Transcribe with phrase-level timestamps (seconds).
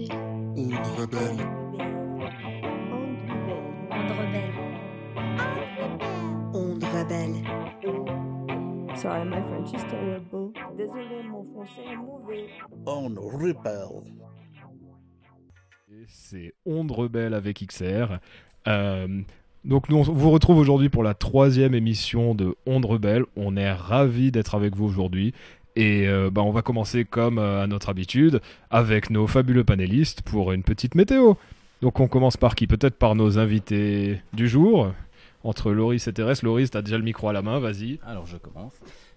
[0.00, 1.46] rebelle.
[2.92, 4.52] Onde rebelle.
[6.54, 7.42] Onde rebelle.
[8.96, 10.52] Sorry, my French is terrible.
[10.76, 12.46] Désolé, mon français est mauvais.
[12.86, 14.12] Onde rebelle.
[15.90, 18.18] Et C'est Onde Rebelle avec XR.
[18.68, 19.22] Euh,
[19.64, 23.24] donc nous on vous retrouve aujourd'hui pour la troisième émission de Onde Rebelle.
[23.36, 25.34] On est ravis d'être avec vous aujourd'hui.
[25.74, 28.40] Et euh, bah, on va commencer comme euh, à notre habitude
[28.70, 31.34] avec nos fabuleux panélistes pour une petite météo.
[31.80, 32.66] Donc on commence par qui?
[32.66, 34.92] Peut-être par nos invités du jour.
[35.44, 36.42] Entre Loris et Thérèse.
[36.42, 37.98] Loris, t'as déjà le micro à la main, vas-y.
[38.06, 38.74] Alors je commence.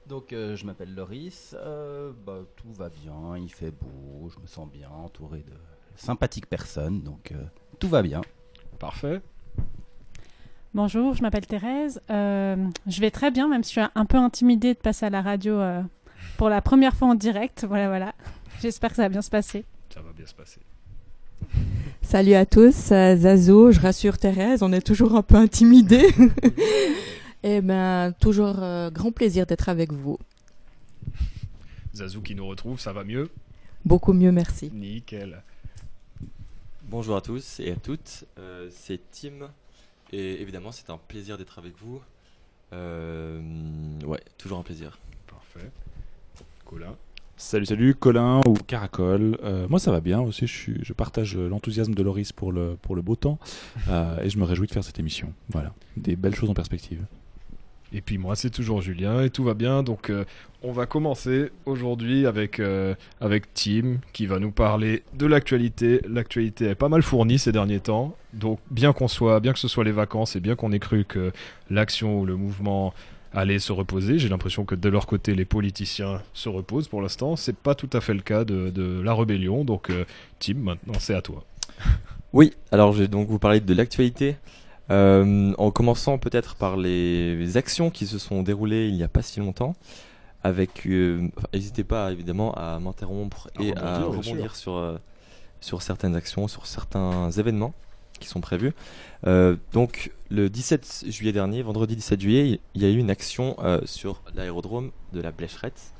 [0.08, 4.46] Donc euh, je m'appelle Loris, euh, bah, tout va bien, il fait beau, je me
[4.46, 5.54] sens bien entouré de
[5.96, 7.44] sympathiques personnes, donc euh,
[7.80, 8.22] tout va bien.
[8.77, 9.22] Parfait.
[10.76, 12.02] Bonjour, je m'appelle Thérèse.
[12.12, 15.10] Euh, je vais très bien, même si je suis un peu intimidée de passer à
[15.10, 15.82] la radio euh,
[16.38, 17.66] pour la première fois en direct.
[17.67, 18.13] Voilà, voilà.
[18.62, 19.66] J'espère que ça va bien se passer.
[19.93, 20.59] Ça va bien se passer.
[22.02, 26.07] Salut à tous, euh, Zazo, je rassure Thérèse, on est toujours un peu intimidés.
[27.48, 30.18] Eh ben, toujours euh, grand plaisir d'être avec vous.
[31.93, 33.29] Zazou qui nous retrouve, ça va mieux?
[33.85, 34.71] Beaucoup mieux, merci.
[34.73, 35.43] Nickel.
[36.90, 39.51] Bonjour à tous et à toutes, euh, c'est Tim
[40.12, 42.01] et évidemment c'est un plaisir d'être avec vous.
[42.73, 43.40] Euh,
[44.04, 44.98] ouais, toujours un plaisir.
[45.27, 45.70] Parfait.
[46.66, 46.96] Colin.
[47.38, 49.38] Salut, salut, Colin ou Caracol.
[49.44, 50.48] Euh, moi, ça va bien aussi.
[50.48, 53.40] Je, suis, je partage l'enthousiasme de Loris pour le, pour le beau temps
[53.90, 55.34] euh, et je me réjouis de faire cette émission.
[55.49, 57.04] Voilà, des belles choses en perspective.
[57.94, 59.84] Et puis moi, c'est toujours Julien et tout va bien.
[59.84, 60.26] Donc, euh,
[60.63, 62.60] on va commencer aujourd'hui avec,
[63.22, 66.02] avec Tim qui va nous parler de l'actualité.
[66.09, 68.16] L'actualité est pas mal fournie ces derniers temps.
[68.34, 71.06] Donc, bien qu'on soit, bien que ce soit les vacances et bien qu'on ait cru
[71.06, 71.31] que
[71.69, 72.94] l'action ou le mouvement
[73.36, 77.36] allait se reposer, j'ai l'impression que de leur côté, les politiciens se reposent pour l'instant.
[77.36, 79.66] C'est pas tout à fait le cas de, de la rébellion.
[79.66, 80.06] Donc, euh,
[80.40, 81.44] Tim, maintenant, c'est à toi.
[82.34, 84.36] Oui, alors je vais donc vous parler de l'actualité.
[84.91, 89.22] Euh, en commençant peut-être par les actions qui se sont déroulées il n'y a pas
[89.22, 89.74] si longtemps.
[90.44, 94.97] Avec, euh, enfin, n'hésitez pas évidemment à m'interrompre et à rebondir sur, euh,
[95.62, 97.74] sur certaines actions, sur certains événements
[98.19, 98.73] qui sont prévus.
[99.27, 103.55] Euh, donc le 17 juillet dernier, vendredi 17 juillet, il y a eu une action
[103.59, 105.93] euh, sur l'aérodrome de la Blécherette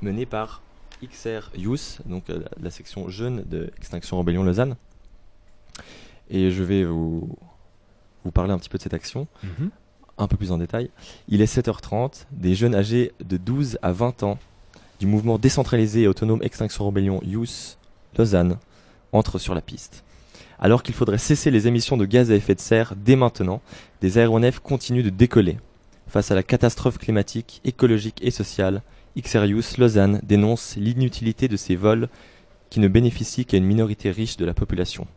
[0.00, 0.62] menée par
[1.04, 4.76] XR Youth, donc euh, la section jeune de Extinction Rebellion Lausanne.
[6.30, 7.36] Et je vais vous,
[8.24, 9.26] vous parler un petit peu de cette action,
[10.16, 10.90] un peu plus en détail.
[11.28, 14.38] Il est 7h30, des jeunes âgés de 12 à 20 ans
[15.00, 17.76] du mouvement décentralisé et autonome Extinction Rebellion Youth
[18.16, 18.56] Lausanne
[19.12, 20.04] entrent sur la piste.
[20.64, 23.60] Alors qu'il faudrait cesser les émissions de gaz à effet de serre dès maintenant,
[24.00, 25.58] des aéronefs continuent de décoller.
[26.06, 28.82] Face à la catastrophe climatique, écologique et sociale,
[29.18, 32.08] Xerius Lausanne dénonce l'inutilité de ces vols
[32.70, 35.08] qui ne bénéficient qu'à une minorité riche de la population.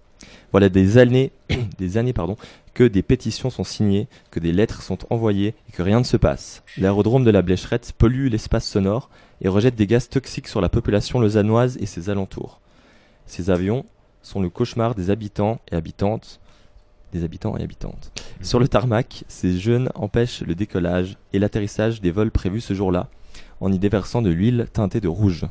[0.50, 1.32] Voilà des années,
[1.78, 2.38] des années pardon,
[2.74, 6.18] que des pétitions sont signées, que des lettres sont envoyées et que rien ne se
[6.18, 6.64] passe.
[6.76, 9.12] L'aérodrome de la Blécherette pollue l'espace sonore
[9.42, 12.62] et rejette des gaz toxiques sur la population lausannoise et ses alentours.
[13.28, 13.86] Ces avions
[14.26, 16.40] sont le cauchemar des habitants et habitantes,
[17.14, 18.12] des habitants et habitantes.
[18.42, 23.08] Sur le tarmac, ces jeunes empêchent le décollage et l'atterrissage des vols prévus ce jour-là,
[23.62, 25.46] en y déversant de l'huile teintée de rouge.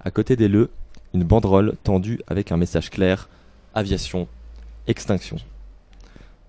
[0.00, 0.70] À côté des leux,
[1.12, 3.28] une banderole tendue avec un message clair
[3.74, 4.28] aviation,
[4.86, 5.36] extinction.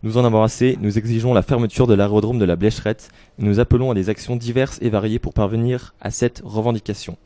[0.03, 3.59] Nous en avons assez, nous exigeons la fermeture de l'aérodrome de la Blécherette et nous
[3.59, 7.17] appelons à des actions diverses et variées pour parvenir à cette revendication,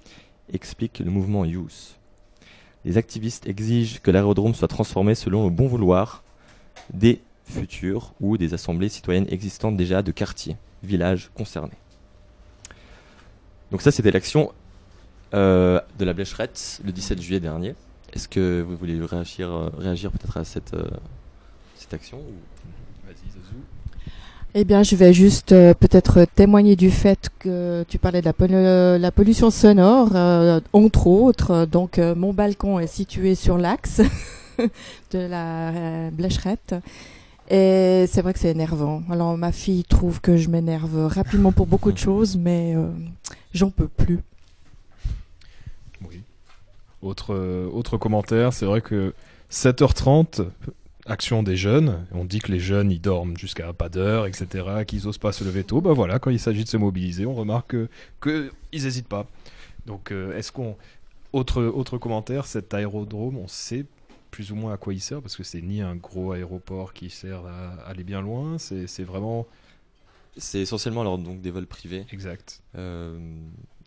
[0.53, 2.00] explique le mouvement Youth.
[2.85, 6.23] Les activistes exigent que l'aérodrome soit transformé selon le bon vouloir
[6.93, 11.77] des futures ou des assemblées citoyennes existantes déjà de quartiers, villages concernés.
[13.71, 14.51] Donc ça, c'était l'action
[15.33, 17.75] euh, de la Blécherette le 17 juillet dernier.
[18.13, 20.89] Est-ce que vous voulez réagir, euh, réagir peut-être à cette, euh,
[21.75, 22.19] cette action
[23.05, 23.61] Vas-y, Zazou.
[24.53, 28.33] Eh bien, je vais juste euh, peut-être témoigner du fait que tu parlais de la,
[28.33, 31.65] pollu- la pollution sonore, euh, entre autres.
[31.65, 34.01] Donc, euh, mon balcon est situé sur l'axe
[35.11, 36.75] de la Blécherette.
[37.49, 39.03] Et c'est vrai que c'est énervant.
[39.09, 42.75] Alors, ma fille trouve que je m'énerve rapidement pour beaucoup de choses, mais
[43.53, 44.19] j'en peux plus.
[46.09, 46.23] Oui.
[47.01, 47.33] Autre,
[47.73, 49.13] autre commentaire, c'est vrai que
[49.49, 50.45] 7h30,
[51.05, 55.07] action des jeunes, on dit que les jeunes ils dorment jusqu'à pas d'heure, etc., qu'ils
[55.07, 57.69] osent pas se lever tôt, bah voilà, quand il s'agit de se mobiliser, on remarque
[57.69, 57.89] que,
[58.19, 59.27] que ils hésitent pas.
[59.85, 60.77] Donc euh, est-ce qu'on...
[61.33, 63.85] Autre, autre commentaire, cet aérodrome, on sait
[64.31, 67.09] plus ou moins à quoi il sert, parce que c'est ni un gros aéroport qui
[67.09, 69.47] sert à aller bien loin, c'est c'est vraiment...
[70.37, 72.05] C'est essentiellement alors donc des vols privés.
[72.11, 72.61] Exact.
[72.75, 73.19] Euh,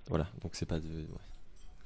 [0.09, 1.25] voilà, donc c'est pas de, ouais.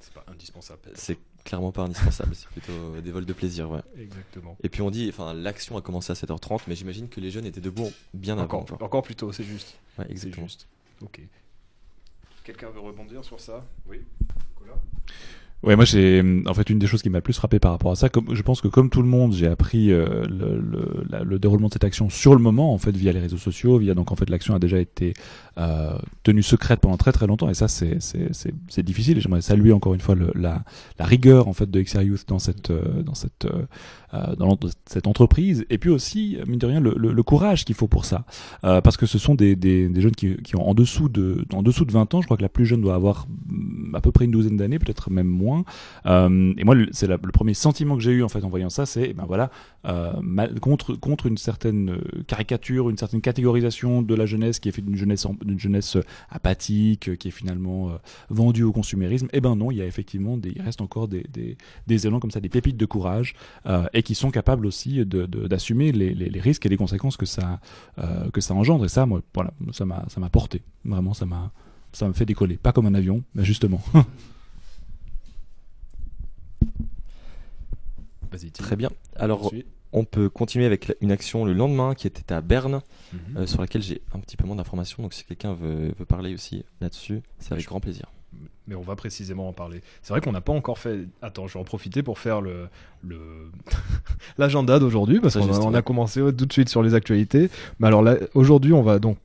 [0.00, 0.80] C'est pas indispensable.
[0.94, 2.34] c'est clairement pas indispensable.
[2.34, 3.80] c'est plutôt des vols de plaisir, ouais.
[3.98, 4.56] Exactement.
[4.62, 7.46] Et puis on dit, enfin, l'action a commencé à 7h30, mais j'imagine que les jeunes
[7.46, 8.44] étaient debout bien avant.
[8.58, 8.86] Encore, quoi.
[8.86, 9.78] encore plus tôt, c'est juste.
[9.98, 10.46] Ouais, exactement.
[10.46, 10.68] juste.
[11.00, 11.20] Ok.
[12.44, 13.64] Quelqu'un veut rebondir sur ça?
[13.86, 14.02] Oui.
[14.50, 14.78] Nicolas?
[15.64, 17.96] Ouais, moi j'ai en fait une des choses qui m'a plus frappé par rapport à
[17.96, 18.08] ça.
[18.08, 21.38] Comme je pense que comme tout le monde, j'ai appris euh, le, le, la- le
[21.40, 24.12] déroulement de cette action sur le moment, en fait, via les réseaux sociaux, via donc
[24.12, 25.14] en fait l'action a déjà été
[25.58, 28.30] euh, tenue secrète pendant très très longtemps, et ça c'est c'est
[28.68, 29.18] c'est difficile.
[29.18, 30.62] Et j'aimerais saluer encore une fois le, la
[30.96, 33.62] la rigueur en fait de XR Youth dans cette euh, dans cette euh,
[34.12, 38.04] dans l'ent- cette entreprise, et puis aussi mine de rien le, courage qu'il faut pour
[38.04, 38.24] ça,
[38.64, 41.62] Euh, parce que ce sont des, des, jeunes qui, qui ont en dessous de en
[41.62, 42.20] dessous de 20 ans.
[42.20, 44.78] Je crois que la plus jeune doit avoir mm, à peu près une douzaine d'années,
[44.78, 45.64] peut-être même moins.
[46.06, 48.86] Euh, et moi, c'est le premier sentiment que j'ai eu en fait en voyant ça,
[48.86, 49.50] c'est ben voilà
[49.86, 50.12] euh,
[50.60, 54.82] contre contre une certaine euh, caricature, une certaine catégorisation de la jeunesse qui est fait
[54.82, 57.92] d'une jeunesse d'une jeunesse euh, apathique, euh, qui est finalement euh,
[58.30, 59.28] vendue au consumérisme.
[59.32, 61.24] Et ben non, il y a effectivement des, il reste encore des,
[61.86, 63.34] des élans comme ça, des pépites de courage
[63.66, 66.76] euh, et qui sont capables aussi de- de- d'assumer les, les, les risques et les
[66.76, 67.60] conséquences que ça
[67.98, 68.84] euh, que ça engendre.
[68.84, 70.62] Et ça, moi, voilà, ça m'a ça m'a porté.
[70.84, 71.50] Vraiment, ça m'a
[71.92, 73.82] ça me fait décoller, pas comme un avion, mais justement.
[78.52, 78.90] Très bien.
[79.16, 79.52] Alors,
[79.92, 83.36] on peut continuer avec une action le lendemain qui était à Berne, Mhm.
[83.38, 85.02] euh, sur laquelle j'ai un petit peu moins d'informations.
[85.02, 88.06] Donc, si quelqu'un veut, veut parler aussi là-dessus, c'est avec Je- grand plaisir.
[88.68, 89.80] Mais on va précisément en parler.
[90.02, 91.00] C'est vrai qu'on n'a pas encore fait.
[91.22, 92.68] Attends, je vais en profiter pour faire le
[93.02, 93.18] le
[94.38, 97.50] l'agenda d'aujourd'hui parce qu'on a, on a commencé tout de suite sur les actualités.
[97.80, 99.16] Mais alors là, aujourd'hui, on va donc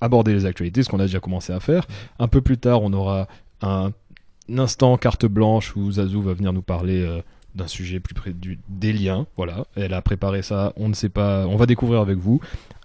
[0.00, 1.86] aborder les actualités, ce qu'on a déjà commencé à faire.
[2.18, 3.28] Un peu plus tard, on aura
[3.62, 3.92] un,
[4.50, 7.00] un instant carte blanche où Zazou va venir nous parler.
[7.02, 7.20] euh,
[7.54, 9.64] d'un sujet plus près du, des liens, voilà.
[9.76, 12.38] Elle a préparé ça, on ne sait pas, on va découvrir avec vous.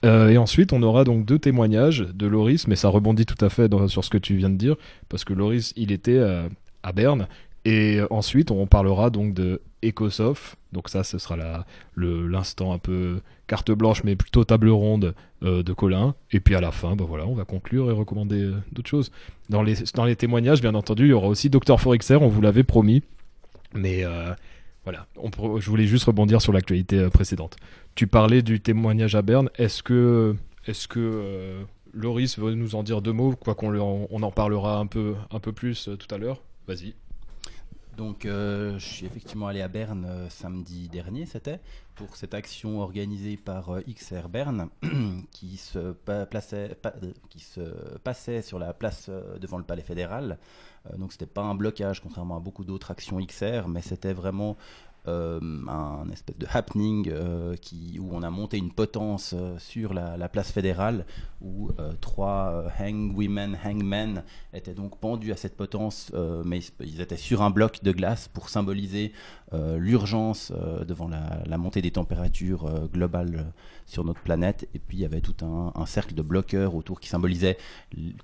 [0.03, 3.49] Euh, et ensuite, on aura donc deux témoignages de Loris, mais ça rebondit tout à
[3.49, 4.75] fait sur ce que tu viens de dire,
[5.09, 6.47] parce que Loris, il était euh,
[6.83, 7.27] à Berne,
[7.65, 11.65] et euh, ensuite, on parlera donc de Ecosoft, donc ça, ce sera
[11.95, 16.71] l'instant un peu carte blanche, mais plutôt table ronde de Colin, et puis à la
[16.71, 19.11] fin, bah voilà, on va conclure et recommander d'autres choses.
[19.49, 22.41] Dans les, dans les témoignages, bien entendu, il y aura aussi Dr Forexer, on vous
[22.41, 23.01] l'avait promis,
[23.73, 24.05] mais
[24.83, 25.07] voilà,
[25.59, 27.57] je voulais juste rebondir sur l'actualité précédente.
[27.95, 29.49] Tu parlais du témoignage à Berne.
[29.55, 30.35] Est-ce que,
[30.65, 34.77] est-ce que euh, Loris veut nous en dire deux mots, quoi qu'on on en parlera
[34.77, 36.41] un peu, un peu plus euh, tout à l'heure?
[36.67, 36.93] Vas-y.
[37.97, 41.59] Donc, euh, je suis effectivement allé à Berne euh, samedi dernier, c'était,
[41.95, 44.69] pour cette action organisée par XR Berne,
[45.31, 46.77] qui se, plaçait,
[47.29, 49.09] qui se passait sur la place
[49.39, 50.39] devant le Palais fédéral.
[50.97, 54.57] Donc, c'était pas un blocage, contrairement à beaucoup d'autres actions XR, mais c'était vraiment
[55.07, 57.55] euh, un espèce de happening euh,
[57.99, 61.05] où on a monté une potence euh, sur la, la place fédérale,
[61.41, 61.71] où
[62.01, 66.11] trois euh, hang women, hangmen étaient donc pendus à cette potence,
[66.45, 69.11] mais ils, étaient sur un bloc de glace pour symboliser
[69.51, 70.51] l'urgence
[70.87, 73.51] devant la, montée des températures globales
[73.87, 74.69] sur notre planète.
[74.75, 77.57] Et puis il y avait tout un, cercle de bloqueurs autour qui symbolisait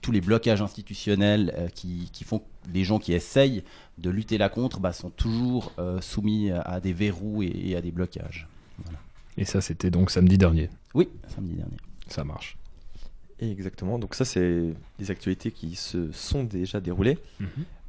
[0.02, 3.64] tous les blocages institutionnels qui, qui font les gens qui essayent
[3.98, 7.82] de lutter là contre bah, sont toujours euh, soumis à, des verrous et, et à
[7.82, 8.48] des blocages.
[9.38, 10.70] Et ça, c'était donc samedi dernier.
[10.94, 11.78] Oui, samedi dernier.
[12.08, 12.58] Ça marche.
[13.40, 14.00] Et exactement.
[14.00, 17.20] Donc, ça, c'est des actualités qui se sont déjà déroulées.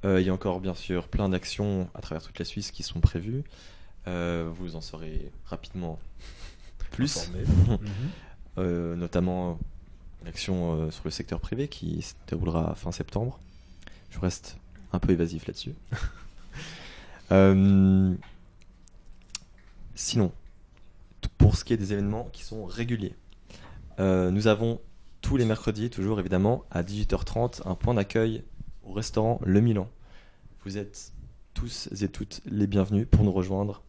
[0.05, 2.83] Euh, il y a encore bien sûr plein d'actions à travers toute la Suisse qui
[2.83, 3.45] sont prévues.
[4.07, 5.99] Euh, vous en saurez rapidement
[6.91, 7.31] plus.
[8.57, 9.57] Euh, notamment
[10.25, 13.39] l'action euh, sur le secteur privé qui se déroulera fin septembre.
[14.11, 14.57] Je reste
[14.93, 15.75] un peu évasif là-dessus.
[17.31, 18.15] Euh,
[19.95, 20.33] sinon,
[21.37, 23.15] pour ce qui est des événements qui sont réguliers,
[24.01, 24.81] euh, nous avons
[25.21, 28.45] tous les mercredis, toujours évidemment, à 18h30, un point d'accueil
[28.83, 29.91] au restaurant Le Milan.
[30.65, 31.13] Vous êtes
[31.53, 33.83] tous et toutes les bienvenus pour nous rejoindre.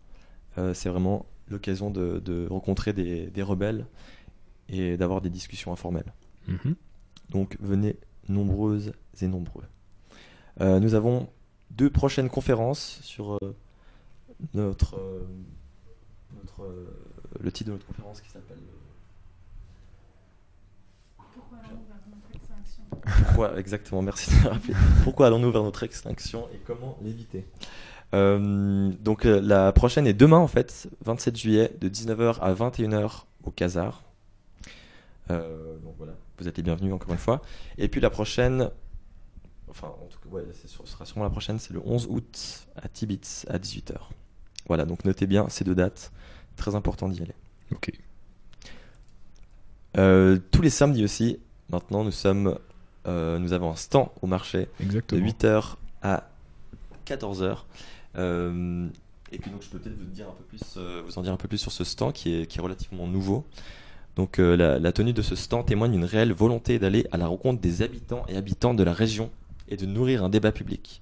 [0.57, 3.85] Euh, c'est vraiment l'occasion de, de rencontrer des, des rebelles
[4.67, 6.13] et d'avoir des discussions informelles.
[6.47, 6.75] Mhm.
[7.29, 9.63] Donc venez nombreuses et nombreux.
[10.61, 11.29] Euh, nous avons
[11.71, 13.55] deux prochaines conférences sur euh,
[14.53, 15.27] notre, euh,
[16.35, 16.67] notre,
[17.39, 18.57] le titre de notre conférence qui s'appelle
[23.23, 24.01] Pourquoi exactement?
[24.01, 24.73] Merci de me rappeler.
[25.03, 27.45] Pourquoi allons-nous vers notre extinction et comment l'éviter?
[28.13, 33.23] Euh, Donc euh, la prochaine est demain en fait, 27 juillet, de 19h à 21h
[33.43, 34.03] au Casar.
[35.31, 37.41] Euh, donc voilà, vous êtes les bienvenus encore une fois.
[37.77, 38.69] Et puis la prochaine,
[39.69, 42.87] enfin en tout cas, ouais, ce sera sûrement la prochaine, c'est le 11 août à
[42.87, 43.95] Tibits à 18h.
[44.67, 46.11] Voilà, donc notez bien ces deux dates,
[46.55, 47.35] très important d'y aller.
[47.71, 47.91] Ok.
[49.97, 52.57] Euh, tous les samedis aussi, maintenant nous sommes,
[53.07, 55.25] euh, nous avons un stand au marché de Exactement.
[55.25, 56.29] 8h à
[57.05, 57.57] 14h.
[58.17, 58.87] Euh,
[59.31, 61.33] et puis donc je peux peut-être vous dire un peu plus, euh, vous en dire
[61.33, 63.45] un peu plus sur ce stand qui est, qui est relativement nouveau.
[64.15, 67.27] Donc euh, la, la tenue de ce stand témoigne d'une réelle volonté d'aller à la
[67.27, 69.29] rencontre des habitants et habitantes de la région
[69.69, 71.01] et de nourrir un débat public.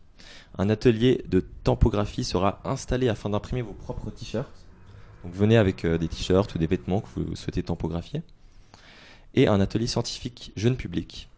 [0.57, 4.65] Un atelier de tempographie sera installé afin d'imprimer vos propres t-shirts.
[5.23, 8.21] Donc venez avec euh, des t-shirts ou des vêtements que vous souhaitez tempographier.
[9.33, 11.29] Et un atelier scientifique jeune public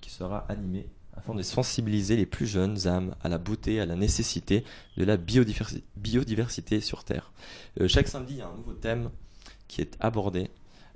[0.00, 3.96] qui sera animé afin de sensibiliser les plus jeunes âmes à la beauté, à la
[3.96, 4.64] nécessité
[4.96, 7.32] de la biodiversi- biodiversité sur Terre.
[7.80, 9.10] Euh, chaque samedi, il y a un nouveau thème
[9.66, 10.50] qui est abordé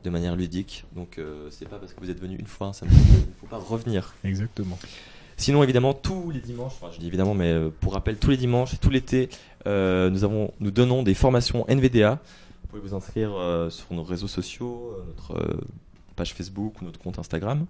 [0.05, 0.85] de manière ludique.
[0.95, 3.47] Donc euh, c'est pas parce que vous êtes venu une fois un qu'il ne faut
[3.47, 4.15] pas revenir.
[4.23, 4.79] Exactement.
[5.37, 8.37] Sinon, évidemment, tous les dimanches, enfin je dis évidemment, mais euh, pour rappel, tous les
[8.37, 9.29] dimanches et tout l'été,
[9.67, 12.21] euh, nous, avons, nous donnons des formations NVDA.
[12.63, 15.59] Vous pouvez vous inscrire euh, sur nos réseaux sociaux, notre
[16.17, 17.67] page Facebook ou notre compte Instagram.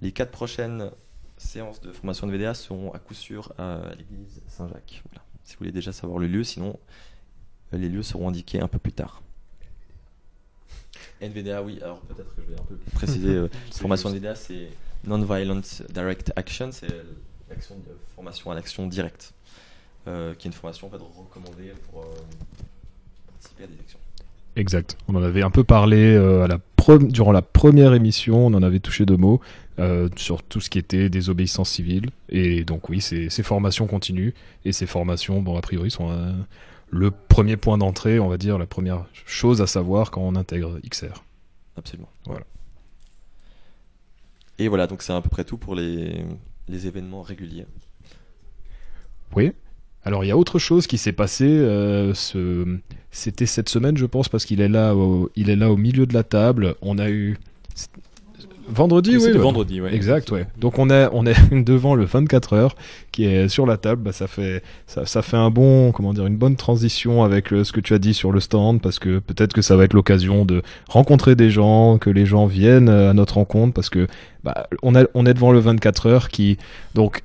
[0.00, 0.90] Les quatre prochaines
[1.36, 5.02] séances de formation NVDA seront à coup sûr à l'église Saint-Jacques.
[5.10, 5.24] Voilà.
[5.44, 6.78] Si vous voulez déjà savoir le lieu, sinon
[7.72, 9.22] les lieux seront indiqués un peu plus tard.
[11.20, 13.46] NVDA, oui, alors peut-être que je vais un peu préciser.
[13.72, 14.68] formation NVDA, c'est
[15.04, 16.88] Non-Violent Direct Action, c'est
[17.48, 19.32] l'action de formation à l'action directe,
[20.06, 22.06] euh, qui est une formation en fait, recommandée pour euh,
[23.26, 23.98] participer à des actions.
[24.56, 24.96] Exact.
[25.08, 28.54] On en avait un peu parlé euh, à la pre- durant la première émission, on
[28.54, 29.40] en avait touché deux mots
[30.16, 32.10] sur tout ce qui était désobéissance civile.
[32.28, 34.32] Et donc oui, ces, ces formations continuent.
[34.64, 36.34] Et ces formations, bon, a priori, sont
[36.90, 40.80] le premier point d'entrée, on va dire, la première chose à savoir quand on intègre
[40.80, 41.22] XR.
[41.76, 42.08] Absolument.
[42.26, 42.44] Voilà.
[44.58, 46.24] Et voilà, donc c'est à peu près tout pour les,
[46.68, 47.66] événements réguliers.
[49.36, 49.52] Oui.
[50.04, 51.44] Alors il y a autre chose qui s'est passé.
[51.46, 52.12] euh.
[53.10, 54.94] C'était cette semaine, je pense, parce qu'il est là,
[55.36, 56.74] est là au milieu de la table.
[56.82, 57.38] On a eu
[58.68, 59.20] vendredi, oui.
[59.22, 59.42] C'est le ouais.
[59.42, 59.94] vendredi, ouais.
[59.94, 60.46] Exact, ouais.
[60.58, 61.34] Donc on est on est
[61.64, 62.76] devant le 24 heures
[63.12, 64.02] qui est sur la table.
[64.02, 67.72] Bah, ça fait ça, ça fait un bon comment dire une bonne transition avec ce
[67.72, 70.44] que tu as dit sur le stand parce que peut-être que ça va être l'occasion
[70.44, 74.06] de rencontrer des gens, que les gens viennent euh, à notre rencontre parce que
[74.44, 76.58] bah, on a on est devant le 24 heures qui
[76.94, 77.22] donc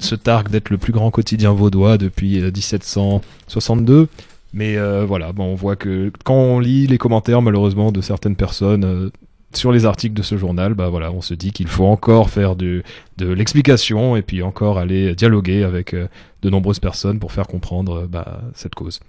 [0.00, 4.08] se targue d'être le plus grand quotidien vaudois depuis euh, 1762.
[4.54, 8.36] Mais euh, voilà, bon, on voit que quand on lit les commentaires, malheureusement, de certaines
[8.36, 9.10] personnes euh,
[9.56, 12.82] sur les articles de ce journal, bah on se dit qu'il faut encore faire de
[13.18, 16.08] l'explication et puis encore aller dialoguer avec euh,
[16.42, 19.00] de nombreuses personnes pour faire comprendre bah, cette cause.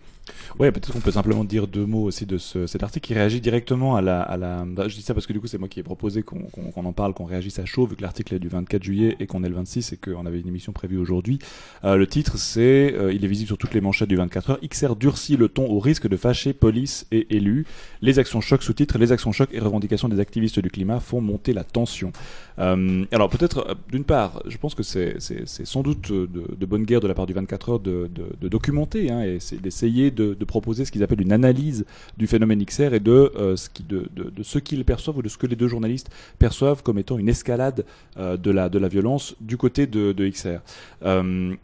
[0.60, 3.42] Ouais, peut-être qu'on peut simplement dire deux mots aussi de ce, cet article qui réagit
[3.42, 4.63] directement à la, à la.
[4.65, 6.94] bah, Je dis ça parce que du coup, c'est moi qui ai proposé qu'on en
[6.94, 9.50] parle, qu'on réagisse à chaud, vu que l'article est du 24 juillet et qu'on est
[9.50, 11.39] le 26 et qu'on avait une émission prévue aujourd'hui.
[11.84, 14.60] Euh, le titre, c'est, euh, il est visible sur toutes les manchettes du 24 heures.
[14.68, 17.65] XR durcit le ton au risque de fâcher police et élus.
[18.01, 21.53] Les actions choc sous-titre, les actions choc et revendications des activistes du climat font monter
[21.53, 22.12] la tension.
[22.60, 26.84] Euh, alors peut-être, euh, d'une part, je pense que c'est sans doute euh, de, bonne
[26.84, 28.10] guerre de la part du 24 heures de,
[28.42, 31.86] documenter hein, et d'essayer de, proposer ce qu'ils appellent une analyse
[32.18, 36.10] du phénomène XR et de, ce qu'ils perçoivent ou de ce que les deux journalistes
[36.38, 37.86] perçoivent comme étant une escalade
[38.18, 40.60] de, la, violence du côté de, XR.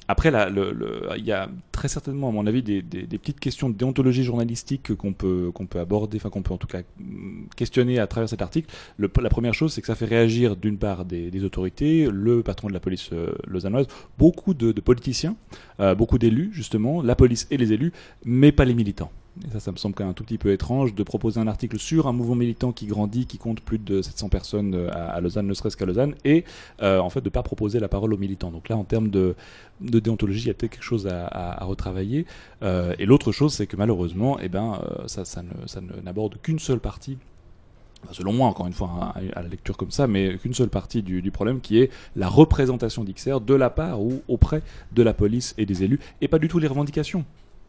[0.08, 0.31] Après,
[1.17, 5.13] il y a très certainement, à mon avis, des, petites questions de déontologie journalistique qu'on
[5.13, 8.41] peut, qu'on peut aborder, enfin qu'on peut en tout cas mm, questionner à travers cet
[8.41, 8.74] article.
[8.98, 12.67] Le- la première chose, c'est que ça fait réagir d'une part des, autorités, le patron
[12.67, 15.36] de la police euh, lausannoise, beaucoup de, politiciens,
[15.79, 17.91] euh, beaucoup d'élus justement, la police et les élus,
[18.25, 19.12] mais pas les militants.
[19.48, 21.48] Et ça, ça me semble quand même un tout petit peu étrange de proposer un
[21.48, 25.21] article sur un mouvement militant qui grandit, qui compte plus de 700 personnes euh, à,
[25.21, 26.43] Lausanne, ne serait-ce qu'à Lausanne, et
[26.81, 28.51] euh, en fait de pas proposer la parole aux militants.
[28.51, 29.36] Donc là, en termes de,
[29.79, 32.25] déontologie, il y a peut-être quelque chose à, retravailler.
[32.62, 36.59] Et l'autre chose, c'est que malheureusement, eh ben, ça, ça ne- ça ne- n'aborde qu'une
[36.59, 37.17] seule partie
[38.11, 41.03] Selon moi, encore une fois, hein, à, la lecture comme ça, mais qu'une seule partie
[41.03, 45.13] du, du problème qui est la représentation d'XR de la part ou auprès de la
[45.13, 47.25] police et des élus, et pas du tout les revendications.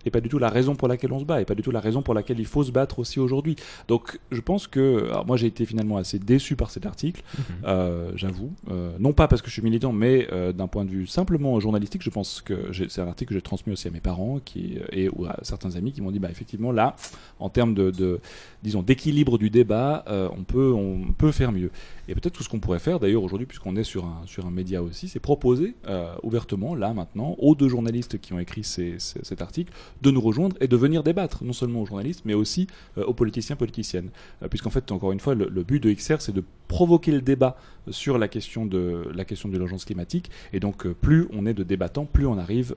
[0.07, 1.71] Et pas du tout la raison pour laquelle on se bat, et pas du tout
[1.71, 3.57] la raison pour laquelle il faut se battre aussi aujourd'hui.
[3.89, 7.23] Donc je pense que, alors moi j'ai été finalement assez déçu par cet article,
[7.67, 8.51] euh, j'avoue.
[8.71, 11.61] Euh, non pas parce que je suis militant, mais euh, d'un point de vue simplement
[11.61, 14.41] journalistique, je pense que j'ai- c'est un article que j'ai transmis aussi à mes parents
[14.45, 16.97] qui, et ou à certains amis qui m'ont dit, bah effectivement là,
[17.39, 18.21] en termes de, de
[18.63, 21.71] disons d'équilibre du débat, euh, on peut on peut faire mieux.
[22.11, 24.51] Et peut-être tout ce qu'on pourrait faire d'ailleurs aujourd'hui, puisqu'on est sur un sur un
[24.51, 29.41] média aussi, c'est proposer euh, ouvertement là maintenant aux deux journalistes qui ont écrit cet
[29.41, 32.67] article de nous rejoindre et de venir débattre, non seulement aux journalistes, mais aussi
[32.99, 34.11] euh, aux politiciens politiciennes,
[34.43, 37.57] Euh, puisqu'en fait encore une fois le, but de XR c'est de provoquer le débat
[37.91, 41.63] sur la question de la question de l'urgence climatique et donc plus on est de
[41.63, 42.75] débattants, plus on arrive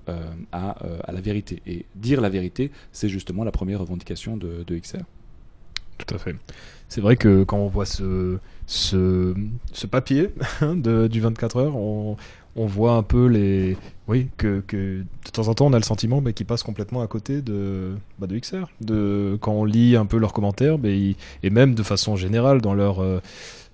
[0.52, 0.70] à,
[1.08, 1.62] à la vérité.
[1.66, 5.06] Et dire la vérité, c'est justement la première revendication de XR.
[5.98, 6.36] Tout à fait.
[6.88, 9.34] C'est vrai que quand on voit ce, ce,
[9.90, 10.30] papier
[10.62, 12.18] de, du 24 heures, on,
[12.56, 13.78] voit un peu les.
[14.08, 17.42] Oui, que, de temps en temps, on a le sentiment qu'ils passent complètement à côté
[17.42, 18.66] de, bah, de XR.
[18.82, 23.02] De, quand on lit un peu leurs commentaires, et même de façon générale, dans leur
[23.02, 23.22] euh,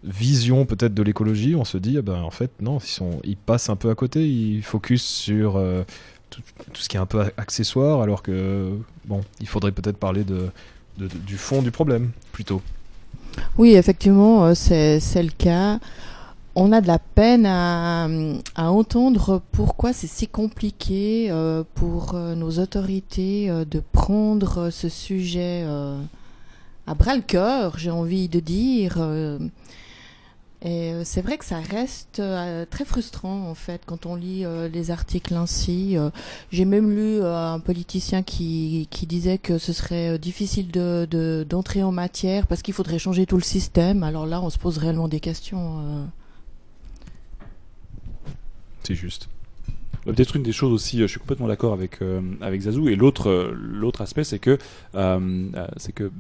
[0.04, 2.80] vision peut-être de l'écologie, on se dit, ah ben, en fait, non,
[3.24, 5.84] ils, passent un peu à côté, ils focus sur euh,
[6.30, 6.42] tout,
[6.74, 8.72] ce qui est un peu accessoire, alors que,
[9.06, 10.24] bon, il faudrait peut-être parler
[10.98, 12.62] du fond du problème, plutôt.
[13.58, 15.80] Oui, effectivement, euh, c'est le cas.
[16.56, 18.08] On a de la peine à,
[18.56, 25.66] à entendre pourquoi c'est si compliqué euh, pour euh, nos autorités de prendre ce sujet
[26.88, 28.98] à bras le cœur, j'ai envie de dire.
[30.62, 34.44] Et euh, c'est vrai que ça reste euh, très frustrant en fait quand on lit
[34.44, 35.96] euh, les articles ainsi.
[36.52, 41.92] J'ai même lu un politicien qui, disait que ce serait difficile de de- d'entrer en
[41.92, 44.04] matière parce qu'il faudrait changer tout le système.
[44.04, 46.08] Alors là, on se pose réellement des questions.
[48.84, 49.30] C'est juste.
[50.06, 52.88] Peut-être une des choses aussi, euh, je suis complètement d'accord avec euh, avec Zazou.
[52.88, 54.58] Et l'autre euh, l'autre aspect, c'est que
[54.94, 56.12] que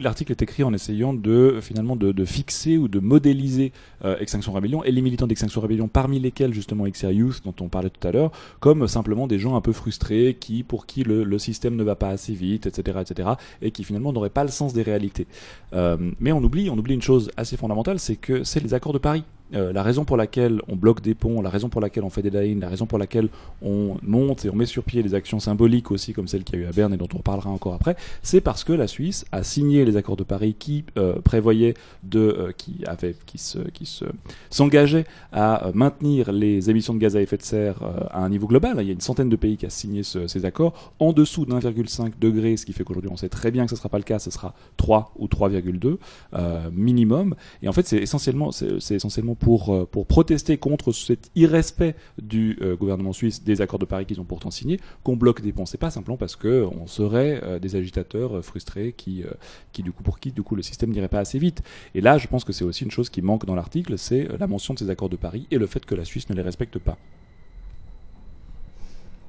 [0.00, 3.72] l'article est écrit en essayant de finalement de, fixer ou de modéliser
[4.04, 7.90] Extinction Rebellion et les militants d'Extinction Rebellion, parmi lesquels justement XR Youth dont on parlait
[7.90, 11.38] tout à l'heure, comme simplement des gens un peu frustrés qui pour qui le, le
[11.38, 13.30] système ne va pas assez vite, etc., etc.,
[13.62, 15.26] et qui finalement n'auraient pas le sens des réalités.
[15.72, 18.98] Mais on oublie on oublie une chose assez fondamentale, c'est que c'est les accords de
[18.98, 19.24] Paris.
[19.54, 22.22] Euh, la raison pour laquelle on bloque des ponts, la raison pour laquelle on fait
[22.22, 23.28] des line, la raison pour laquelle
[23.62, 26.62] on monte et on met sur pied des actions symboliques aussi comme celle qu'il y
[26.62, 29.24] a eu à Berne et dont on reparlera encore après, c'est parce que la Suisse
[29.30, 33.58] a signé les accords de Paris qui euh, prévoyaient de, euh, qui avait, qui se,
[33.70, 34.04] qui se
[34.50, 37.76] s'engageait à euh, maintenir les émissions de gaz à effet de serre
[38.10, 38.78] à un niveau global.
[38.80, 41.46] Il y a une centaine de pays qui a signé ce- ces accords en dessous
[41.46, 43.98] d'1,5 degré, ce qui fait qu'aujourd'hui on sait très bien que ce ne sera pas
[43.98, 45.98] le cas, ce sera 3 ou 3,2
[46.34, 47.36] euh, minimum.
[47.62, 52.58] Et en fait, c'est essentiellement, c'est essentiellement pour, euh, pour protester contre cet irrespect du
[52.60, 55.66] euh, gouvernement suisse des accords de Paris qu'ils ont pourtant signés qu'on bloque des ponts.
[55.66, 59.24] C'est pas simplement parce que on serait euh, des agitateurs frustrés qui,
[59.72, 61.62] qui du coup pour qui du coup le système n'irait pas assez vite.
[61.94, 64.46] Et là, je pense que c'est aussi une chose qui manque dans l'article, c'est la
[64.46, 66.78] mention de ces accords de Paris et le fait que la Suisse ne les respecte
[66.78, 66.98] pas.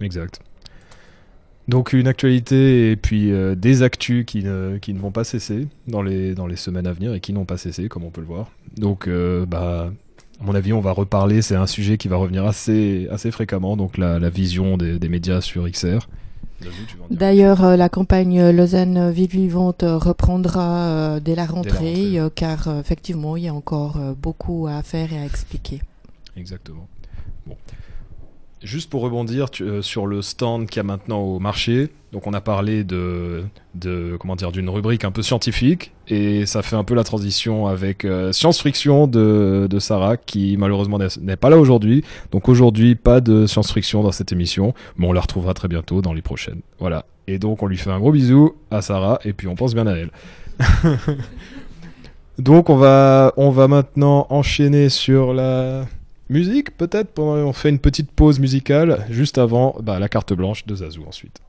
[0.01, 0.41] Exact.
[1.67, 6.01] Donc une actualité et puis des actus qui ne, qui ne vont pas cesser dans
[6.01, 8.27] les, dans les semaines à venir et qui n'ont pas cessé, comme on peut le
[8.27, 8.51] voir.
[8.77, 9.09] Donc,
[9.47, 9.91] bah,
[10.39, 11.41] à mon avis, on va reparler.
[11.41, 13.75] C'est un sujet qui va revenir assez, assez fréquemment.
[13.77, 16.07] Donc la, la vision des, des médias sur XR.
[17.11, 22.19] D'ailleurs, euh, la campagne Lausanne Ville Vivante euh, reprendra euh, dès la rentrée, rentrée.
[22.19, 25.81] euh, car euh, effectivement, il y a encore euh, beaucoup à faire et à expliquer.
[26.35, 26.87] Exactement.
[27.45, 27.55] Bon.
[28.63, 32.25] Juste pour rebondir tu- euh, sur le stand qu'il y a maintenant au marché, donc
[32.25, 33.43] on a parlé de,
[33.75, 37.67] de comment dire d'une rubrique un peu scientifique et ça fait un peu la transition
[37.67, 42.03] avec euh, Science Friction de, de Sarah qui malheureusement n'est- pas là aujourd'hui.
[42.31, 46.01] Donc aujourd'hui pas de Science Friction dans cette émission, mais on la retrouvera très bientôt
[46.01, 46.61] dans les prochaines.
[46.79, 47.05] Voilà.
[47.27, 49.85] Et donc on lui fait un gros bisou à Sarah et puis on pense bien
[49.85, 50.09] à elle.
[52.39, 55.85] donc on va on va maintenant enchaîner sur la
[56.29, 60.65] Musique, peut-être pendant- On fait une petite pause musicale juste avant bah, la carte blanche
[60.65, 61.39] de Zazou ensuite.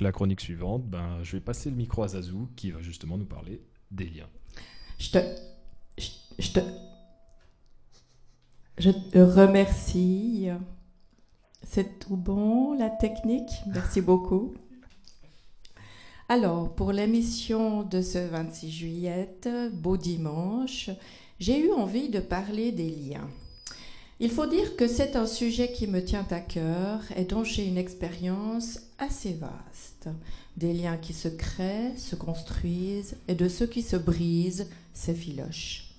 [0.00, 3.26] La chronique suivante, ben, je vais passer le micro à Zazou qui va justement nous
[3.26, 3.60] parler
[3.90, 4.28] des liens.
[4.98, 5.18] Je te.
[6.38, 6.60] Je te.
[8.78, 10.48] Je te remercie.
[11.62, 13.50] C'est tout bon, la technique?
[13.66, 14.54] Merci beaucoup.
[16.30, 19.28] Alors, pour l'émission de ce 26 juillet,
[19.72, 20.88] beau dimanche,
[21.38, 23.28] j'ai eu envie de parler des liens.
[24.18, 27.66] Il faut dire que c'est un sujet qui me tient à cœur et dont j'ai
[27.66, 29.89] une expérience assez vaste.
[30.56, 35.94] Des liens qui se créent, se construisent et de ceux qui se brisent, s'effilochent.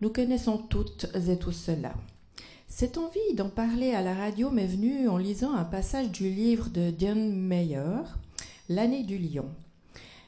[0.00, 1.94] Nous connaissons toutes et tous cela.
[2.68, 6.70] Cette envie d'en parler à la radio m'est venue en lisant un passage du livre
[6.70, 8.02] de Diane Meyer,
[8.68, 9.46] L'année du lion.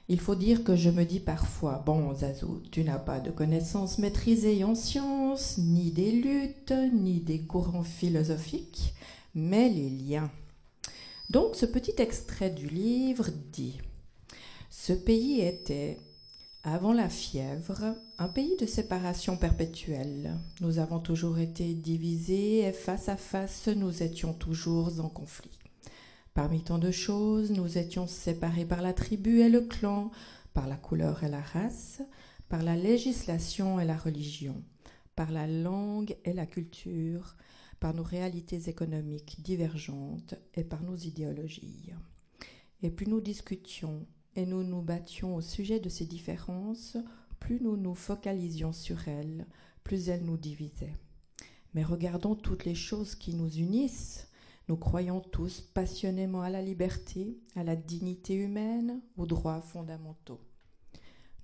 [0.09, 3.99] Il faut dire que je me dis parfois, bon Zazou, tu n'as pas de connaissances
[3.99, 8.95] maîtrisées en sciences, ni des luttes, ni des courants philosophiques,
[9.35, 10.31] mais les liens.
[11.31, 13.81] Donc ce petit extrait du livre dit,
[14.71, 15.99] Ce pays était,
[16.63, 20.37] avant la fièvre, un pays de séparation perpétuelle.
[20.61, 25.59] Nous avons toujours été divisés et face à face nous étions toujours en conflit.
[26.35, 30.11] Parmi tant de choses, nous étions séparés par la tribu et le clan,
[30.53, 32.03] par la couleur et la race,
[32.49, 34.63] par la législation et la religion,
[35.17, 37.37] par la langue et la culture,
[37.85, 41.92] par nos réalités économiques divergentes et par nos idéologies.
[42.81, 46.97] Et plus nous discutions et nous nous battions au sujet de ces différences,
[47.40, 49.47] plus nous nous focalisions sur elles,
[49.83, 50.97] plus elles nous divisaient.
[51.75, 54.29] Mais regardons toutes les choses qui nous unissent
[54.68, 60.40] nous croyons tous passionnément à la liberté, à la dignité humaine, aux droits fondamentaux.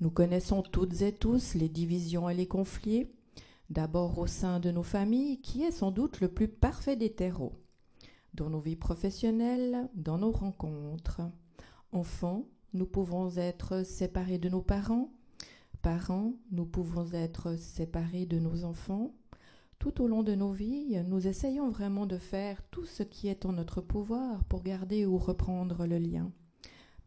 [0.00, 3.10] Nous connaissons toutes et tous les divisions et les conflits,
[3.70, 7.54] d'abord au sein de nos familles, qui est sans doute le plus parfait des terreaux,
[8.34, 11.22] dans nos vies professionnelles, dans nos rencontres.
[11.92, 15.12] Enfants, nous pouvons être séparés de nos parents.
[15.82, 19.14] Parents, nous pouvons être séparés de nos enfants.
[19.78, 23.46] Tout au long de nos vies, nous essayons vraiment de faire tout ce qui est
[23.46, 26.30] en notre pouvoir pour garder ou reprendre le lien.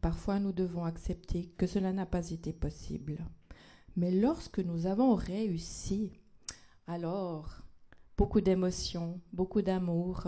[0.00, 3.24] Parfois, nous devons accepter que cela n'a pas été possible.
[3.96, 6.10] Mais lorsque nous avons réussi,
[6.86, 7.62] alors,
[8.16, 10.24] beaucoup d'émotions, beaucoup d'amour,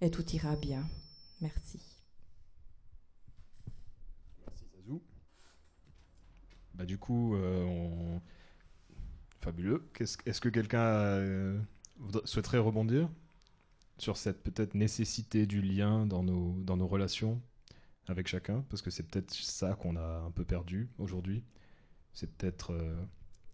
[0.00, 0.86] et tout ira bien.
[1.40, 1.80] Merci.
[4.40, 5.02] Merci Zazou.
[6.74, 8.18] Bah, du coup, euh,
[9.40, 9.90] fabuleux.
[9.98, 11.60] Est-ce est que quelqu'un euh,
[12.24, 13.08] souhaiterait rebondir
[13.98, 17.40] sur cette peut-être nécessité du lien dans nos, dans nos relations
[18.06, 18.64] avec chacun?
[18.68, 21.42] Parce que c'est peut-être ça qu'on a un peu perdu aujourd'hui.
[22.12, 22.96] C'est peut-être euh,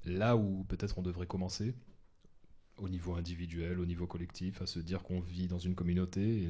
[0.04, 1.74] là où peut-être on devrait commencer
[2.78, 6.48] au niveau individuel, au niveau collectif, à se dire qu'on vit dans une communauté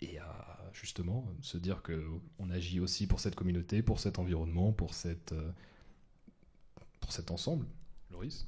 [0.00, 2.06] et, à justement se dire que
[2.38, 5.52] on agit aussi pour cette communauté, pour cet environnement, pour euh,
[7.00, 7.66] pour cet ensemble.
[8.10, 8.46] Loris?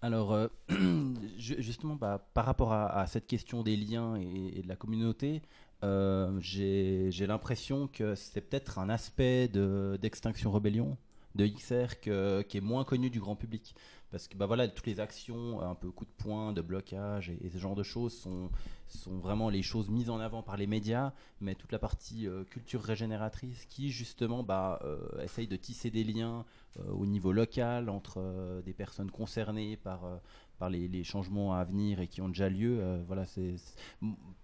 [0.00, 0.48] Alors, euh,
[1.38, 5.42] ju- justement, bah, par rapport à, cette question des liens et, de la communauté,
[5.84, 10.96] euh, j'ai l'impression que c'est peut-être un aspect de- d'Extinction Rebellion,
[11.34, 13.74] de XR, que- qui est moins connu du grand public.
[14.10, 17.50] Parce que bah, voilà, toutes les actions, un peu coup de poing, de blocage et,
[17.50, 18.50] ce genre de choses sont,
[18.86, 22.44] sont vraiment les choses mises en avant par les médias, mais toute la partie euh,
[22.44, 26.44] culture régénératrice qui, justement, bah, euh, essaye de tisser des liens
[26.78, 30.16] euh, au niveau local entre euh, des personnes concernées par, euh,
[30.58, 32.78] par les, les changements à venir et qui ont déjà lieu.
[32.80, 33.56] euh, voilà, c'est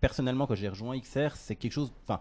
[0.00, 1.92] personnellement quand j'ai rejoint XR, c'est quelque chose.
[2.02, 2.20] Enfin,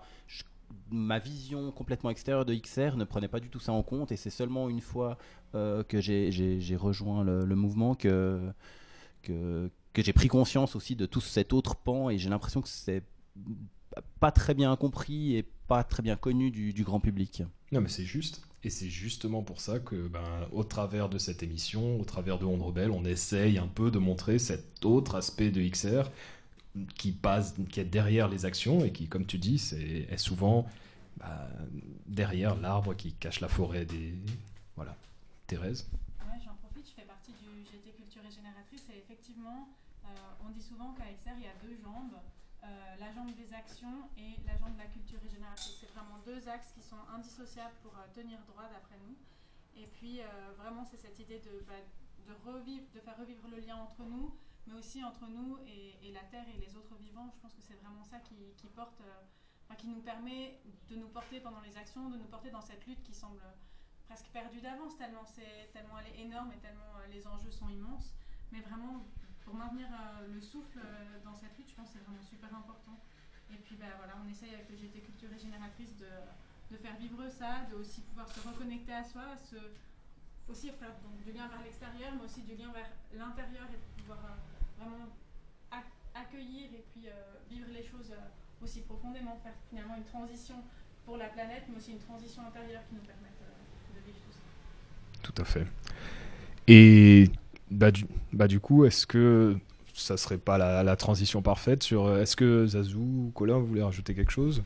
[0.92, 4.16] ma vision complètement extérieure de XR ne prenait pas du tout ça en compte et
[4.16, 5.16] c'est seulement une fois euh,
[5.54, 8.54] que j'ai- rejoint le, mouvement que
[9.96, 13.04] j'ai pris conscience aussi de tout cet autre pan et j'ai l'impression que c'est
[14.20, 17.44] pas très bien compris et pas très bien connu du, grand public.
[17.72, 18.42] Non, mais c'est juste.
[18.64, 22.46] Et c'est justement pour ça que, ben, au travers de cette émission, au travers de
[22.46, 26.10] Onde Rebelle, on essaye un peu de montrer cet autre aspect de XR
[26.96, 29.62] qui passe, qui est derrière les actions et qui, comme tu dis,
[30.10, 30.66] est souvent
[31.18, 31.50] bah,
[32.08, 34.14] derrière l'arbre qui cache la forêt des.
[34.78, 34.96] Voilà.
[35.48, 35.90] Thérèse
[36.22, 39.70] Ouais, j'en profite, je fais partie du GT Culture Régénératrice et effectivement,
[40.06, 40.10] euh,
[40.46, 42.16] on dit souvent qu'à XR, il y a deux jambes,
[42.64, 45.78] euh, la jambe des actions et la jambe de la culture régénératrice.
[45.80, 49.16] C'est vraiment deux axes qui sont indissociables pour euh, tenir droit d'après nous.
[49.76, 50.20] Et puis,
[50.56, 51.74] vraiment, c'est cette idée de, bah,
[52.28, 54.32] de, revivre, de faire revivre le lien entre nous,
[54.68, 57.32] mais aussi entre nous et, et la Terre et les autres vivants.
[57.34, 58.36] Je pense que c'est vraiment ça qui
[59.88, 63.16] nous permet de nous porter pendant les actions, de nous porter dans cette lutte qui
[63.16, 63.42] semble
[64.08, 67.70] presque perdue d'avance, tellement, c'est, tellement elle est énorme et tellement euh, les enjeux sont
[67.70, 68.14] immenses.
[68.52, 69.04] Mais vraiment,
[69.46, 72.54] pour maintenir euh, le souffle euh, dans cette lutte, je pense que c'est vraiment super
[72.56, 73.00] important.
[73.52, 76.10] Et puis bah, voilà, on essaye avec le GT Culture Régénératrice de,
[76.72, 79.56] de faire vivre ça, de aussi pouvoir se reconnecter à soi, se,
[80.48, 84.20] aussi faire donc, du lien vers l'extérieur, mais aussi du lien vers l'intérieur et pouvoir
[84.78, 85.08] vraiment
[85.72, 87.08] ac- accueillir et puis
[87.50, 88.14] vivre les choses
[88.62, 90.64] aussi profondément, faire finalement une transition
[91.06, 94.32] pour la planète, mais aussi une transition intérieure qui nous permette euh, de vivre tout
[94.32, 95.13] ça.
[95.24, 95.66] Tout à fait.
[96.68, 97.32] Et
[97.72, 99.56] bah du, bah, du coup, est-ce que
[99.94, 104.14] ça serait pas la, transition parfaite sur euh, est-ce que Zazou ou Colin voulez rajouter
[104.14, 104.64] quelque chose?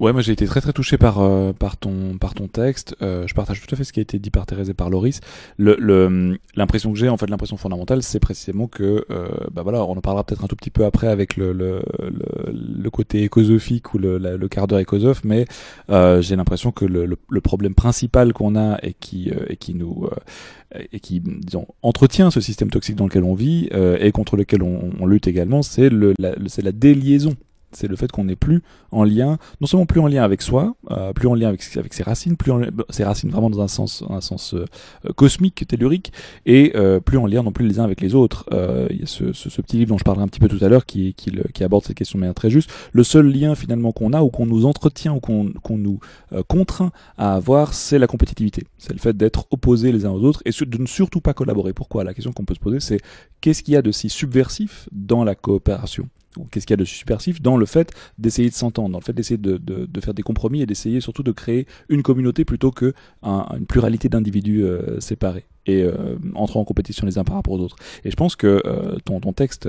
[0.00, 2.96] Ouais, moi j'ai été très très touché par euh, par ton par ton texte.
[3.02, 4.88] Euh, je partage tout à fait ce qui a été dit par Thérèse et par
[4.88, 5.20] Loris.
[5.58, 10.00] L'impression que j'ai, en fait, l'impression fondamentale, c'est précisément que, euh, bah voilà, on en
[10.00, 12.50] parlera peut-être un tout petit peu après avec le le le,
[12.82, 15.44] le côté écosophique ou le la- le quart d'heure écosophe, mais
[15.90, 19.74] euh, j'ai l'impression que le, le problème principal qu'on a et qui euh, et qui
[19.74, 20.08] nous
[20.74, 23.68] euh, et qui disons entretient ce système toxique dans lequel on vit
[24.00, 26.14] et contre lequel on, on lutte également, c'est le-
[26.46, 27.34] c'est la déliaison.
[27.72, 30.74] C'est le fait qu'on n'est plus en lien, non seulement plus en lien avec soi,
[30.90, 33.60] euh, plus en lien avec, ses racines, plus en lien- bon, ses racines vraiment dans
[33.60, 34.64] un sens, un sens euh,
[35.06, 36.12] euh, cosmique, tellurique,
[36.46, 38.46] et euh, plus en lien non plus les uns avec les autres.
[38.52, 40.62] Euh, Il y a ce, ce, petit livre dont je parlerai un petit peu tout
[40.64, 42.70] à l'heure qui, qui, qui aborde cette question de manière très juste.
[42.92, 46.00] Le seul lien finalement qu'on a ou qu'on nous entretient ou qu'on nous
[46.48, 48.64] contraint à avoir, c'est la compétitivité.
[48.78, 51.72] C'est le fait d'être opposés les uns aux autres et de ne surtout pas collaborer.
[51.72, 52.04] Pourquoi?
[52.04, 53.00] La question qu'on peut se poser, c'est
[53.40, 56.08] qu'est-ce qu'il y a de si subversif dans la coopération?
[56.50, 59.12] Qu'est-ce qu'il y a de subversif dans le fait d'essayer de s'entendre, dans le fait
[59.12, 59.60] d'essayer de,
[60.00, 64.08] faire des compromis et d'essayer surtout de créer une communauté plutôt que un- une pluralité
[64.08, 67.76] d'individus euh, séparés et euh, entrant en compétition les uns par rapport aux autres.
[68.04, 69.68] Et je pense que euh, ton, texte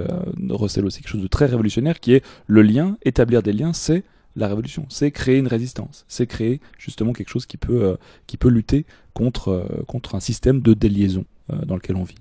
[0.50, 4.04] recèle aussi quelque chose de très révolutionnaire qui est le lien, établir des liens, c'est
[4.36, 7.98] la révolution, c'est créer une résistance, c'est créer justement quelque chose qui peut,
[8.46, 11.26] lutter contre, contre un système de déliaison
[11.66, 12.16] dans lequel on vit.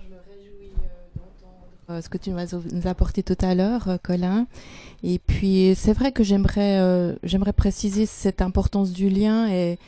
[0.00, 0.72] je me réjouis
[1.14, 4.46] d'entendre ce que tu nous apporter tout à l'heure, euh, Colin.
[5.02, 9.78] Et puis, c'est vrai que j'aimerais euh, j'aimerais préciser cette importance du lien et,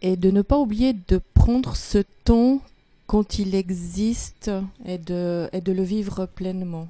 [0.00, 2.60] et de ne pas oublier de prendre ce temps
[3.06, 4.50] quand il existe
[4.86, 6.88] et de, et de le vivre pleinement.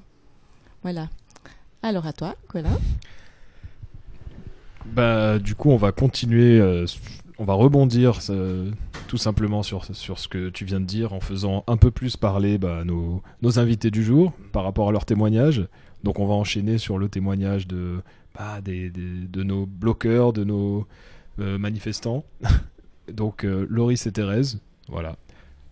[0.83, 1.09] Voilà.
[1.83, 2.78] Alors à toi, Colin.
[4.85, 6.87] Bah, du coup, on va continuer, euh,
[7.38, 8.70] on va rebondir euh,
[9.08, 12.16] tout simplement sur, sur ce que tu viens de dire en faisant un peu plus
[12.16, 15.66] parler bah, nos, nos invités du jour par rapport à leur témoignage.
[16.04, 18.02] Donc, on va enchaîner sur le témoignage de,
[18.34, 20.86] bah, de nos bloqueurs, de nos
[21.40, 22.24] euh, manifestants.
[23.12, 25.16] Donc, euh, Loris et Thérèse, voilà.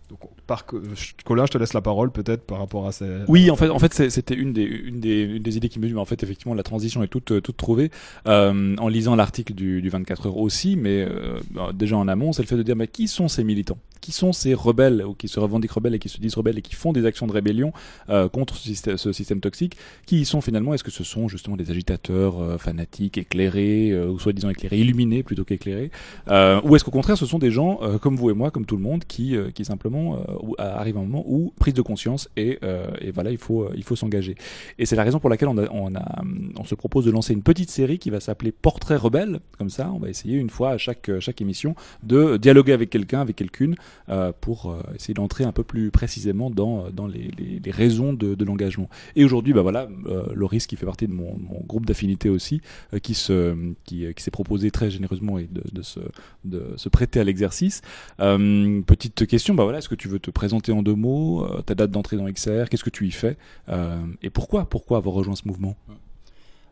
[0.09, 3.05] Donc, par, Colin, je te laisse la parole peut-être par rapport à ces.
[3.27, 5.87] Oui, en fait, en fait, c'était une des, une des, une des idées qui me
[5.87, 7.91] dit, mais en fait, effectivement, la transition est toute, toute trouvée
[8.27, 12.33] euh, en lisant l'article du, du 24 heures aussi, mais euh, bah, déjà en amont,
[12.33, 13.77] c'est le fait de dire, mais qui sont ces militants?
[14.01, 16.61] Qui sont ces rebelles ou qui se revendiquent rebelles et qui se disent rebelles et
[16.61, 17.71] qui font des actions de rébellion
[18.09, 19.77] euh, contre ce système, toxique?
[20.05, 20.73] Qui y sont finalement?
[20.73, 25.23] Est-ce que ce sont justement des agitateurs euh, fanatiques, éclairés, euh, ou soi-disant éclairés, illuminés
[25.23, 25.89] plutôt qu'éclairés?
[26.27, 28.75] Euh, Ou est-ce qu'au contraire, ce sont des gens comme vous et moi, comme tout
[28.75, 30.19] le monde, qui, qui simplement
[30.57, 33.83] arrive un moment où prise de conscience et, euh, et voilà, il faut, euh, il
[33.83, 34.35] faut s'engager.
[34.77, 36.21] Et c'est la raison pour laquelle on, a, on, a,
[36.57, 39.39] on se propose de lancer une petite série qui va s'appeler Portrait rebelle.
[39.57, 42.89] Comme ça, on va essayer une fois à chaque, euh, chaque émission de dialoguer avec
[42.89, 43.75] quelqu'un, avec quelqu'une,
[44.09, 48.13] euh, pour euh, essayer d'entrer un peu plus précisément dans, dans les, les, les raisons
[48.13, 48.89] de, de l'engagement.
[49.15, 52.61] Et aujourd'hui, bah voilà, euh, Loris qui fait partie de mon, mon groupe d'affinité aussi,
[52.93, 55.99] euh, qui se, qui, qui s'est proposé très généreusement et de, de, se,
[56.45, 57.81] de se prêter à l'exercice.
[58.19, 61.61] Euh, petite question, bah voilà, est-ce que tu veux te présenter en deux mots, euh,
[61.61, 63.37] ta date d'entrée dans XR, qu'est-ce que tu y fais
[63.69, 65.75] euh, et pourquoi, pourquoi avoir rejoint ce mouvement?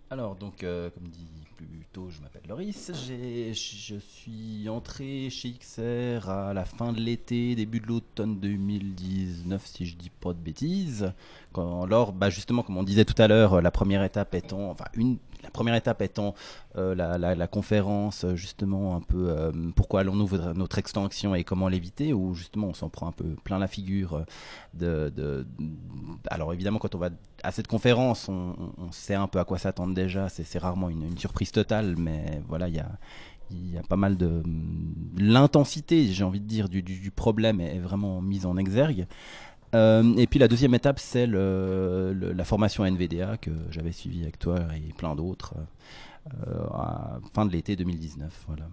[0.09, 2.91] Alors, donc, euh, comme dit plus tôt, je m'appelle Loris.
[2.93, 9.85] Je suis entré chez XR à la fin de l'été, début de l'automne 2019, si
[9.85, 11.13] je dis pas de bêtises.
[11.53, 15.17] Quand, bah, justement, comme on disait tout à l'heure, la première étape étant, enfin, une,
[15.51, 16.33] première étape étant
[16.77, 22.13] euh, la, conférence, euh, justement, un peu euh, pourquoi allons-nous notre extinction et comment l'éviter,
[22.13, 24.25] où justement on s'en prend un peu plein la figure
[24.73, 25.45] de,
[26.29, 27.09] alors évidemment quand on va
[27.43, 28.55] à cette conférence on,
[28.91, 32.75] sait un peu à quoi s'attendre déjà c'est rarement une, surprise totale mais voilà il
[32.75, 32.89] y a
[33.51, 34.41] y a pas mal de
[35.17, 39.07] l'intensité j'ai envie de dire du problème est vraiment mise en exergue
[39.73, 44.21] Euh, et puis la deuxième étape c'est le- le- la formation NVDA que j'avais suivie
[44.23, 45.53] avec toi et plein d'autres
[46.47, 48.67] euh, à fin de l'été 2019 voilà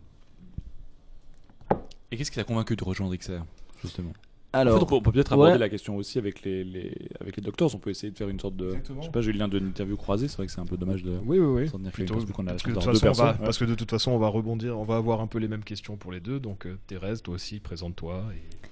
[2.10, 3.44] Et qu'est-ce qui t'a convaincu de rejoindre XR,
[3.82, 4.12] justement?
[4.54, 5.58] Alors En fait, on peut, on peut peut-être aborder ouais.
[5.58, 7.74] la question aussi avec les, les, avec les docteurs.
[7.74, 8.68] On peut essayer de faire une sorte de.
[8.68, 9.02] Exactement.
[9.02, 10.26] Je sais pas, Julien, de interview croisée.
[10.26, 11.10] C'est vrai que c'est un peu dommage de.
[11.26, 11.68] Oui, oui, oui.
[11.68, 13.38] s'en tenir Plutôt, parce qu'on a parce, que de toute deux façon, va, ouais.
[13.44, 15.64] parce que de toute façon, on va rebondir, on va avoir un peu les mêmes
[15.64, 16.40] questions pour les deux.
[16.40, 18.24] Donc, euh, Thérèse, toi aussi, présente-toi.
[18.34, 18.66] et-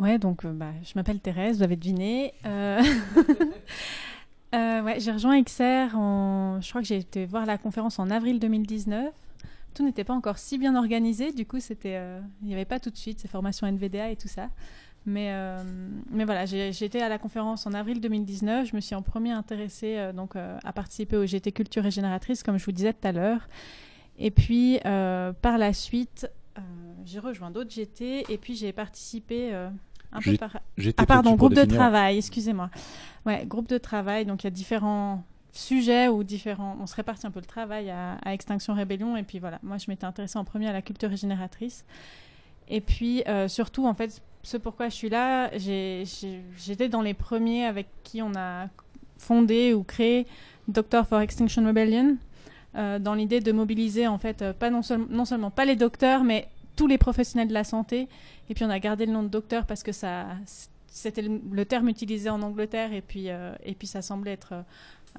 [0.00, 2.34] Ouais, donc euh, bah, je m'appelle Thérèse, vous avez deviné.
[2.46, 2.82] Euh,
[4.52, 6.60] Euh, ouais, j'ai rejoint XR en.
[6.60, 9.14] Je crois que j'ai été voir la conférence en avril 2019.
[9.74, 12.00] Tout n'était pas encore si bien organisé, du coup, c'était,
[12.42, 14.48] il n'y avait pas tout de suite ces formations NVDA et tout ça.
[15.06, 15.32] Mais,
[16.10, 18.68] mais voilà, été à la conférence en avril 2019.
[18.68, 22.64] Je me suis en premier intéressée donc, à participer au GT Culture Régénératrice, comme je
[22.64, 23.48] vous disais tout à l'heure.
[24.18, 26.28] Et puis, par la suite,
[27.04, 29.52] j'ai rejoint d'autres GT et puis j'ai participé
[30.12, 30.58] un peu par.
[30.96, 32.70] Ah pardon, groupe de travail, excusez-moi.
[33.26, 36.76] Ouais, groupe de travail, donc il y a différents sujets ou différents...
[36.80, 39.78] On se répartit un peu le travail à, à Extinction Rébellion, et puis voilà, moi
[39.78, 41.84] je m'étais intéressée en premier à la culture régénératrice.
[42.68, 47.66] Et puis euh, surtout, en fait, ce pourquoi je suis là, j'étais dans les premiers
[47.66, 48.68] avec qui on a
[49.18, 50.26] fondé ou créé
[50.68, 52.16] Doctor for Extinction Rebellion,
[52.76, 55.74] euh, dans l'idée de mobiliser en fait euh, pas non, seul- non seulement pas les
[55.76, 56.48] docteurs, mais
[56.80, 58.08] tous les professionnels de la santé.
[58.48, 60.28] Et puis on a gardé le nom de docteur parce que ça,
[60.86, 64.62] c'était le, terme utilisé en Angleterre et puis, euh, et puis ça semblait être euh,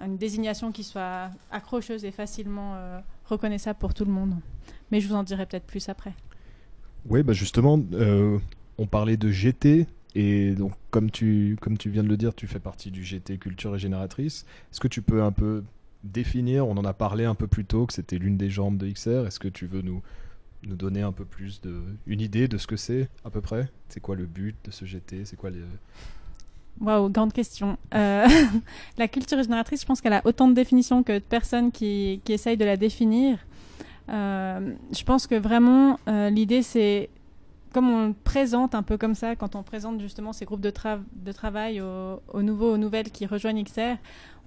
[0.04, 4.34] une désignation qui soit accrocheuse et facilement euh, reconnaissable pour tout le monde.
[4.92, 6.16] Mais je vous en dirai peut-être plus après.
[7.08, 7.80] Oui, bah justement,
[8.80, 12.48] on parlait de GT, et donc comme tu, comme tu viens de le dire, tu
[12.48, 14.48] fais partie du GT Culture Régénératrice.
[14.72, 15.64] Est-ce que tu peux un peu
[16.04, 18.90] définir, on en a parlé un peu plus tôt, que c'était l'une des jambes de
[18.90, 20.02] XR, est-ce que tu veux nous,
[20.64, 23.70] nous donner un peu plus de, une idée de ce que c'est à peu près
[23.90, 25.62] C'est quoi le but de ce GT C'est quoi les...
[26.80, 27.78] Waouh, grande question.
[27.94, 28.28] Euh,
[28.98, 32.34] la culture régénératrice, je pense qu'elle a autant de définitions que de personnes qui, qui
[32.34, 33.38] essayent de la définir.
[34.10, 37.10] Euh, je pense que vraiment, euh, l'idée, c'est
[37.74, 40.72] comme on le présente un peu comme ça, quand on présente justement ces groupes de,
[40.72, 43.96] tra- de travail aux, aux nouveaux, aux nouvelles qui rejoignent XR,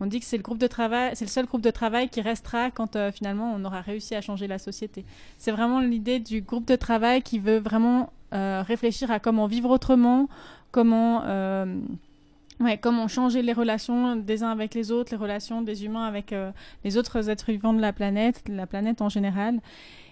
[0.01, 2.21] on dit que c'est le groupe de travail, c'est le seul groupe de travail qui
[2.21, 5.05] restera quand euh, finalement on aura réussi à changer la société.
[5.39, 9.71] C'est vraiment l'idée du groupe de travail qui veut vraiment euh, réfléchir à comment vivre
[9.71, 10.29] autrement,
[10.71, 11.81] comment euh,
[12.61, 16.33] Ouais, comment changer les relations des uns avec les autres, les relations des humains avec
[16.85, 19.59] les autres êtres vivants de la planète, la planète en général.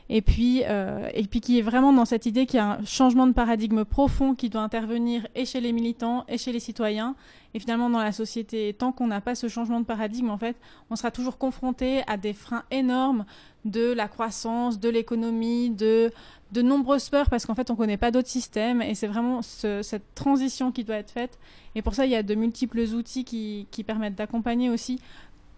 [0.09, 2.85] Et puis, euh, et puis qui est vraiment dans cette idée qu'il y a un
[2.85, 7.15] changement de paradigme profond qui doit intervenir et chez les militants et chez les citoyens
[7.55, 8.75] et finalement dans la société.
[8.75, 10.57] Tant qu'on n'a pas ce changement de paradigme, en fait,
[10.91, 13.25] on sera toujours confronté à des freins énormes
[13.65, 16.11] de la croissance, de l'économie, de
[16.51, 19.81] de nombreuses peurs parce qu'en fait on connaît pas d'autres systèmes et c'est vraiment ce-
[19.81, 21.39] cette transition qui doit être faite
[21.75, 25.01] et pour ça il y a de multiples outils qui, qui permettent d'accompagner aussi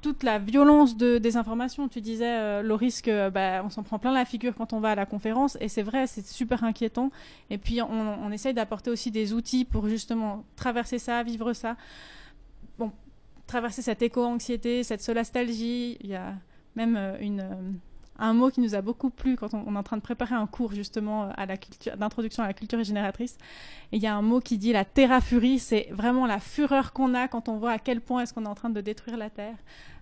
[0.04, 1.88] toute la violence de, des informations.
[1.88, 4.90] Tu disais, euh, Loris, que bah, on s'en prend plein la figure quand on va
[4.90, 7.10] à la conférence, et c'est vrai, c'est super inquiétant.
[7.48, 11.76] Et puis, on, essaye d'apporter aussi des outils pour justement traverser ça, vivre ça.
[13.46, 15.96] Traverser cette éco-anxiété, cette solastalgie.
[16.00, 16.34] Il y a
[16.76, 17.70] même euh, euh,
[18.18, 20.46] un mot qui nous a beaucoup plu quand on, est en train de préparer un
[20.46, 21.56] cours justement à la
[21.96, 23.38] d'introduction à la culture régénératrice.
[23.92, 27.26] Il y a un mot qui dit la terra-furie, c'est vraiment la fureur qu'on a
[27.28, 29.56] quand on voit à quel point est-ce qu'on est en train de détruire la Terre.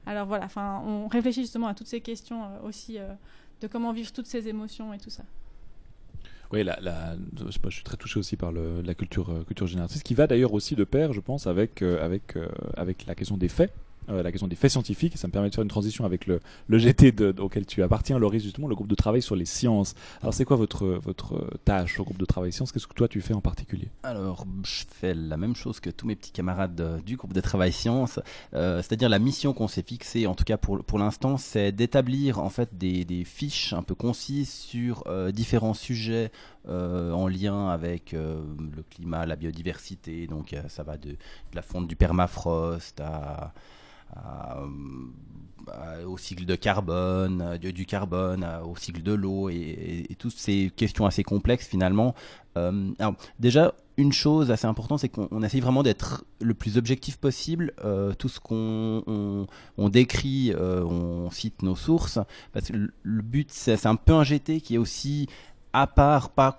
[0.07, 3.13] Alors voilà, on réfléchit justement à toutes ces questions euh, aussi euh,
[3.61, 5.23] de comment vivre toutes ces émotions et tout ça.
[6.53, 10.53] Oui, je, suis très touché aussi par la culture, euh, culture génératrice, qui va d'ailleurs
[10.53, 13.73] aussi de pair, je pense, avec la question des faits.
[14.09, 16.41] Euh, la question des faits scientifiques, ça me permet de faire une transition avec le,
[16.67, 19.95] le GT auquel tu appartiens, Loris, justement, le groupe de travail sur les sciences.
[20.21, 22.73] Alors, c'est quoi votre, votre tâche au groupe de travail sciences?
[22.73, 23.89] Qu'est-ce que toi tu fais en particulier?
[24.03, 27.41] Alors, je fais la même chose que tous mes petits camarades euh, du groupe de
[27.41, 28.21] travail sciences,
[28.55, 32.39] euh, c'est-à-dire la mission qu'on s'est fixée, en tout cas pour, pour l'instant, c'est d'établir
[32.39, 36.31] en fait des, des fiches un peu concises sur différents sujets
[36.69, 40.27] en lien avec le climat, la biodiversité.
[40.27, 41.17] Donc, ça va de,
[41.55, 43.53] la fonte du permafrost à-
[46.07, 51.07] au cycle de carbone, euh, du, carbone, au cycle de l'eau et, toutes ces questions
[51.07, 52.15] assez complexes finalement.
[52.57, 52.91] Euh,
[53.39, 57.73] déjà, une chose assez importante, c'est qu'on on essaye vraiment d'être le plus objectif possible.
[57.85, 59.47] Euh, tout ce qu'on
[59.77, 62.19] on, décrit, euh, on cite nos sources,
[62.53, 65.29] parce que le, but, c'est un peu un GT qui est aussi
[65.73, 66.59] à part, pas,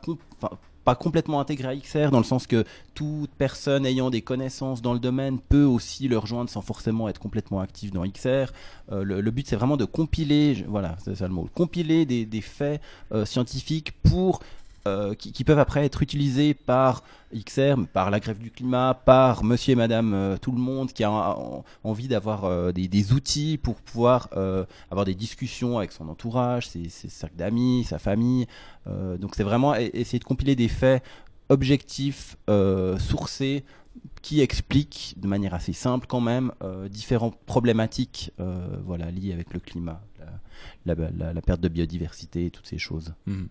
[0.84, 4.94] pas complètement intégré à XR, dans le sens que toute personne ayant des connaissances dans
[4.94, 8.52] le domaine peut aussi le rejoindre sans forcément être complètement actif dans XR.
[8.92, 12.42] Euh, le, but, c'est vraiment de compiler, voilà, c'est ça le mot, compiler des, des
[12.42, 12.82] faits
[13.12, 14.42] euh, scientifiques pour
[14.86, 17.04] euh, qui, peuvent après être utilisés par
[17.34, 21.06] XR, par la grève du climat, par monsieur et madame euh, tout le monde qui
[21.06, 24.28] a en- envie d'avoir euh, des, outils pour pouvoir
[24.92, 28.46] avoir des discussions avec son entourage, ses, cercles d'amis, sa famille.
[28.86, 31.02] Donc c'est vraiment e- essayer de compiler des faits
[31.48, 32.36] objectifs,
[33.00, 33.64] sourcés,
[34.22, 36.52] qui expliquent de manière assez simple quand même
[36.90, 38.32] différentes problématiques
[38.86, 40.02] voilà, liées avec le climat,
[40.86, 43.14] la perte de biodiversité, toutes ces choses.
[43.28, 43.48] Mhm.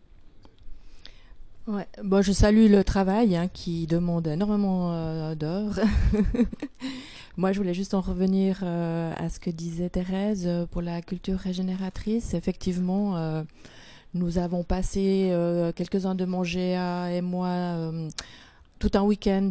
[1.69, 5.79] Ouais, bon, je salue le travail hein, qui demande énormément euh, d'heures.
[7.39, 11.01] Moi, je voulais juste en revenir euh, à ce que disait Thérèse euh, pour la
[11.01, 12.35] culture régénératrice.
[12.35, 13.43] Effectivement, euh,
[14.13, 15.33] nous avons passé,
[15.75, 17.91] quelques-uns de mon GA et moi,
[18.79, 19.51] tout un week-end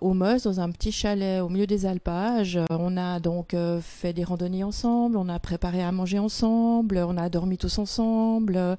[0.00, 2.58] au Meuse, dans un petit chalet au milieu des alpages.
[2.70, 7.28] On a donc fait des randonnées ensemble, on a préparé à manger ensemble, on a
[7.28, 8.78] dormi tous ensemble.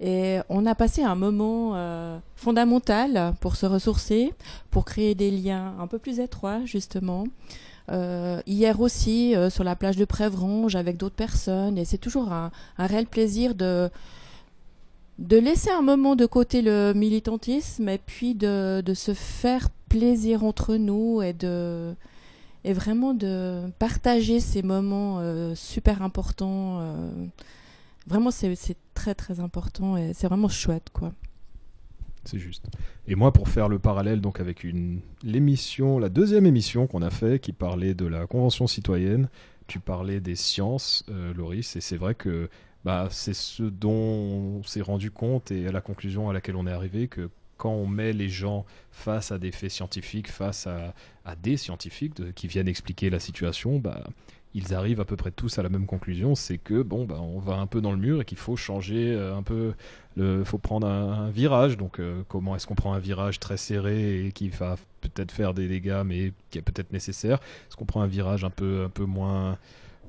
[0.00, 4.34] Et on a passé un moment euh, fondamental pour se ressourcer,
[4.70, 7.24] pour créer des liens un peu plus étroits, justement.
[7.90, 12.30] Euh, hier aussi, euh, sur la plage de Prévrange, avec d'autres personnes, et c'est toujours
[12.30, 13.88] un, réel plaisir de,
[15.18, 20.44] de laisser un moment de côté le militantisme et puis de, de se faire plaisir
[20.44, 21.94] entre nous et de
[22.64, 25.22] et vraiment de partager ces moments
[25.54, 26.80] super importants.
[28.08, 28.76] vraiment, c'est
[29.06, 31.12] très très important et c'est vraiment chouette, quoi.
[32.24, 32.64] C'est juste.
[33.06, 37.10] Et moi, pour faire le parallèle donc avec une l'émission, la deuxième émission qu'on a
[37.10, 39.28] fait, qui parlait de la Convention citoyenne,
[39.68, 42.50] tu parlais des sciences, euh, Loris, et c'est vrai que
[42.84, 46.66] bah, c'est ce dont on s'est rendu compte et à la conclusion à laquelle on
[46.66, 50.94] est arrivé que quand on met les gens face à des faits scientifiques, face à,
[51.42, 54.02] des scientifiques qui viennent expliquer la situation, bah,
[54.56, 57.38] ils arrivent à peu près tous à la même conclusion, c'est que bon, bah, on
[57.38, 59.74] va un peu dans le mur et qu'il faut changer euh, un peu
[60.16, 61.76] il faut prendre un, un virage.
[61.76, 65.52] Donc, euh, comment est-ce qu'on prend un virage très serré et qui va peut-être faire
[65.52, 67.36] des dégâts, mais qui est peut-être nécessaire?
[67.68, 69.58] Est-ce qu'on prend un virage un peu, un peu moins,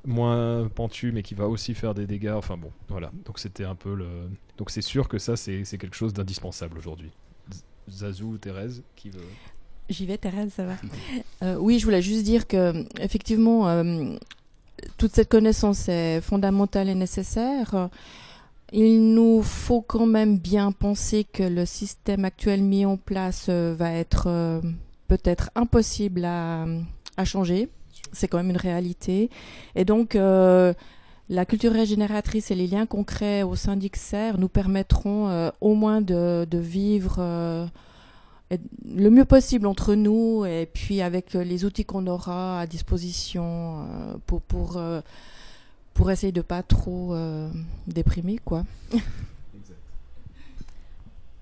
[0.06, 2.36] moins pentu, mais qui va aussi faire des dégâts?
[2.38, 3.12] Enfin bon, voilà.
[3.26, 4.08] Donc, c'était un peu le.
[4.58, 7.12] Donc, c'est sûr que ça, c'est c'est quelque chose d'indispensable aujourd'hui.
[7.90, 9.20] Zazou, Thérèse, qui veut?
[9.90, 10.76] J'y vais, Thérèse, ça va.
[11.44, 14.16] Euh, oui, je voulais juste dire que, effectivement, euh,
[14.98, 17.90] toute cette connaissance est fondamentale et nécessaire.
[18.74, 23.74] Il nous faut quand même bien penser que le système actuel mis en place euh,
[23.78, 24.60] va être euh,
[25.08, 26.66] peut-être impossible à,
[27.24, 27.70] changer.
[28.12, 29.30] C'est quand même une réalité.
[29.76, 30.74] Et donc, euh,
[31.30, 36.46] la culture régénératrice et les liens concrets au sein d'XR nous permettront au moins de,
[36.54, 37.70] vivre
[38.50, 44.16] le mieux possible entre nous et puis avec les outils qu'on aura à disposition euh,
[44.78, 45.02] euh,
[45.94, 47.50] pour essayer de pas trop euh,
[47.88, 48.66] déprimer, quoi.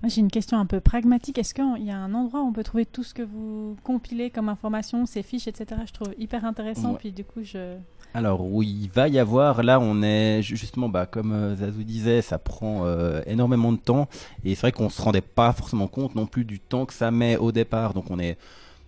[0.04, 1.38] J'ai une question un peu pragmatique.
[1.38, 4.30] Est-ce qu'il y a un endroit où on peut trouver tout ce que vous compilez
[4.30, 5.80] comme information, ces fiches, etc.
[5.86, 6.92] Je trouve hyper intéressant.
[6.92, 6.98] Ouais.
[6.98, 7.76] Puis du coup, je.
[8.14, 11.82] Alors oui, il va y avoir, là on est ju- justement, bah, comme euh, Zazou
[11.82, 14.08] disait, ça prend euh, énormément de temps
[14.44, 17.10] et c'est vrai qu'on se rendait pas forcément compte non plus du temps que ça
[17.10, 17.92] met au départ.
[17.92, 18.38] Donc on est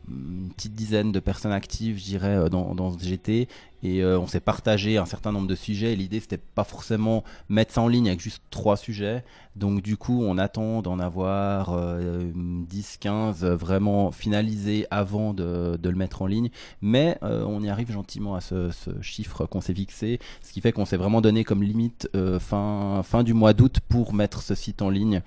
[0.09, 3.49] hum, une petite dizaine de personnes actives, je dirais, euh, dans, dans ce GT
[3.83, 7.23] et euh, on s'est partagé un certain nombre de sujets et l'idée c'était pas forcément
[7.51, 9.25] mettre ça en ligne avec juste trois sujets.
[9.59, 15.79] Donc du coup on attend d'en avoir euh, 10, 15 euh, vraiment finalisés avant de,
[15.83, 16.51] le mettre en ligne.
[16.81, 18.71] Mais euh, on y arrive gentiment à ce,
[19.03, 23.03] chiffre qu'on s'est fixé, ce qui fait qu'on s'est vraiment donné comme limite euh, fin,
[23.03, 25.23] fin du mois d'août pour mettre ce site en ligne,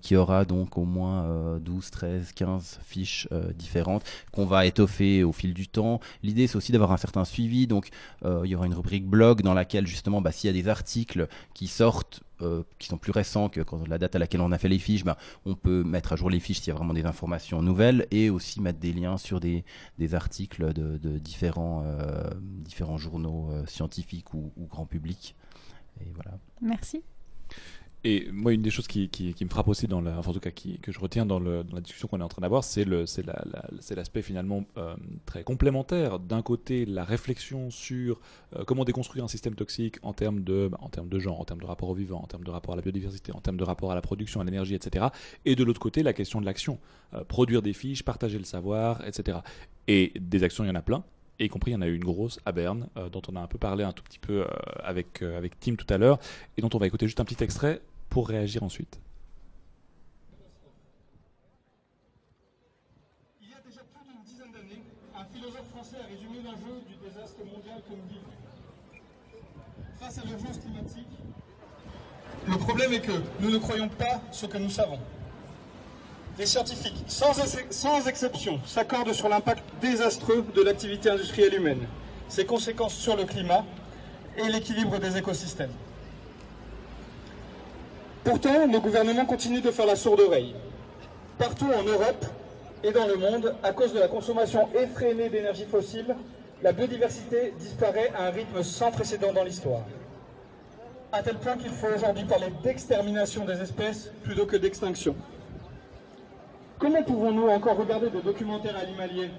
[0.00, 4.02] qui aura donc au moins euh, 12, 13, 15 fiches différentes
[4.32, 6.00] qu'on va étoffer au fil du temps.
[6.22, 7.90] L'idée c'est aussi d'avoir un certain suivi, donc
[8.24, 11.28] il y aura une rubrique blog dans laquelle justement bah, s'il y a des articles
[11.54, 14.68] qui sortent euh, qui sont plus récents que la date à laquelle on a fait
[14.68, 17.04] les fiches, ben, on peut mettre à jour les fiches s'il y a vraiment des
[17.04, 19.64] informations nouvelles et aussi mettre des liens sur des,
[20.12, 25.34] articles de, euh, différents journaux euh, scientifiques ou, grand public.
[26.14, 26.38] Voilà.
[26.60, 27.02] Merci.
[28.04, 31.00] Et moi, une des choses qui, me frappe aussi, enfin, en tout cas que je
[31.00, 34.94] retiens dans, la discussion qu'on est en train d'avoir, c'est l'aspect finalement euh,
[35.26, 36.20] très complémentaire.
[36.20, 38.20] D'un côté, la réflexion sur
[38.56, 41.44] euh, comment déconstruire un système toxique en termes, de, bah, en termes de genre, en
[41.44, 43.64] termes de rapport au vivant, en termes de rapport à la biodiversité, en termes de
[43.64, 45.06] rapport à la production, à l'énergie, etc.
[45.44, 46.78] Et de l'autre côté, la question de l'action.
[47.14, 49.38] Euh, produire des fiches, partager le savoir, etc.
[49.86, 51.02] Et des actions, il y en a plein.
[51.40, 53.36] Et y compris, il y en a eu une grosse à Berne, euh, dont on
[53.36, 54.46] a un peu parlé un tout petit peu euh,
[54.82, 56.18] avec, euh, avec Tim tout à l'heure,
[56.56, 58.98] et dont on va écouter juste un petit extrait pour réagir ensuite.
[63.40, 64.82] Il y a déjà plus d'une dizaine d'années,
[65.14, 68.26] un philosophe français a résumé l'enjeu du désastre mondial comme vivre.
[70.00, 71.06] Face à l'urgence climatique,
[72.48, 74.98] le problème est que nous ne croyons pas ce que nous savons.
[76.38, 81.80] Les scientifiques, sans, ex- sans exception, s'accordent sur l'impact désastreux de l'activité industrielle humaine,
[82.28, 83.64] ses conséquences sur le climat
[84.36, 85.72] et l'équilibre des écosystèmes.
[88.22, 90.54] Pourtant, nos gouvernements continuent de faire la sourde oreille.
[91.38, 92.24] Partout en Europe
[92.84, 96.14] et dans le monde, à cause de la consommation effrénée d'énergie fossile,
[96.62, 99.82] la biodiversité disparaît à un rythme sans précédent dans l'histoire.
[101.10, 105.16] À tel point qu'il faut aujourd'hui parler d'extermination des espèces plutôt que d'extinction.
[106.78, 109.30] Comment pouvons-nous encore regarder des documentaires animaliers,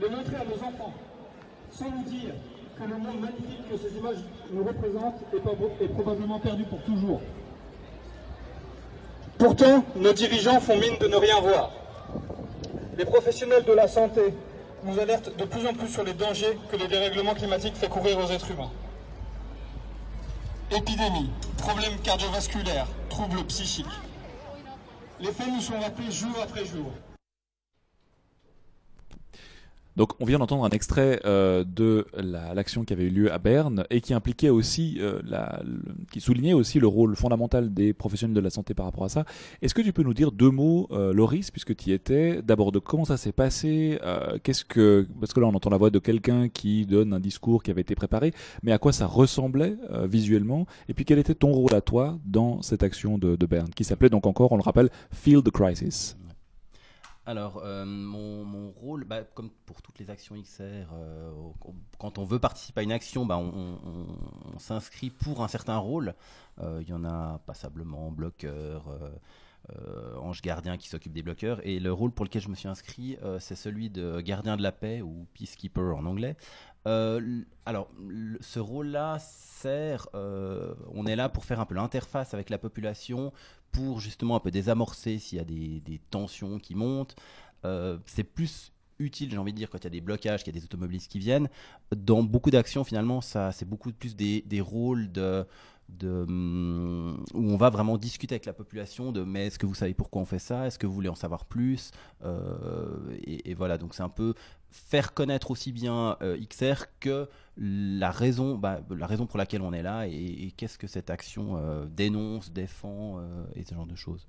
[0.00, 0.92] les montrer à nos enfants,
[1.70, 2.34] sans nous dire
[2.76, 4.18] que le monde magnifique que ces images
[4.50, 7.20] nous représentent est, probablement perdu pour toujours?
[9.38, 11.70] Pourtant, nos dirigeants font mine de ne rien voir.
[12.98, 14.34] Les professionnels de la santé
[14.82, 18.18] nous alertent de plus en plus sur les dangers que le dérèglement climatique fait courir
[18.18, 18.70] aux êtres humains.
[20.72, 23.86] Épidémies, problèmes cardiovasculaires, troubles psychiques.
[25.20, 26.90] Les faits nous sont rappelés jour après jour.
[30.00, 33.36] Donc, on vient d'entendre un extrait euh, de la- l'action qui avait eu lieu à
[33.36, 35.62] Berne et qui impliquait aussi, euh, la,
[36.10, 39.26] qui soulignait aussi le rôle fondamental des professionnels de la santé par rapport à ça.
[39.60, 42.72] Est-ce que tu peux nous dire deux mots, euh, Loris, puisque tu y étais, d'abord
[42.72, 45.90] de comment ça s'est passé, euh, qu'est-ce que, parce que là on entend la voix
[45.90, 48.32] de quelqu'un qui donne un discours qui avait été préparé,
[48.62, 49.76] mais à quoi ça ressemblait
[50.08, 53.68] visuellement, et puis quel était ton rôle à toi dans cette action de, de Berne,
[53.76, 56.16] qui s'appelait donc encore, on le rappelle, the Crisis?
[57.30, 60.62] Alors, euh, mon, rôle, bah, comme pour toutes les actions XR,
[60.92, 61.30] euh,
[61.96, 66.16] quand on veut participer à une action, bah, on, s'inscrit pour un certain rôle.
[66.60, 68.88] Euh, Il y en a passablement, bloqueur,
[70.20, 71.64] ange gardien qui s'occupe des bloqueurs.
[71.64, 74.72] Et le rôle pour lequel je me suis inscrit, c'est celui de gardien de la
[74.72, 76.34] paix ou peacekeeper en anglais.
[76.84, 77.92] Alors,
[78.40, 83.32] ce rôle-là sert, on est là pour faire un peu l'interface avec la population,
[83.72, 87.16] pour justement un peu désamorcer s'il y a des, des tensions qui montent.
[87.64, 90.54] Euh, c'est plus utile, j'ai envie de dire, quand il y a des blocages, qu'il
[90.54, 91.48] y a des automobilistes qui viennent.
[91.94, 95.46] Dans beaucoup d'actions, finalement, ça, c'est beaucoup plus des, des rôles de,
[95.88, 99.74] de, hum, où on va vraiment discuter avec la population de mais est-ce que vous
[99.74, 100.66] savez pourquoi on fait ça?
[100.66, 101.92] Est-ce que vous voulez en savoir plus?
[102.24, 104.34] Euh, et, et voilà, donc c'est un peu
[104.70, 109.72] faire connaître aussi bien euh, XR que la raison, bah, la raison pour laquelle on
[109.72, 113.96] est là et, qu'est-ce que cette action euh, dénonce, défend euh, et ce genre de
[113.96, 114.26] choses.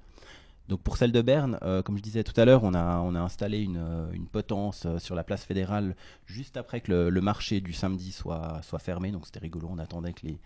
[0.68, 4.26] Donc pour celle de Berne, comme je disais tout à l'heure, on a, installé une,
[4.32, 9.12] potence sur la place fédérale juste après que le, marché du samedi soit, fermé.
[9.12, 10.40] Donc c'était rigolo, on attendait que les,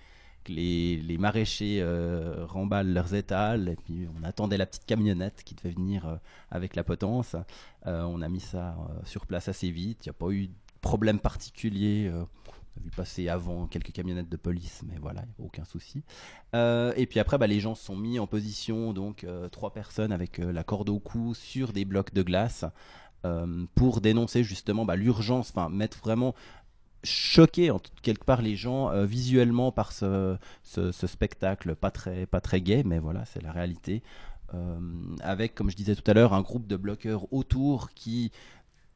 [0.50, 5.72] les, maraîchers euh, remballent leurs étals et puis on attendait la petite camionnette qui devait
[5.72, 6.16] venir euh,
[6.52, 7.36] avec la potence.
[7.88, 10.48] Euh, on a mis ça euh, sur place assez vite, il n'y a pas eu
[10.48, 12.12] de problème particulier.
[12.14, 16.04] on a vu passer avant quelques camionnettes de police, mais voilà, aucun souci.
[16.54, 20.38] Et puis après, bah, les gens se sont mis en position, donc trois personnes avec
[20.38, 22.66] la corde au cou sur des blocs de glace
[23.74, 26.36] pour dénoncer justement bah, l'urgence, enfin mettre vraiment
[27.06, 30.38] choquer en quelque part les gens euh, visuellement par ce,
[31.08, 34.04] spectacle pas très, pas très gai, mais voilà, c'est la réalité.
[34.54, 34.78] Euh,
[35.22, 38.32] avec, comme je disais tout à l'heure, un groupe de bloqueurs autour qui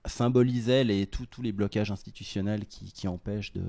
[0.05, 3.64] symbolisait les, tous les blocages institutionnels qui, qui empêchent de.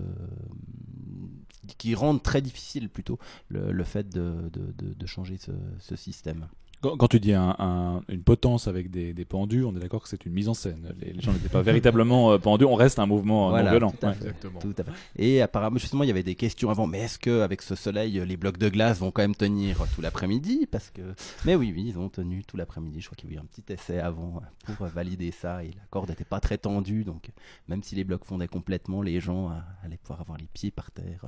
[1.79, 3.19] qui rendent très difficile plutôt
[3.49, 5.39] le, fait de, de- de- changer
[5.79, 6.47] ce système.
[6.83, 10.03] Quand, quand tu dis un- un- une potence avec des, des pendus, on est d'accord
[10.03, 10.95] que c'est une mise en scène.
[10.99, 13.91] Les, les gens n'étaient pas véritablement euh, pendus, on reste un mouvement euh, non violent.
[13.91, 14.15] tout à Ouais.
[14.15, 14.21] fait.
[14.29, 14.61] Exactement.
[14.61, 14.91] Tout à fait.
[15.17, 16.87] Et apparemment, justement, il y avait des questions avant.
[16.87, 20.01] Mais est-ce que avec ce soleil, les blocs de glace vont quand même tenir tout
[20.01, 20.67] l'après-midi?
[20.71, 21.03] Parce que,
[21.45, 23.01] mais oui, oui, ils ont tenu tout l'après-midi.
[23.03, 25.63] Je crois qu'il y a eu un petit essai avant pour valider ça.
[25.65, 27.31] Et la corde n'était pas très tendue, donc
[27.69, 29.55] même si les blocs fondaient complètement, les gens euh,
[29.85, 31.27] allaient pouvoir avoir les pieds par terre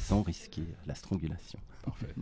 [0.00, 1.58] sans risquer la strangulation.
[1.84, 2.14] Parfait.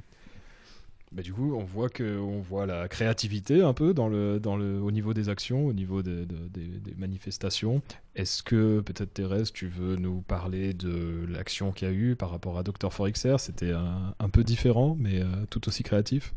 [1.14, 5.28] Bah, du coup, on voit que on voit la créativité un peu au niveau des
[5.28, 7.82] actions, au niveau de- de- des, manifestations.
[8.16, 12.30] Est-ce que peut-être Thérèse, tu veux nous parler de l'action qu'il y a eu par
[12.30, 16.34] rapport à Dr for XR C'était un, peu différent, mais euh, tout aussi créatif.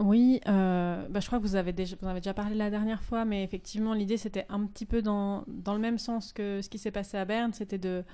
[0.00, 3.02] Oui, euh, bah, je crois que vous avez, déjà, en avez déjà parlé la dernière
[3.04, 6.78] fois, mais effectivement, l'idée, c'était un petit peu dans, le même sens que ce qui
[6.78, 8.04] s'est passé à Berne, c'était de,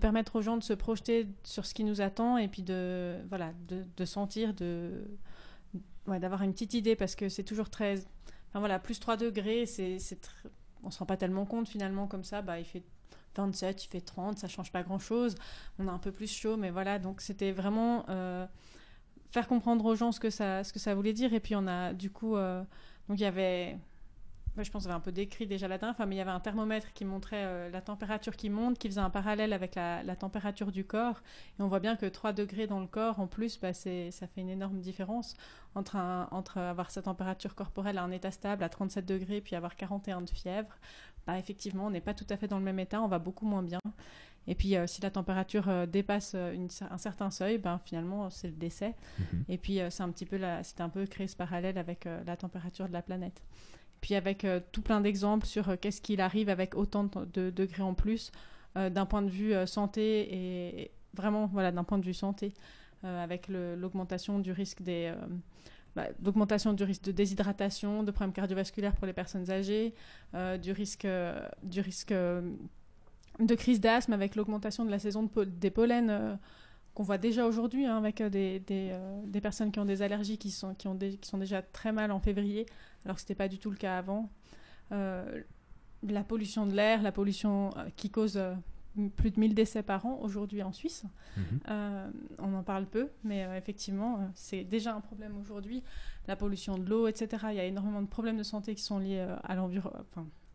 [0.00, 3.16] permettre aux gens de se projeter sur ce qui nous attend et puis de,
[3.96, 4.90] de sentir, de,
[6.18, 7.94] d'avoir une petite idée, parce que c'est toujours très...
[8.48, 10.48] Enfin voilà, plus 3 degrés, c'est, tr-
[10.82, 12.82] on se rend pas tellement compte finalement comme ça, bah, il fait
[13.36, 15.36] 27, il fait 30, ça change pas grand-chose,
[15.78, 18.04] on a un peu plus chaud, mais voilà, donc c'était vraiment...
[18.08, 18.46] euh,
[19.30, 21.32] faire comprendre aux gens ce que ça, ce que ça voulait dire.
[21.32, 22.64] Et puis on a du coup, euh,
[23.08, 23.78] donc il y avait,
[24.56, 26.20] moi, je pense que j'avais un peu décrit déjà la dernière fois, mais il y
[26.20, 29.74] avait un thermomètre qui montrait euh, la température qui monte, qui faisait un parallèle avec
[29.76, 31.20] la, la température du corps.
[31.58, 34.26] Et on voit bien que 3 degrés dans le corps, en plus, bah, c'est, ça
[34.26, 35.34] fait une énorme différence
[35.74, 39.54] entre, un- entre avoir sa température corporelle à un état stable à 37 degrés, puis
[39.56, 40.74] avoir 41 de fièvre.
[41.26, 43.46] Bah, effectivement, on n'est pas tout à fait dans le même état, on va beaucoup
[43.46, 43.80] moins bien.
[44.46, 48.48] Et puis, euh, si la température euh, dépasse une un certain seuil, ben, finalement, c'est
[48.48, 48.96] le décès.
[49.48, 52.06] Et puis, euh, c'est un petit peu la- c'était un peu créé ce parallèle avec
[52.26, 53.42] la température de la planète.
[54.00, 57.50] Puis, avec euh, tout plein d'exemples sur euh, qu'est-ce qu'il arrive avec autant de, de
[57.50, 58.32] degrés en plus,
[58.76, 62.54] euh, d'un point de vue santé et vraiment, voilà, d'un point de vue santé,
[63.02, 65.14] avec l'augmentation du risque euh,
[65.96, 69.94] bah, d'augmentation du risque de déshydratation, de problèmes cardiovasculaires pour les personnes âgées,
[70.62, 71.06] du risque,
[71.62, 76.38] du risque de crise d'asthme avec l'augmentation de la saison des pollens
[76.94, 80.02] qu'on voit déjà aujourd'hui hein, avec euh, des, des, euh, des personnes qui ont des
[80.02, 82.66] allergies qui sont, qui, ont des- qui sont déjà très mal en février,
[83.04, 84.28] alors que ce n'était pas du tout le cas avant.
[84.92, 85.42] Euh,
[86.02, 88.40] la pollution de l'air, la pollution qui cause
[89.16, 91.04] plus de 1000 décès par an aujourd'hui en Suisse.
[91.36, 91.42] Mhm.
[91.68, 95.82] Euh, on en parle peu, mais euh, effectivement, euh, c'est déjà un problème aujourd'hui.
[96.26, 97.46] La pollution de l'eau, etc.
[97.50, 99.54] Il y a énormément de problèmes de santé qui sont liés à,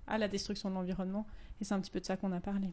[0.07, 1.25] à la destruction de l'environnement.
[1.61, 2.71] Et c'est un petit peu de ça qu'on a parlé.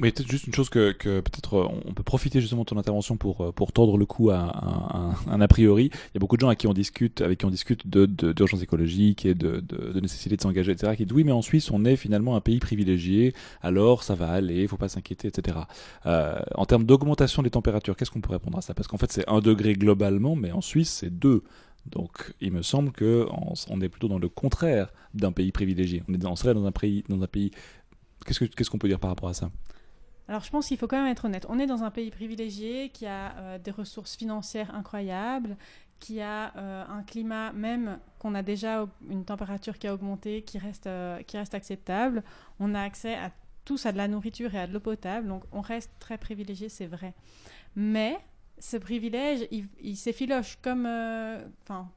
[0.00, 2.78] Oui, peut-être juste une chose que, que peut-être euh, on- peut profiter justement de ton
[2.78, 5.86] intervention pour, euh, pour tordre le cou à, à- à un, a priori.
[5.92, 8.06] Il y a beaucoup de gens avec qui on discute, avec qui on discute de,
[8.06, 10.94] d'urgence écologique et de, de, de nécessité de s'engager, etc.
[10.96, 14.30] Qui disent oui, mais en Suisse, on est finalement un pays privilégié, alors ça va
[14.30, 15.58] aller, faut pas s'inquiéter, etc.
[16.06, 18.74] Euh, en termes d'augmentation des températures, qu'est-ce qu'on peut répondre à ça?
[18.74, 21.42] Parce qu'en fait, c'est un degré globalement, mais en Suisse, c'est deux.
[21.86, 23.26] Donc, il me semble que
[23.68, 26.04] on, est plutôt dans le contraire d'un pays privilégié.
[26.08, 27.50] On, est, on serait dans un pays, dans un pays.
[28.26, 29.50] Qu'est-ce que- qu'est-ce qu'on peut dire par rapport à ça?
[30.28, 31.46] Alors je pense qu'il faut quand même être honnête.
[31.48, 35.56] On est dans un pays privilégié qui a euh, des ressources financières incroyables,
[36.00, 40.58] qui a euh, un climat même qu'on a déjà une température qui a augmenté, qui
[40.58, 42.22] reste, euh, qui reste acceptable.
[42.60, 43.32] On a accès à
[43.64, 46.68] tous à de la nourriture et à de l'eau potable, donc on reste très privilégié,
[46.68, 47.14] c'est vrai.
[47.74, 48.18] Mais
[48.60, 51.44] ce privilège, il, il s'effiloche comme, euh,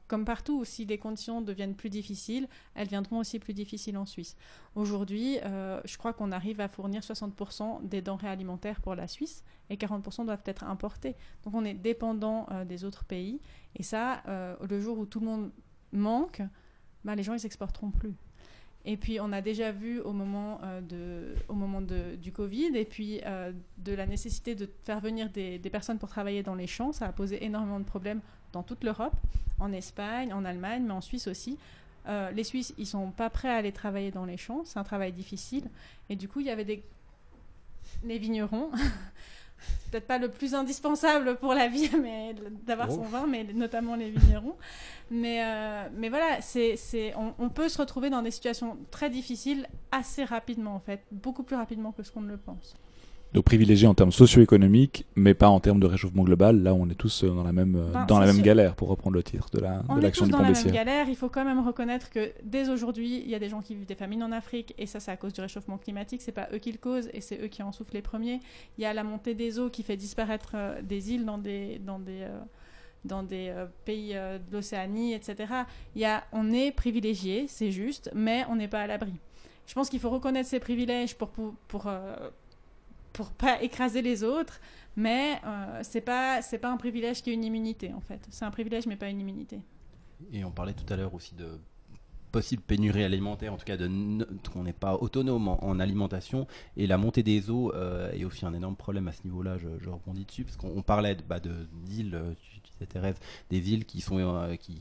[0.08, 0.64] comme partout.
[0.64, 4.36] Si les conditions deviennent plus difficiles, elles viendront aussi plus difficiles en Suisse.
[4.74, 9.42] Aujourd'hui, euh, je crois qu'on arrive à fournir 60% des denrées alimentaires pour la Suisse
[9.70, 11.16] et 40% doivent être importées.
[11.44, 13.40] Donc on est dépendant euh, des autres pays.
[13.76, 15.50] Et ça, le jour où tout le monde
[15.92, 16.42] manque,
[17.04, 18.14] bah, les gens ils s'exporteront plus.
[18.84, 23.92] Et puis on a déjà vu au moment, euh, du Covid et puis euh, de
[23.92, 27.44] la nécessité de faire venir des, personnes pour travailler dans les champs, ça a posé
[27.44, 28.20] énormément de problèmes
[28.52, 29.14] dans toute l'Europe,
[29.60, 31.58] en Espagne, en Allemagne, mais en Suisse aussi.
[32.08, 34.84] Euh, les Suisses, ils sont pas prêts à aller travailler dans les champs, c'est un
[34.84, 35.64] travail difficile.
[36.10, 36.82] Et du coup, il y avait des
[38.04, 38.70] les vignerons,
[39.90, 42.34] peut-être pas le plus indispensable pour la vie, mais
[42.66, 42.94] d'avoir Oh.
[42.96, 44.56] son vin, mais notamment les vignerons.
[45.10, 49.10] Mais, euh, mais voilà, c'est, c'est, on, on peut se retrouver dans des situations très
[49.10, 52.74] difficiles assez rapidement, en fait, beaucoup plus rapidement que ce qu'on ne le pense.
[53.34, 56.62] Donc privilégié en termes socio-économiques, mais pas en termes de réchauffement global.
[56.62, 58.44] Là, on est tous euh, dans la même, euh, dans la même sûr.
[58.44, 60.44] galère, pour reprendre le titre de la On de est l'action tous du dans Pont
[60.44, 61.08] la même galère.
[61.08, 63.86] Il faut quand même reconnaître que dès aujourd'hui, il y a des gens qui vivent
[63.86, 66.20] des famines en Afrique, et ça, c'est à cause du réchauffement climatique.
[66.20, 68.40] C'est pas eux qui le causent, et c'est eux qui en souffrent les premiers.
[68.76, 71.78] Il y a la montée des eaux qui fait disparaître euh, des îles dans des
[71.78, 72.38] dans des euh,
[73.06, 75.52] dans des euh, pays de l'Océanie, etc.
[75.96, 79.14] Il y a, on est privilégié, c'est juste, mais on n'est pas à l'abri.
[79.66, 81.90] Je pense qu'il faut reconnaître ses privilèges pour pour pour,
[83.12, 84.60] pour pas écraser les autres,
[84.96, 88.26] mais euh, c'est pas c'est pas un privilège qui est une immunité en fait.
[88.30, 89.60] C'est un privilège mais pas une immunité.
[90.32, 91.58] Et on parlait tout à l'heure aussi de
[92.32, 93.88] possible pénurie alimentaire, en tout cas de
[94.52, 96.48] qu'on n'est pas autonome en, en alimentation.
[96.76, 99.68] Et la montée des eaux euh, est aussi un énorme problème à ce niveau-là, je,
[99.78, 102.98] je rebondis dessus, parce qu'on on parlait de, bah, d'îles, euh, tu, tu
[103.50, 104.80] des îles qui, sont, euh, qui,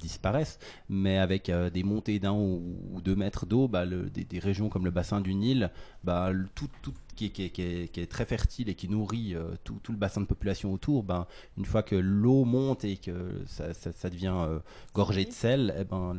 [0.00, 0.58] disparaissent,
[0.88, 5.20] mais avec des montées d'un ou, deux mètres d'eau, bah, des, régions comme le bassin
[5.20, 5.70] du Nil,
[6.02, 10.26] bah, tout, tout qui est, très fertile et qui nourrit euh, tout, le bassin de
[10.26, 14.58] population autour, ben, une fois que l'eau monte et que ça, devient euh,
[14.94, 16.16] gorgé de sel, eh ben,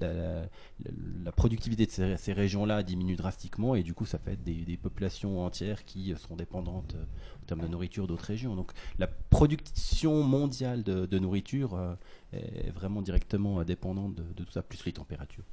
[0.00, 5.84] la, productivité de ces, régions-là diminue drastiquement et du coup ça fait des, populations entières
[5.84, 7.04] qui sont dépendantes euh,
[7.42, 8.54] en termes de nourriture d'autres régions.
[8.56, 11.94] Donc la production mondiale de, nourriture euh,
[12.32, 15.44] est vraiment directement dépendante de tout ça, plus les températures.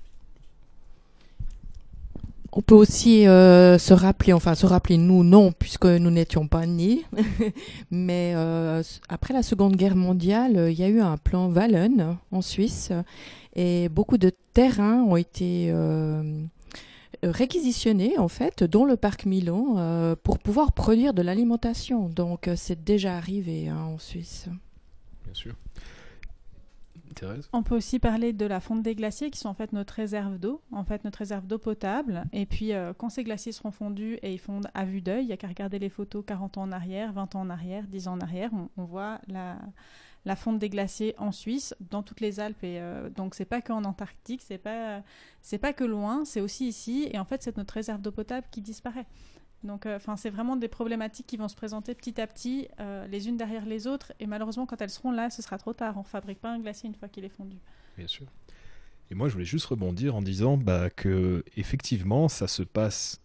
[2.53, 6.65] On peut aussi euh, se rappeler, enfin se rappeler nous non, puisque nous n'étions pas
[6.65, 7.05] nés,
[7.91, 12.17] mais euh, après la Seconde Guerre mondiale, euh, il y a eu un plan Wallen
[12.31, 12.91] en Suisse
[13.55, 15.73] et beaucoup de terrains ont été
[17.23, 22.07] réquisitionnés en fait, dont le parc Milan, pour pouvoir produire de l'alimentation.
[22.09, 24.47] Donc c'est déjà arrivé hein, en Suisse.
[25.25, 25.53] Bien sûr.
[27.53, 30.37] On peut aussi parler de la fonte des glaciers qui sont en fait notre réserve
[30.37, 32.25] d'eau, en fait notre réserve d'eau potable.
[32.33, 35.27] Et puis euh, quand ces glaciers seront fondus et ils fondent à vue d'œil, il
[35.27, 38.07] n'y a qu'à regarder les photos 40 ans en arrière, 20 ans en arrière, 10
[38.07, 39.57] ans en arrière, on, voit la,
[40.25, 42.63] la fonte des glaciers en Suisse, dans toutes les Alpes.
[42.63, 45.01] Et euh, donc c'est pas qu'en Antarctique, c'est pas
[45.41, 47.09] c'est pas que loin, c'est aussi ici.
[47.11, 49.05] Et en fait c'est notre réserve d'eau potable qui disparaît.
[49.63, 53.05] Donc, euh, enfin, c'est vraiment des problématiques qui vont se présenter petit à petit, euh,
[53.07, 54.13] les unes derrière les autres.
[54.19, 55.95] Et malheureusement, quand elles seront là, ce sera trop tard.
[55.97, 57.57] On ne fabrique pas un glacier une fois qu'il est fondu.
[57.97, 58.25] Bien sûr.
[59.11, 63.21] Et moi, je voulais juste rebondir en disant bah, que effectivement, ça se passe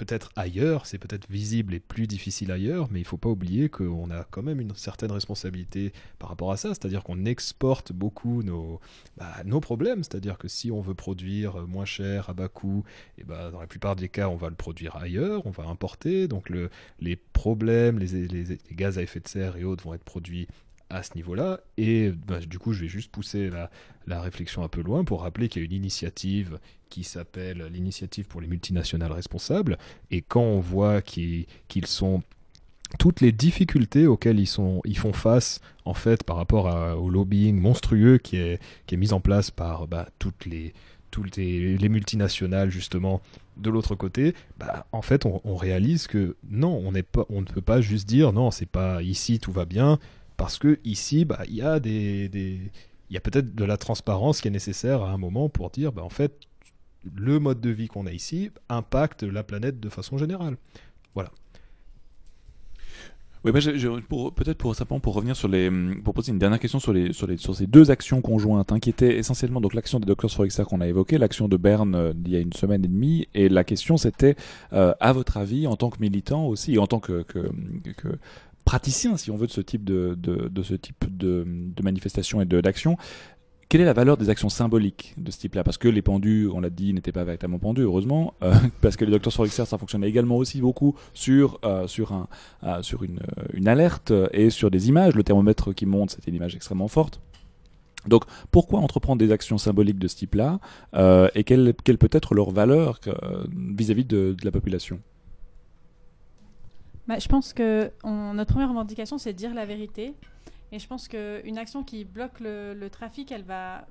[0.00, 4.10] peut-être ailleurs, c'est peut-être visible et plus difficile ailleurs, mais il faut pas oublier qu'on
[4.10, 8.80] a quand même une certaine responsabilité par rapport à ça, c'est-à-dire qu'on exporte beaucoup nos,
[9.18, 12.82] bah, problèmes, c'est-à-dire que si on veut produire moins cher, à bas coût,
[13.18, 16.28] et bah, dans la plupart des cas, on va le produire ailleurs, on va importer,
[16.28, 20.48] donc le, les problèmes, les gaz à effet de serre et autres vont être produits
[20.90, 21.60] à ce niveau-là.
[21.78, 25.48] Et bah, du coup, je vais juste pousser la, réflexion un peu loin pour rappeler
[25.48, 29.78] qu'il y a une initiative qui s'appelle l'initiative pour les multinationales responsables.
[30.10, 31.46] Et quand on voit qu'ils
[31.84, 32.22] sont
[32.98, 36.66] toutes les difficultés auxquelles ils, sont, ils font face en fait par rapport
[37.00, 40.74] au lobbying monstrueux qui est, qui est mis en place par bah, toutes les
[41.10, 43.20] toutes les, les, multinationales justement
[43.56, 47.46] de l'autre côté, bah, en fait on, on, réalise que non, on, pas, on ne
[47.46, 49.98] peut pas juste dire non, c'est pas ici tout va bien,
[50.40, 51.78] parce que ici, bah, il y a
[53.20, 56.32] peut-être de la transparence qui est nécessaire à un moment pour dire, bah, en fait,
[57.14, 60.56] le mode de vie qu'on a ici impacte la planète de façon générale.
[61.14, 61.30] Voilà.
[63.44, 65.70] Oui, peut-être pour simplement pour revenir sur les,
[66.04, 69.18] pour poser une dernière question sur les, sur ces deux actions conjointes, hein, qui étaient
[69.18, 72.32] essentiellement donc l'action des Doctors for XR qu'on a évoqué, l'action de Berne euh, il
[72.32, 74.36] y a une semaine et demie, et la question c'était,
[74.72, 77.24] euh, à votre avis, en tant que militant aussi, et en tant que
[78.64, 82.44] praticien, si on veut, de ce type de, de, ce type de, de manifestation et
[82.44, 82.96] d'action,
[83.70, 85.62] quelle est la valeur des actions symboliques de ce type-là?
[85.62, 89.04] Parce que les pendus, on l'a dit, n'étaient pas véritablement pendus, heureusement, euh, parce que
[89.04, 92.26] les docteurs sur ça fonctionnait également aussi beaucoup sur, euh, sur, un,
[92.64, 93.20] euh, sur une,
[93.54, 95.14] une, alerte et sur des images.
[95.14, 97.20] Le thermomètre qui monte, c'était une image extrêmement forte.
[98.08, 100.58] Donc, pourquoi entreprendre des actions symboliques de ce type-là
[101.36, 102.98] et quelle, quelle, peut être leur valeur
[103.52, 104.98] vis-à-vis de, de la population?
[107.06, 110.14] Bah, je pense que notre première revendication, c'est dire la vérité.
[110.72, 113.86] Et je pense qu'une action qui bloque le, trafic, elle va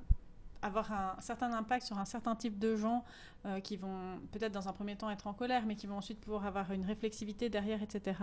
[0.62, 3.04] avoir un certain impact sur un certain type de gens
[3.46, 6.20] euh, qui vont peut-être dans un premier temps être en colère, mais qui vont ensuite
[6.20, 8.18] pouvoir avoir une réflexivité derrière, etc.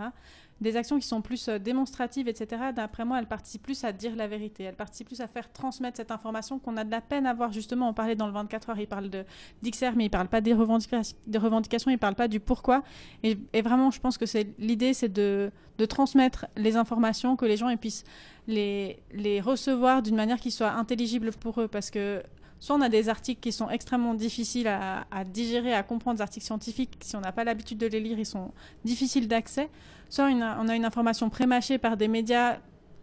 [0.60, 2.66] Des actions qui sont plus euh, démonstratives, etc.
[2.72, 5.96] D'après moi, elles participent plus à dire la vérité, elles participent plus à faire transmettre
[5.96, 7.50] cette information qu'on a de la peine à voir.
[7.50, 10.54] Justement, on parlait dans le 24 heures, il parle d'XR, mais il parle pas des,
[10.54, 12.84] revendications, des revendications, il parle pas du pourquoi.
[13.24, 14.24] Et, vraiment, je pense que
[14.60, 18.04] l'idée, c'est de, de transmettre les informations, que les gens puissent
[18.46, 22.22] les, les recevoir d'une manière qui soit intelligible pour eux, parce que
[22.60, 26.46] soit on a des articles qui sont extrêmement difficiles à, digérer, à comprendre, des articles
[26.46, 28.52] scientifiques, si on n'a pas l'habitude de les lire, ils sont
[28.84, 29.68] difficiles d'accès,
[30.08, 32.58] soit on a une information prémâchée par des médias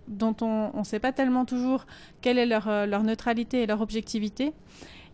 [0.07, 1.85] dont on ne sait pas tellement toujours
[2.21, 4.53] quelle est leur, euh, leur neutralité et leur objectivité.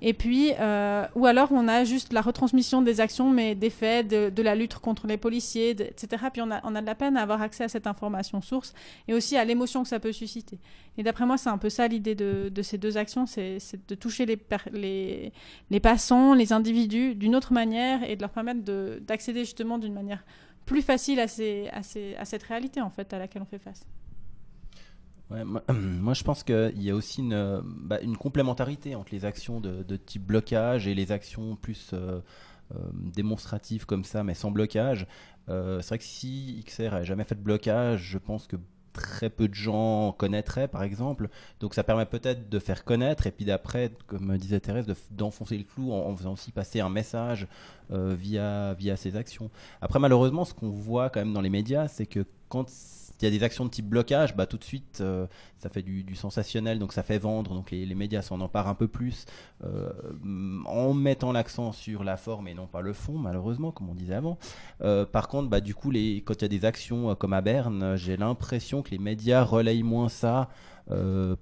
[0.04, 4.08] Et puis, euh, ou alors on a juste la retransmission des actions, mais des faits,
[4.08, 6.24] de, la lutte contre les policiers, etc.
[6.34, 8.74] Puis on a, de la peine à avoir accès à cette information source
[9.08, 10.58] et aussi à l'émotion que ça peut susciter.
[10.98, 14.26] Et d'après moi, c'est un peu ça l'idée de, ces deux actions, c'est de toucher
[14.26, 18.62] les, passants, les individus d'une autre manière et de leur permettre
[19.02, 20.26] d'accéder justement d'une manière
[20.66, 23.86] plus facile à, à cette réalité en fait à laquelle on fait face.
[25.74, 29.96] Moi, je pense qu'il y a aussi une, bah, une, complémentarité entre les actions de,
[29.98, 32.20] type blocage et les actions plus euh,
[32.76, 35.08] euh, démonstratives comme ça, mais sans blocage.
[35.50, 38.56] Euh, c'est vrai que si XR n'a jamais fait de blocage, je pense que
[38.94, 41.30] très peu de gens connaîtraient, par exemple.
[41.60, 45.64] Donc ça permet peut-être de faire connaître et puis d'après, comme disait Thérèse, d'enfoncer le
[45.64, 47.48] clou en, faisant aussi passer un message
[47.92, 49.50] euh, via, via ces actions.
[49.82, 52.70] Après, malheureusement, ce qu'on voit quand même dans les médias, c'est que quand
[53.22, 55.82] il y a des actions de type blocage, bah, tout de suite, euh, ça fait
[55.82, 59.26] du, sensationnel, donc ça fait vendre, donc les, médias s'en emparent un peu plus,
[59.64, 59.92] euh,
[60.66, 64.16] en mettant l'accent sur la forme et non pas le fond, malheureusement, comme on disait
[64.16, 64.38] avant.
[64.82, 67.42] Euh, par contre, bah, du coup, les, quand il y a des actions comme à
[67.42, 70.50] Berne, j'ai l'impression que les médias relayent moins ça.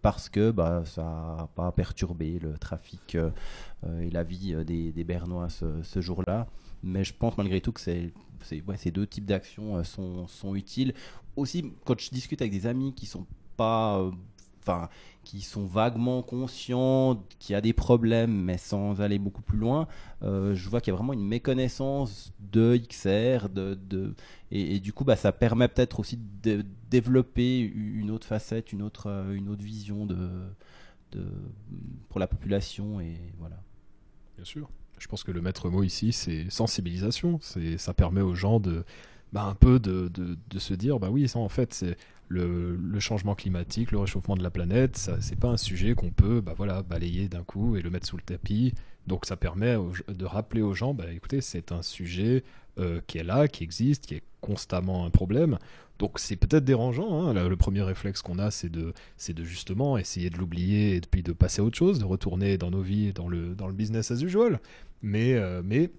[0.04, 5.48] Parce que bah, ça n'a pas perturbé le trafic et la vie des, des Bernois
[5.50, 6.46] ce jour-là.
[6.84, 8.14] Mais je pense malgré tout que c'est
[8.44, 10.94] ces deux types d'actions euh, sont, utiles.
[11.36, 13.26] Aussi, quand je discute avec des amis qui sont
[13.58, 14.00] pas.
[14.00, 14.12] Euh,
[14.62, 14.90] enfin,
[15.24, 19.88] qui sont vaguement conscients qu'il y a des problèmes, mais sans aller beaucoup plus loin,
[20.24, 24.16] euh, je vois qu'il y a vraiment une méconnaissance de XR, de,
[24.52, 29.08] et, du coup, bah, ça permet peut-être aussi de développer une autre facette, une autre,
[29.34, 30.18] une autre vision de,
[32.10, 33.62] pour la population, et voilà.
[34.36, 34.70] Bien sûr.
[35.00, 37.40] Je pense que le maître mot ici, c'est sensibilisation.
[37.78, 38.84] Ça permet aux gens de,
[39.34, 40.10] bah, un peu de,
[40.58, 41.98] se dire, bah oui, ça en fait, c'est
[42.28, 46.42] le, changement climatique, le réchauffement de la planète, ça, c'est pas un sujet qu'on peut,
[46.42, 46.54] bah
[46.88, 48.74] balayer d'un coup et le mettre sous le tapis.
[49.08, 49.76] Donc ça permet
[50.08, 52.44] de rappeler aux gens, bah écoutez, c'est un sujet
[52.78, 55.58] euh, qui est là, qui existe, qui est constamment un problème.
[55.98, 57.28] Donc c'est peut-être dérangeant.
[57.28, 57.34] Hein.
[57.34, 58.94] Le, premier réflexe qu'on a, c'est de,
[59.44, 62.82] justement essayer de l'oublier et puis de passer à autre chose, de retourner dans nos
[62.82, 64.60] vies, dans dans le business as usual.
[65.02, 65.92] Mais, euh, mais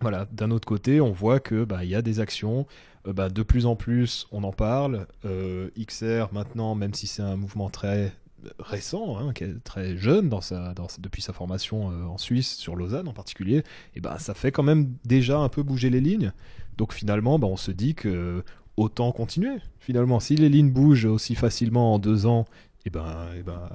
[0.00, 2.66] voilà, d'un autre côté, on voit que bah, y a des actions.
[3.06, 5.06] euh, bah, de plus en plus, on en parle.
[5.24, 8.12] Euh, XR maintenant, même si c'est un mouvement très
[8.58, 12.74] récent, hein, qui est très jeune dans sa, dans depuis sa formation en Suisse, sur
[12.74, 13.64] Lausanne en particulier,
[13.94, 16.32] et bah, ça fait quand même déjà un peu bouger les lignes.
[16.78, 18.42] Donc finalement, bah, on se dit que
[18.78, 19.58] autant continuer.
[19.78, 22.46] Finalement, si les lignes bougent aussi facilement en deux ans,
[22.86, 23.68] et ben, et ben,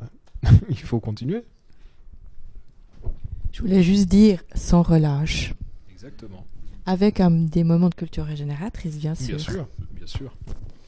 [0.70, 1.44] il faut continuer.
[3.56, 5.54] Je voulais juste dire sans relâche.
[5.90, 6.46] Exactement.
[6.86, 9.38] Avec des moments de culture régénératrice, bien sûr.
[9.38, 10.36] Bien sûr, bien sûr.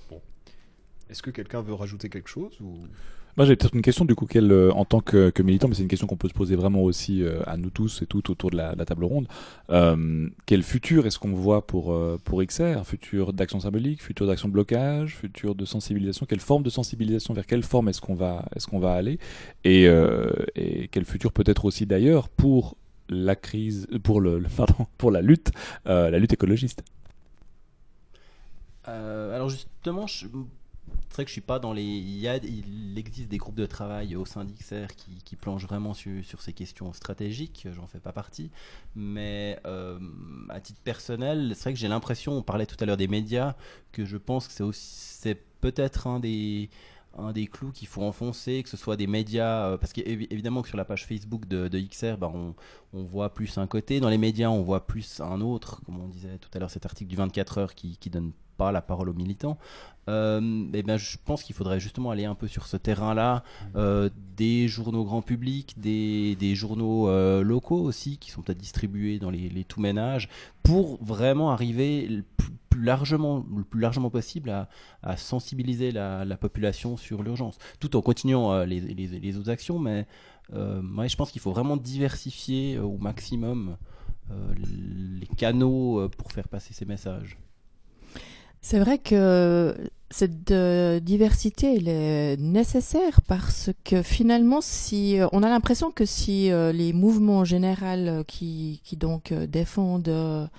[0.10, 0.22] Bon.
[1.10, 2.80] Est-ce que quelqu'un veut rajouter quelque chose ou...
[3.38, 5.84] Moi, j'ai peut-être une question du coup, quelle, euh, en tant que, militant, mais c'est
[5.84, 8.50] une question qu'on peut se poser vraiment aussi euh, à nous tous et toutes autour
[8.50, 9.28] de la, table ronde.
[9.70, 15.16] Euh, quel futur est-ce qu'on voit pour pour XR Futur d'action symbolique, futur d'action blocage,
[15.16, 16.26] futur de sensibilisation?
[16.26, 17.36] Quelle forme de sensibilisation?
[17.36, 19.20] Vers quelle forme est-ce qu'on va est-ce va aller?
[19.64, 19.88] Et,
[20.92, 22.76] quel futur peut-être aussi d'ailleurs pour
[23.10, 25.52] la crise, pour le, pardon, pour la lutte,
[25.86, 26.84] la lutte écologiste?
[28.86, 30.26] Alors justement, je-
[31.10, 31.84] c'est vrai que je suis pas dans les.
[31.84, 36.54] Il, existe des groupes de travail au sein d'XR qui, qui planchent vraiment sur, ces
[36.54, 37.68] questions stratégiques.
[37.72, 38.52] J'en fais pas partie,
[38.96, 40.00] mais euh,
[40.50, 42.34] à titre personnel, c'est vrai que j'ai l'impression.
[42.34, 43.56] On parlait tout à l'heure des médias,
[43.92, 46.70] que je pense que c'est aussi, peut-être un des
[47.20, 50.68] un des clous qu'il faut enfoncer, que ce soit des médias, euh, parce qu'évidemment que
[50.68, 52.54] sur la page Facebook de, XR, bah, on,
[52.94, 56.38] voit plus un côté, dans les médias on voit plus un autre, comme on disait
[56.38, 59.58] tout à l'heure cet article du 24 heures qui donne pas la parole aux militants.
[60.10, 63.44] Euh, eh ben, je pense qu'il faudrait justement aller un peu sur ce terrain-là,
[63.76, 69.20] euh, des journaux grand public, des, des journaux euh, locaux aussi, qui sont peut-être distribués
[69.20, 70.30] dans les, les tout ménages,
[70.64, 74.70] pour vraiment arriver le plus, largement, le plus largement possible à,
[75.04, 79.50] à sensibiliser la, la population sur l'urgence, tout en continuant euh, les, les, les autres
[79.50, 80.08] actions, mais
[80.54, 83.76] ouais, je pense qu'il faut vraiment diversifier au maximum
[84.30, 87.38] les canaux pour faire passer ces messages.
[88.62, 89.76] C'est vrai que
[90.10, 96.06] cette euh, diversité elle est nécessaire parce que finalement, si euh, on a l'impression que
[96.06, 100.50] si euh, les mouvements en général qui, qui donc défendent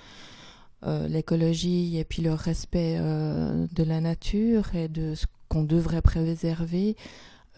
[1.09, 6.97] l'écologie et puis le respect de la nature et de ce qu'on devrait préserver,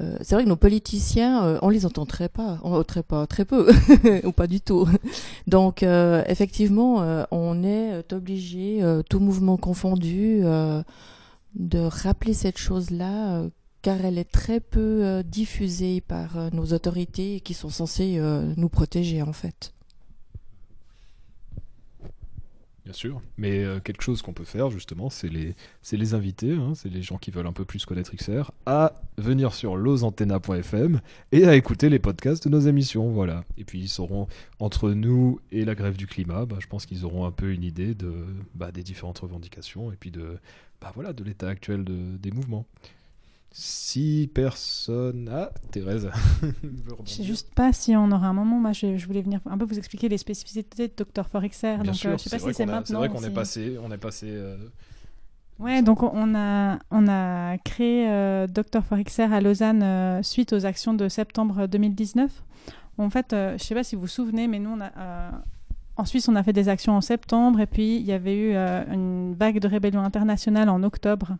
[0.01, 3.27] euh, c'est vrai que nos politiciens, euh, on les entend très pas, on, très pas,
[3.27, 3.71] très peu,
[4.25, 4.89] ou pas du tout.
[5.47, 10.43] Donc euh, effectivement, euh, on est obligé, tout mouvement confondu,
[11.55, 13.43] de rappeler cette chose-là,
[13.83, 18.21] car elle est très peu diffusée par nos autorités qui sont censées
[18.57, 19.73] nous protéger en fait.
[22.91, 25.55] Bien sûr, mais euh, quelque chose qu'on peut faire justement, c'est les,
[26.15, 29.77] inviter, hein, c'est les gens qui veulent un peu plus connaître XR, à venir sur
[29.77, 33.45] losantena.fm et à écouter les podcasts de nos émissions, voilà.
[33.57, 34.27] Et puis ils sauront,
[34.59, 37.63] entre nous et la grève du climat, bah, je pense qu'ils auront un peu une
[37.63, 37.95] idée
[38.57, 40.39] bah, des différentes revendications et puis de,
[40.81, 42.67] bah, voilà, de l'état actuel de- des mouvements.
[43.53, 45.29] Si personne...
[45.33, 46.09] Ah, Thérèse
[46.43, 47.15] Je rebondir.
[47.15, 48.59] sais juste pas si on aura un moment.
[48.61, 51.25] Moi, je, je voulais venir un peu vous expliquer les spécificités de Dr.
[51.49, 51.67] XR.
[51.67, 52.85] Bien donc, sûr, euh, je sais pas si c'est maintenant.
[52.85, 54.57] C'est vrai qu'on est passé, on est passé euh,
[55.59, 58.83] Ouais, donc on- a, on a créé euh, Dr.
[59.05, 62.31] XR à Lausanne euh, suite aux actions de septembre 2019.
[62.99, 65.31] En fait, euh, je sais pas si vous vous souvenez, mais nous, on a, euh,
[65.97, 68.53] en Suisse, on a fait des actions en septembre et puis il y avait eu
[68.55, 71.37] euh, une vague de rébellion internationale en octobre.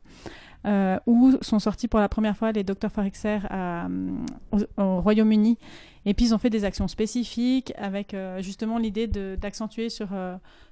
[0.67, 2.65] Euh, où sont sortis pour la première fois les.
[3.09, 4.11] XR à, euh,
[4.53, 5.59] au, au Royaume-Uni.
[6.07, 9.07] Et puis ils ont fait des actions spécifiques avec euh, justement l'idée
[9.37, 10.09] d'accentuer sur,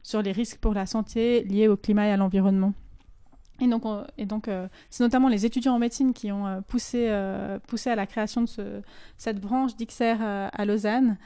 [0.02, 2.72] sur les risques pour la santé liés au climat et à l'environnement.
[3.60, 4.48] Et donc, on- et donc
[4.88, 7.08] c'est notamment les étudiants en médecine qui ont poussé,
[7.66, 8.82] poussé à la création de ce-
[9.16, 9.74] cette branche
[10.22, 11.16] euh, à Lausanne.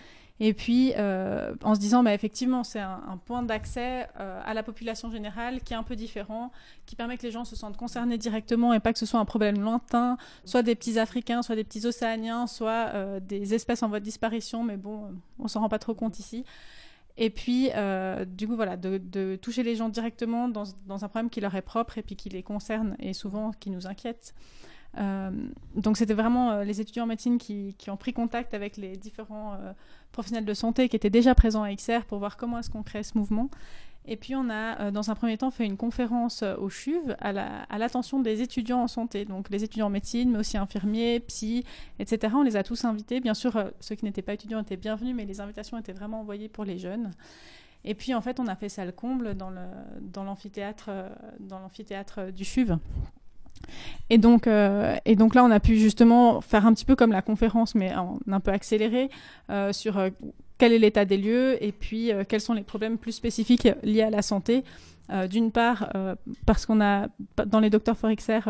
[0.44, 4.64] Et puis, euh, en se disant, bah, effectivement, c'est un, point d'accès euh, à la
[4.64, 6.50] population générale qui est un peu différent,
[6.84, 9.24] qui permet que les gens se sentent concernés directement et pas que ce soit un
[9.24, 13.88] problème lointain, soit des petits Africains, soit des petits Océaniens, soit euh, des espèces en
[13.88, 16.44] voie de disparition, mais bon, on s'en rend pas trop compte ici.
[17.16, 17.70] Et puis,
[18.26, 21.54] du coup, voilà, de, de toucher les gens directement dans, dans un problème qui leur
[21.54, 24.34] est propre et puis qui les concerne et souvent qui nous inquiète.
[24.98, 25.30] Euh,
[25.74, 29.54] donc, c'était vraiment euh, les étudiants en médecine qui, ont pris contact avec les différents
[29.54, 29.72] euh,
[30.12, 33.02] professionnels de santé qui étaient déjà présents à XR pour voir comment est-ce qu'on crée
[33.02, 33.48] ce mouvement.
[34.04, 37.62] Et puis, on a, dans un premier temps, fait une conférence au CHUV à la-
[37.70, 41.64] à l'attention des étudiants en santé, donc les étudiants en médecine, mais aussi infirmiers, psy,
[42.00, 42.34] etc.
[42.36, 43.20] On les a tous invités.
[43.20, 46.48] Bien sûr, ceux qui n'étaient pas étudiants étaient bienvenus, mais les invitations étaient vraiment envoyées
[46.48, 47.12] pour les jeunes.
[47.84, 50.90] Et puis, en fait, on a fait ça le comble dans l'amphithéâtre
[51.38, 52.74] dans l'amphithéâtre du CHUV.
[54.10, 57.12] Et donc, euh, et donc là, on a pu justement faire un petit peu comme
[57.12, 59.08] la conférence, mais en un peu accéléré,
[59.48, 60.10] euh, sur euh,
[60.58, 64.10] quel est l'état des lieux et puis quels sont les problèmes plus spécifiques liés à
[64.10, 64.64] la santé.
[65.28, 65.92] D'une part,
[66.46, 67.08] parce qu'on a
[67.46, 68.40] dans les docteurs Forexer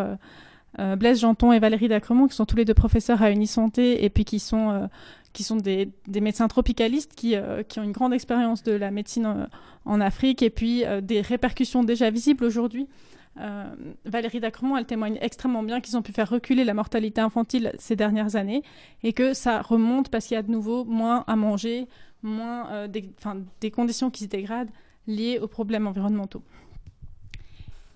[0.99, 4.27] Blaise Janton et Valérie Dacremont, qui sont tous les deux professeurs à Unisanté et puis
[4.27, 4.89] qui sont,
[5.33, 5.91] qui sont des,
[6.21, 7.35] médecins tropicalistes qui,
[7.69, 9.49] qui ont une grande expérience de la médecine
[9.87, 12.87] en, Afrique et puis des répercussions déjà visibles aujourd'hui.
[13.39, 13.75] Euh,
[14.05, 17.97] Valérie Dacremont, elle témoigne extrêmement bien qu'ils ont pu faire reculer la mortalité infantile ces
[17.97, 18.63] dernières années
[19.03, 21.89] et que ça remonte parce qu'il y a de nouveau moins à manger,
[22.23, 24.71] moins euh, des, conditions qui se dégradent
[25.07, 26.43] liées aux problèmes environnementaux.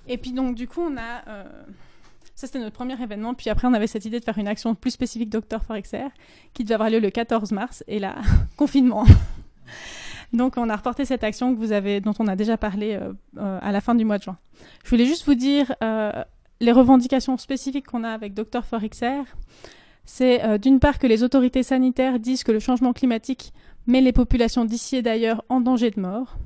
[0.09, 1.45] Et puis donc du coup on a euh,
[2.35, 4.75] ça c'était notre premier événement puis après on avait cette idée de faire une action
[4.75, 6.07] plus spécifique Docteur Forexer
[6.55, 8.17] qui devait avoir lieu le 14 mars et là
[8.57, 9.05] confinement.
[10.33, 13.13] Donc on a reporté cette action que vous avez, dont on a déjà parlé euh,
[13.39, 14.39] euh, à la fin du mois de juin.
[14.85, 16.13] Je voulais juste vous dire euh,
[16.61, 19.23] les revendications spécifiques qu'on a avec Dr Forexer.
[20.05, 23.53] C'est d'une part que les autorités sanitaires disent que le changement climatique
[23.89, 26.39] met les populations d'ici et d'ailleurs en danger de mort.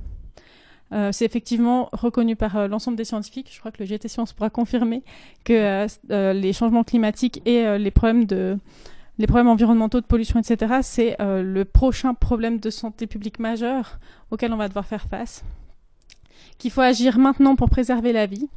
[1.11, 3.51] C'est effectivement reconnu par l'ensemble des scientifiques.
[3.53, 5.03] Je crois que le GT Science pourra confirmer
[5.43, 8.57] que les changements climatiques et les problèmes de
[9.21, 13.99] les problèmes environnementaux de pollution, etc., c'est euh, le prochain problème de santé publique majeur
[14.31, 15.43] auquel on va devoir faire face.
[16.57, 18.49] Qu'il faut agir maintenant pour préserver la vie.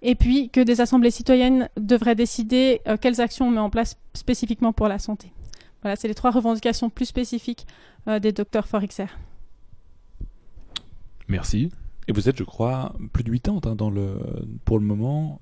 [0.00, 3.98] Et puis que des assemblées citoyennes devraient décider euh, quelles actions on met en place
[4.14, 5.32] spécifiquement pour la santé.
[5.82, 7.66] Voilà, c'est les trois revendications plus spécifiques
[8.06, 9.06] euh, des docteurs Forexer.
[11.26, 11.70] Merci.
[12.06, 14.18] Et vous êtes, je crois, plus de 80 hein, dans le,
[14.64, 15.40] pour le moment.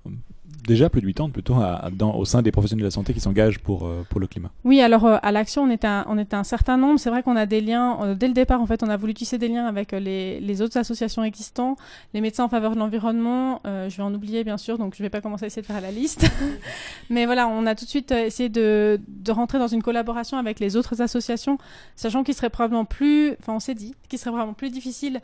[0.67, 3.15] Déjà plus de 80 plutôt à- à- dans, au sein des professionnels de la santé
[3.15, 4.51] qui s'engagent pour, euh, le climat.
[4.65, 6.99] Oui, alors euh, à l'action, on était un, certain nombre.
[6.99, 9.15] C'est vrai qu'on a des liens, euh, dès le départ, en fait, on a voulu
[9.15, 11.79] tisser des liens avec les, autres associations existantes,
[12.13, 13.61] les médecins en faveur de l'environnement.
[13.65, 15.81] je vais en oublier, bien sûr, donc je vais pas commencer à essayer de faire
[15.81, 16.31] la liste.
[17.11, 20.77] Mais voilà, on a tout de suite essayé de, rentrer dans une collaboration avec les
[20.77, 21.57] autres associations,
[21.97, 25.21] sachant qu'il serait probablement plus, enfin, on s'est dit, qu'il serait vraiment plus difficile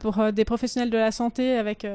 [0.00, 1.86] pour des professionnels de la santé avec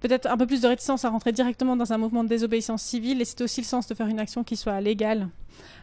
[0.00, 3.20] peut-être un peu plus de réticence à rentrer directement dans un mouvement de désobéissance civile.
[3.20, 5.28] Et c'est aussi le sens de faire une action qui soit légale,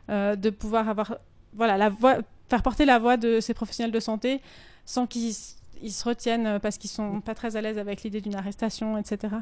[0.10, 1.18] euh, de pouvoir avoir,
[1.54, 2.18] voilà, la voix,
[2.50, 4.42] faire porter la voix de ces professionnels de santé
[4.86, 5.34] sans qu'ils
[5.82, 8.98] ils se retiennent euh, parce qu'ils sont pas très à l'aise avec l'idée d'une arrestation,
[8.98, 9.36] etc.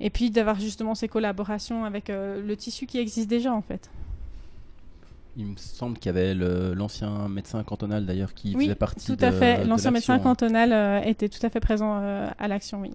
[0.00, 3.90] Et puis d'avoir justement ces collaborations avec euh, le tissu qui existe déjà en fait.
[5.38, 9.22] Il me semble qu'il y avait l'ancien médecin cantonal d'ailleurs qui oui, faisait partie tout
[9.22, 9.64] à de- fait.
[9.64, 12.92] de L'ancien médecin cantonal euh, était tout à fait présent euh, à l'action, oui.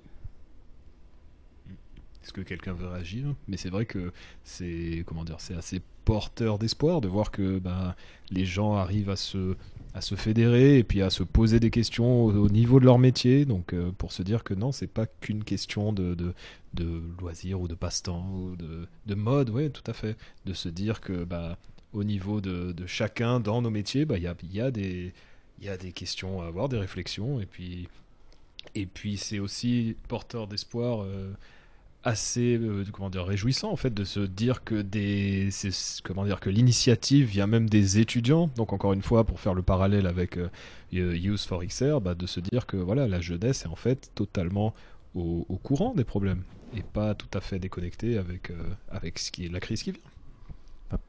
[2.24, 3.34] Est-ce que quelqu'un veut réagir?
[3.48, 4.12] Mais c'est vrai que
[4.44, 7.96] c'est comment dire, c'est assez porteur d'espoir de voir que bah,
[8.32, 9.56] les gens arrivent à se
[9.94, 12.98] à se fédérer et puis à se poser des questions au, au niveau de leur
[13.00, 13.46] métier.
[13.46, 16.34] Donc euh, pour se dire que non, c'est pas qu'une question de, de
[16.74, 20.16] de loisirs ou de passe-temps ou de, de mode, ouais, tout à fait.
[20.46, 21.58] De se dire que bah
[21.94, 25.14] au niveau de, de chacun dans nos métiers, bah il y a, y a des
[25.62, 27.88] y a des questions à avoir, des réflexions et puis
[28.76, 31.04] et puis c'est aussi porteur d'espoir.
[31.04, 31.34] euh,
[32.04, 35.50] assez euh, comment dire réjouissant en fait de se dire que des
[36.04, 38.50] comment dire que l'initiative vient même des étudiants.
[38.56, 40.50] Donc encore une fois pour faire le parallèle avec euh,
[40.92, 44.74] Youth for XR bah, de se dire que voilà la jeunesse est en fait totalement
[45.14, 46.44] au, courant des problèmes
[46.76, 48.56] et pas tout à fait déconnectée avec euh,
[48.90, 50.02] avec ce qui est la crise qui vient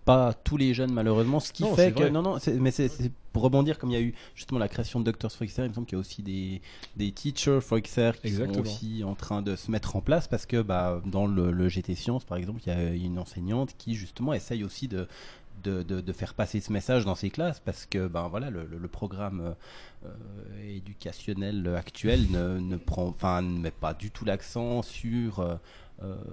[0.05, 2.91] Pas tous les jeunes malheureusement, ce qui Non, fait que non non, mais c'est
[3.33, 5.69] pour rebondir comme il y a eu justement la création de Doctors for XR, il
[5.71, 6.61] me semble qu'il y a aussi des
[6.97, 8.55] des teachers for XR qui Exactement.
[8.65, 11.69] sont aussi en train de se mettre en place parce que bah dans le, le
[11.69, 15.09] GT Science par exemple, il y a une enseignante qui justement essaye aussi de
[15.63, 18.67] de, de, de faire passer ce message dans ses classes parce que ben voilà le,
[18.67, 19.55] le- le programme
[20.05, 20.09] euh,
[20.77, 25.55] éducationnel actuel ne, ne prend enfin ne met pas du tout l'accent sur euh,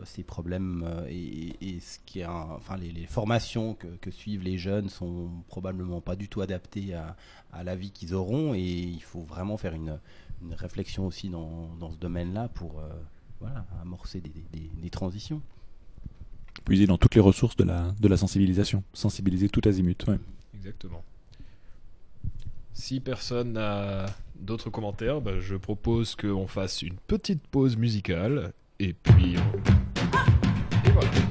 [0.06, 4.12] ces problèmes euh, et, et ce qui est un- enfin les, les formations que, que
[4.12, 7.16] suivent les jeunes sont probablement pas du tout adaptées à,
[7.54, 10.00] à la vie qu'ils auront et il faut vraiment faire une,
[10.42, 12.90] une réflexion aussi dans, dans ce domaine-là pour euh,
[13.40, 15.42] voilà, amorcer des, des- des transitions.
[16.66, 18.84] Puiser dans toutes les ressources de la, de la sensibilisation.
[18.94, 20.06] Sensibiliser tout azimut.
[20.08, 20.20] ouais.
[20.56, 21.04] Exactement.
[22.74, 24.06] Si personne n'a
[24.36, 29.36] d'autres commentaires, bah, je propose qu'on fasse une petite pause musicale et puis.
[30.86, 31.29] Et voilà.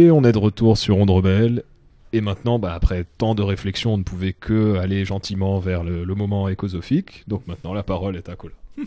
[0.00, 1.62] Et on est de retour sur Onde Rebelle.
[2.14, 6.04] Et maintenant, bah, après tant de réflexion, on ne pouvait que aller gentiment vers le,
[6.04, 7.22] le moment écosophique.
[7.28, 8.54] Donc maintenant, la parole est à Colin.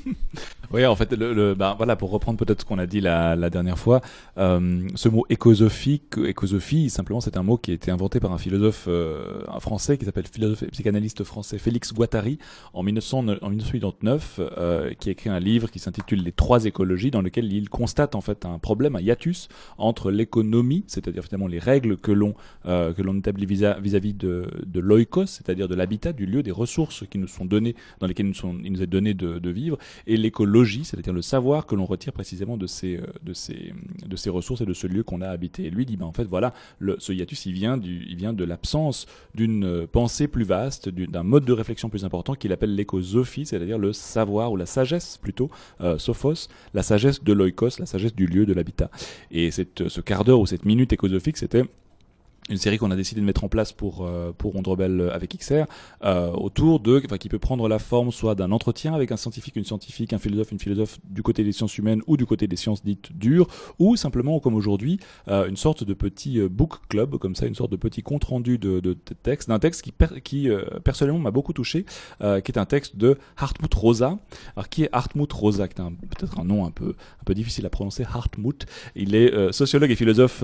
[0.74, 3.36] Oui, en fait, le, le- ben, voilà, pour reprendre peut-être ce qu'on a dit la,
[3.36, 4.02] la dernière fois,
[4.40, 8.40] euh, ce mot écosophique, écosophie, simplement, c'est un mot qui a été inventé par un
[8.40, 12.40] philosophe euh, un français qui s'appelle philosophe et psychanalyste français Félix Guattari
[12.74, 17.12] en, 1900 en 1989, euh, qui a écrit un livre qui s'intitule Les trois écologies,
[17.12, 21.60] dans lequel il constate en fait un problème, un hiatus entre l'économie, c'est-à-dire finalement les
[21.60, 22.34] règles que l'on
[22.66, 27.04] euh, que l'on établit vis-à-vis de, de l'oikos, c'est-à-dire de l'habitat, du lieu, des ressources
[27.12, 29.78] qui nous sont données, dans lesquelles nous sont, il nous est donné de, de vivre,
[30.08, 33.74] et l'écologie, c'est-à-dire le savoir que l'on retire précisément de ces, euh, de ces,
[34.06, 35.66] de ces ressources et de ce lieu qu'on a habité.
[35.66, 36.54] Et lui dit, ben, en fait, voilà,
[36.98, 41.08] ce hiatus, il vient, du, il vient de l'absence d'une euh, pensée plus vaste, du-
[41.08, 45.18] d'un mode de réflexion plus important qu'il appelle l'écosophie, c'est-à-dire le savoir ou la sagesse
[45.22, 45.50] plutôt,
[45.82, 48.90] euh, sophos, la sagesse de l'oikos, la sagesse du lieu, de l'habitat.
[49.32, 51.64] Et cette, ce quart d'heure ou cette minute écosophique, c'était
[52.50, 55.38] une série qu'on a décidé de mettre en place pour euh, pour Onde Rebelle avec
[55.38, 55.64] XR
[56.04, 59.56] euh, autour de enfin qui peut prendre la forme soit d'un entretien avec un scientifique
[59.56, 62.58] une scientifique un philosophe une philosophe du côté des sciences humaines ou du côté des
[62.58, 63.48] sciences dites dures
[63.80, 65.00] ou simplement comme aujourd'hui
[65.30, 68.26] euh, une sorte de petit euh, book club comme ça une sorte de petit compte
[68.26, 71.86] rendu de, de, de texte d'un texte qui per- qui euh, personnellement m'a beaucoup touché
[72.22, 74.20] euh, qui est un texte de Hartmut Rosa.
[74.56, 77.66] Alors qui est Hartmut Rosa qui est peut-être un nom un peu un peu difficile
[77.66, 78.66] à prononcer Hartmut.
[78.96, 80.44] Il est sociologue et philosophe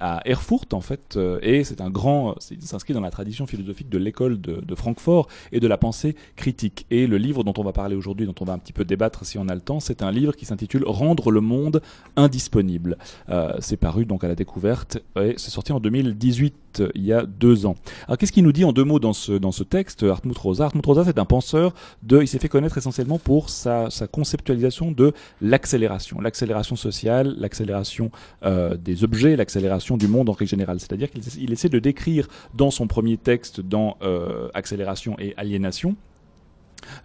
[0.00, 3.88] à Erfurt en fait, euh, et c'est un grand, il s'inscrit dans la tradition philosophique
[3.88, 6.86] de l'école de, Francfort et de la pensée critique.
[6.90, 9.24] Et le livre dont on va parler aujourd'hui, dont on va un petit peu débattre
[9.24, 11.82] si on a le temps, c'est un livre qui s'intitule Rendre le monde
[12.16, 12.98] indisponible.
[13.28, 17.12] Euh, c'est paru donc à la découverte et c'est sorti en 2018, euh, il y
[17.12, 17.74] a deux ans.
[18.06, 20.66] Alors qu'est-ce qu'il nous dit en deux mots dans ce dans ce texte, Hartmut Rosa?
[20.66, 24.92] Hartmut Rosa, c'est un penseur de, il s'est fait connaître essentiellement pour sa, sa conceptualisation
[24.92, 28.10] de l'accélération, l'accélération sociale, l'accélération
[28.44, 30.75] euh, des objets, l'accélération du monde en règle générale.
[30.78, 35.96] C'est-à-dire qu'il il essaie de décrire dans son premier texte, dans euh, Accélération et Aliénation,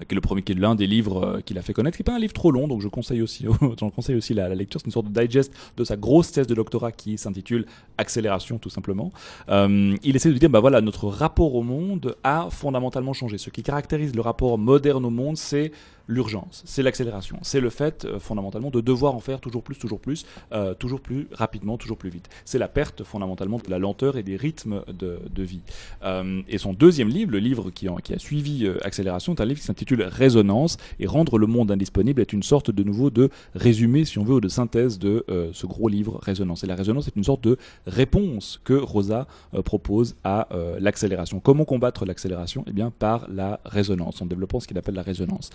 [0.08, 2.04] qui est le premier, qui est l'un des livres euh, qu'il a fait connaître, qui
[2.04, 3.46] n'est pas un livre trop long, donc je conseille aussi,
[3.80, 4.80] j'en conseille aussi la, la lecture.
[4.80, 7.66] C'est une sorte de digest de sa grosse thèse de doctorat qui s'intitule
[7.98, 9.12] Accélération, tout simplement.
[9.50, 13.38] Euh, il essaie de dire, bah voilà, notre rapport au monde a fondamentalement changé.
[13.38, 15.72] Ce qui caractérise le rapport moderne au monde, c'est
[16.12, 20.00] l'urgence, c'est l'accélération, c'est le fait euh, fondamentalement de devoir en faire toujours plus, toujours
[20.00, 22.30] plus, euh, toujours plus rapidement, toujours plus vite.
[22.44, 25.62] C'est la perte fondamentalement de la lenteur et des rythmes de, de vie.
[26.04, 29.66] Euh, et son deuxième livre, le livre qui, a suivi Accélération, est un livre qui
[29.66, 34.20] s'intitule Résonance et rendre le monde indisponible est une sorte de nouveau de résumé, si
[34.20, 36.64] on veut, ou de synthèse de ce gros livre Résonance.
[36.64, 37.58] Et la résonance est une sorte de
[37.88, 39.28] réponse que Rosa
[39.64, 41.40] propose à l'accélération.
[41.40, 42.66] Comment combattre l'accélération?
[42.68, 45.50] Eh bien, par la résonance, en développant ce qu'il appelle la résonance.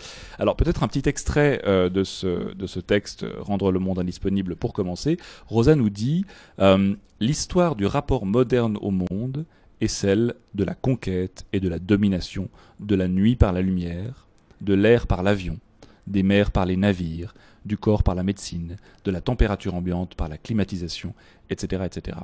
[0.55, 4.55] Peut-être un petit extrait euh, de, ce, de ce texte, euh, Rendre le monde indisponible,
[4.56, 5.16] pour commencer.
[5.47, 6.24] Rosa nous dit
[6.60, 9.47] euh, L'histoire du rapport moderne au monde
[9.81, 12.48] est celle de la conquête et de la domination,
[12.81, 14.27] de la nuit par la lumière,
[14.60, 15.59] de l'air par l'avion,
[16.06, 20.28] des mers par les navires, du corps par la médecine, de la température ambiante par
[20.28, 21.14] la climatisation,
[21.51, 21.82] etc.
[21.86, 22.18] etc.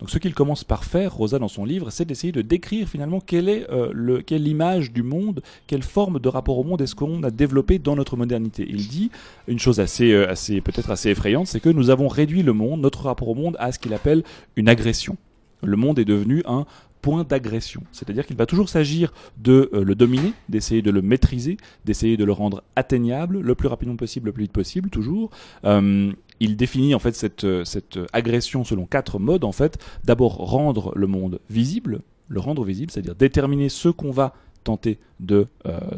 [0.00, 3.20] Donc ce qu'il commence par faire, Rosa, dans son livre, c'est d'essayer de décrire finalement
[3.20, 7.30] quelle est euh, image du monde, quelle forme de rapport au monde est-ce qu'on a
[7.30, 8.66] développé dans notre modernité.
[8.68, 9.10] Il dit
[9.46, 12.80] une chose assez, euh, assez peut-être assez effrayante, c'est que nous avons réduit le monde,
[12.80, 14.22] notre rapport au monde, à ce qu'il appelle
[14.56, 15.16] une agression.
[15.62, 16.66] Le monde est devenu un
[17.00, 17.82] point d'agression.
[17.92, 22.24] C'est-à-dire qu'il va toujours s'agir de euh, le dominer, d'essayer de le maîtriser, d'essayer de
[22.24, 25.30] le rendre atteignable le plus rapidement possible, le plus vite possible, toujours.
[25.64, 27.64] Euh, il définit en fait cette, euh,
[28.12, 29.78] agression selon quatre modes en fait.
[30.04, 34.34] D'abord rendre le monde visible, le rendre visible, c'est-à-dire déterminer ce qu'on va
[34.64, 35.46] tenter de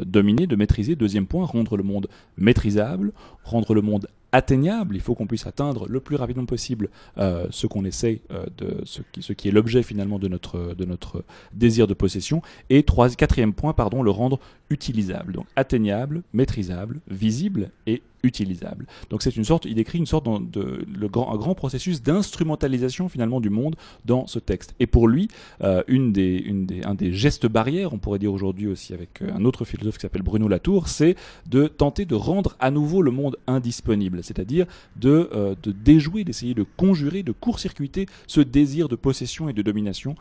[0.05, 0.95] dominer, de maîtriser.
[0.95, 2.07] Deuxième point, rendre le monde
[2.37, 3.11] maîtrisable,
[3.43, 4.95] rendre le monde atteignable.
[4.95, 8.81] Il faut qu'on puisse atteindre le plus rapidement possible euh, ce qu'on essaye euh, de
[8.85, 12.41] ce qui, ce qui est l'objet finalement de notre de notre désir de possession.
[12.69, 14.39] Et trois, quatrième point, pardon, le rendre
[14.71, 15.33] utilisable.
[15.33, 18.85] Donc atteignable, maîtrisable, visible et utilisable.
[19.09, 23.09] Donc c'est une sorte, il décrit une sorte de, le grand, un grand processus d'instrumentalisation
[23.09, 23.75] finalement du monde
[24.05, 24.75] dans ce texte.
[24.79, 25.27] Et pour lui,
[25.63, 29.21] euh, une des, une des, un des gestes barrières, on pourrait dire aujourd'hui aussi avec
[29.21, 31.15] euh, un autre philosophe qui s'appelle Bruno Latour, c'est
[31.47, 34.65] de tenter de rendre à nouveau le monde indisponible, c'est-à-dire
[34.95, 39.61] de, euh, de déjouer, d'essayer de conjurer, de court-circuiter ce désir de possession et de
[39.61, 40.15] domination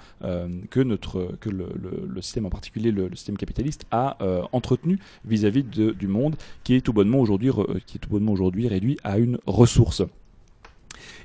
[0.71, 1.69] que notre que le,
[2.21, 6.93] système en particulier le système capitaliste a euh, entretenu vis-à-vis du monde qui est tout
[6.93, 7.51] bonnement aujourd'hui
[7.87, 7.99] qui
[8.69, 10.03] réduit à une ressource.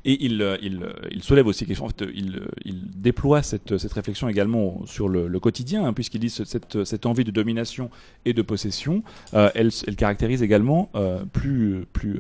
[0.06, 3.94] Et il, euh, euh, il soulève aussi, en fait, il, euh, il déploie cette, cette
[3.94, 7.90] réflexion également sur le, quotidien, hein, puisqu'il dit ce- cette, cette envie de domination
[8.24, 10.90] et de possession, elle, caractérise également
[11.34, 12.20] plus, plus,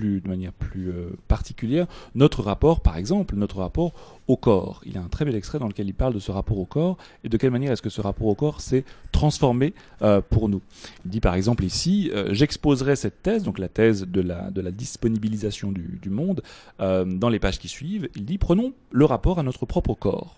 [0.00, 3.92] de manière plus euh, particulière notre rapport, par exemple, notre rapport
[4.28, 4.80] au corps.
[4.84, 6.64] Il y a un très bel extrait dans lequel il parle de ce rapport au
[6.64, 10.48] corps et de quelle manière est-ce que ce rapport au corps s'est transformé euh, pour
[10.48, 10.60] nous.
[11.04, 15.72] Il dit par exemple ici, euh, j'exposerai cette thèse, donc la thèse de la, disponibilisation
[15.72, 16.42] du, monde,
[16.78, 18.08] dans les pages qui suivent.
[18.16, 20.36] Il dit, prenons le rapport à notre propre corps.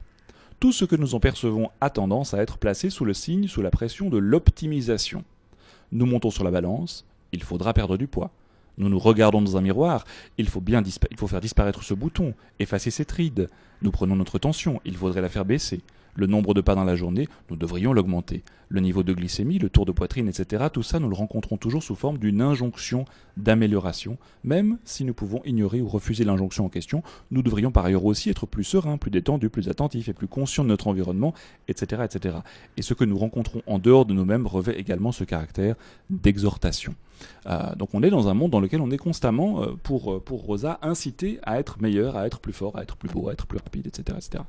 [0.60, 3.62] Tout ce que nous en percevons a tendance à être placé sous le signe, sous
[3.62, 5.24] la pression de l'optimisation.
[5.92, 8.30] Nous montons sur la balance, il faudra perdre du poids.
[8.78, 10.04] Nous nous regardons dans un miroir,
[10.38, 13.48] il faut bien il faut faire disparaître ce bouton, effacer cette ride.
[13.82, 15.82] Nous prenons notre tension, il faudrait la faire baisser.
[16.18, 18.42] Le nombre de pas dans la journée, nous devrions l'augmenter.
[18.68, 21.84] Le niveau de glycémie, le tour de poitrine, etc., tout ça, nous le rencontrons toujours
[21.84, 23.04] sous forme d'une injonction
[23.36, 24.18] d'amélioration.
[24.42, 28.30] Même si nous pouvons ignorer ou refuser l'injonction en question, nous devrions par ailleurs aussi
[28.30, 31.34] être plus sereins, plus détendus, plus attentifs et plus conscients de notre environnement,
[31.68, 32.38] etc., etc.
[32.76, 35.76] Et ce que nous rencontrons en dehors de nous-mêmes revêt également ce caractère
[36.10, 36.96] d'exhortation.
[37.46, 40.20] Euh, donc on est dans un monde dans lequel on est constamment, euh, pour, euh,
[40.20, 43.32] pour Rosa, incité à être meilleur, à être plus fort, à être plus beau, à
[43.34, 44.18] être plus rapide, etc.
[44.18, 44.42] etc.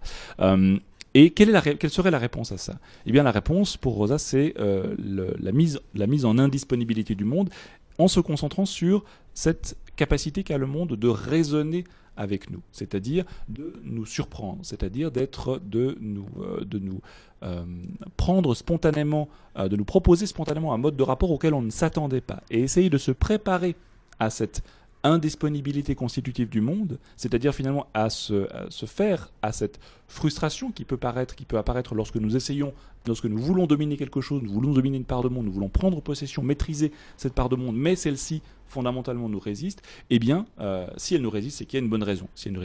[1.19, 2.79] et quelle, est la quelle serait la réponse à ça?
[3.05, 7.25] Eh bien la réponse pour Rosa, c'est euh, la, mise, la mise en indisponibilité du
[7.25, 7.49] monde
[7.97, 11.83] en se concentrant sur cette capacité qu'a le monde de raisonner
[12.15, 17.01] avec nous, c'est-à-dire de nous surprendre, c'est-à-dire d'être, de nous, euh, de nous
[17.43, 17.63] euh,
[18.15, 19.27] prendre spontanément,
[19.57, 22.89] de nous proposer spontanément un mode de rapport auquel on ne s'attendait pas, et essayer
[22.89, 23.75] de se préparer
[24.19, 24.63] à cette
[25.03, 30.97] indisponibilité constitutive du monde, c'est-à-dire finalement à se, se faire à cette frustration qui peut
[30.97, 32.73] paraître, qui peut apparaître lorsque nous essayons,
[33.09, 35.69] lorsque nous voulons dominer quelque chose, nous voulons dominer une part de monde, nous voulons
[35.69, 40.87] prendre possession, maîtriser cette part de monde, mais celle-ci fondamentalement nous résiste, eh bien, euh,
[40.95, 42.27] si elle nous résiste, c'est qu'il y a une bonne raison.
[42.35, 42.61] Si elle nous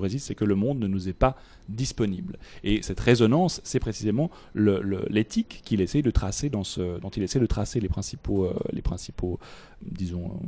[0.00, 1.36] résiste, c'est, que le monde ne nous est pas
[1.68, 2.38] disponible.
[2.64, 8.46] Et cette résonance, c'est précisément l'éthique de tracer dont il essaie de tracer les principaux,
[8.46, 9.38] euh, les principaux,
[9.80, 10.38] disons, euh,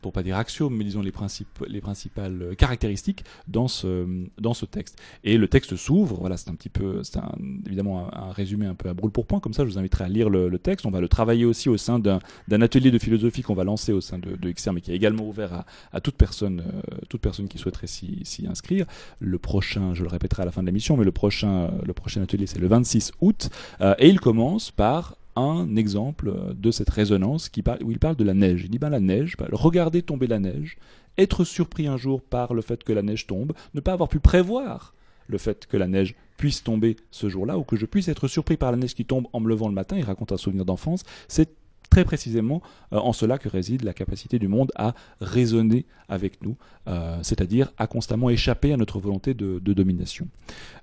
[0.00, 4.06] pour pas dire axiomes, mais disons les, principes, les principales caractéristiques dans ce,
[4.38, 4.98] dans ce texte.
[5.24, 7.18] Et le texte s'ouvre, voilà, c'est un petit peu, c'est
[7.66, 10.08] évidemment un, résumé un peu à brûle pour point, comme ça je vous inviterai à
[10.08, 10.84] lire le, texte.
[10.84, 12.20] On va le travailler aussi au sein d'un
[12.60, 15.26] atelier de philosophie qu'on va lancer au sein de, de XR, mais qui est également
[15.26, 18.86] ouvert à, toute, personne, euh, toute personne qui souhaiterait s'y inscrire.
[19.20, 22.22] Le prochain, je le répéterai à la fin de l'émission, mais le prochain, le prochain
[22.22, 23.50] atelier c'est le 26 août,
[23.80, 28.24] euh, et il commence par un exemple de cette résonance qui où il parle de
[28.24, 28.62] la neige.
[28.64, 30.76] Il dit ben, la neige, ben, regarder tomber la neige,
[31.18, 34.20] être surpris un jour par le fait que la neige tombe, ne pas avoir pu
[34.20, 34.94] prévoir
[35.26, 38.56] le fait que la neige puisse tomber ce jour-là, ou que je puisse être surpris
[38.56, 41.04] par la neige qui tombe en me levant le matin, il raconte un souvenir d'enfance,
[41.28, 41.50] c'est
[41.90, 42.62] très précisément
[42.92, 46.56] euh, en cela que réside la capacité du monde à raisonner avec nous,
[46.88, 50.28] euh, c'est-à-dire à constamment échapper à notre volonté de, domination.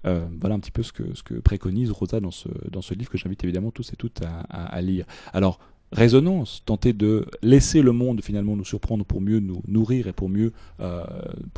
[0.05, 3.71] Euh, voilà un petit peu ce que, préconise Rosa dans ce, livre que j'invite évidemment
[3.71, 5.05] tous et toutes à, à- à lire.
[5.33, 5.59] Alors,
[5.91, 10.29] résonance, tenter de laisser le monde finalement nous surprendre pour mieux nous nourrir et pour
[10.29, 10.51] mieux,
[10.81, 11.03] euh,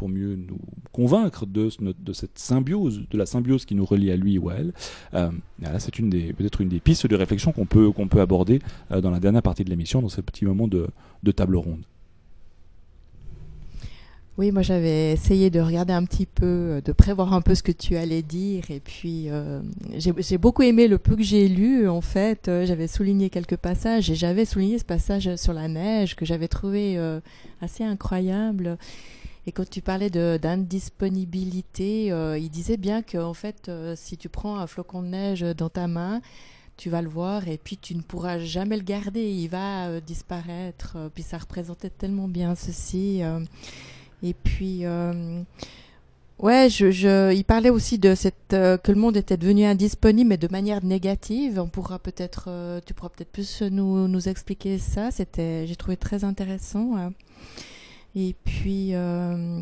[0.01, 0.59] nous
[0.91, 4.49] convaincre de, ce- de cette symbiose, de la symbiose qui nous relie à lui ou
[4.49, 4.73] à elle.
[5.13, 5.29] Euh,
[5.79, 8.59] c'est une des peut-être une des pistes de réflexion qu'on peut qu'on peut aborder
[8.91, 11.83] euh, dans la dernière partie de l'émission, dans ce petit moment de table ronde.
[14.39, 17.61] Oui, moi j'avais essayé de regarder un petit peu, euh, de prévoir un peu ce
[17.61, 18.71] que tu allais dire.
[18.71, 19.59] Et puis euh,
[19.97, 21.89] j'ai beaucoup aimé le peu que j'ai lu.
[21.89, 26.15] En fait, Euh, j'avais souligné quelques passages et j'avais souligné ce passage sur la neige
[26.15, 26.97] que j'avais trouvé
[27.59, 28.77] assez incroyable.
[29.45, 32.05] Et quand tu parlais d'indisponibilité,
[32.39, 35.87] il disait bien que en fait, si tu prends un flocon de neige dans ta
[35.87, 36.21] main,
[36.77, 39.29] tu vas le voir et puis tu ne pourras jamais le garder.
[39.29, 40.95] Il va disparaître.
[41.13, 43.21] Puis ça représentait tellement bien ceci.
[44.23, 45.41] Et puis, euh,
[46.39, 50.29] ouais, je, je, il parlait aussi de cette euh, que le monde était devenu indisponible,
[50.29, 51.59] mais de manière négative.
[51.59, 55.11] On pourra peut-être, euh, tu pourras peut-être plus nous, nous expliquer ça.
[55.11, 56.97] C'était, j'ai trouvé très intéressant.
[56.97, 57.13] hein.
[58.15, 59.61] Et puis, euh,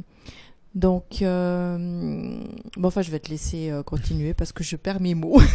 [0.74, 2.40] donc, euh,
[2.78, 5.42] bon, enfin, je vais te laisser euh, continuer parce que je perds mes mots.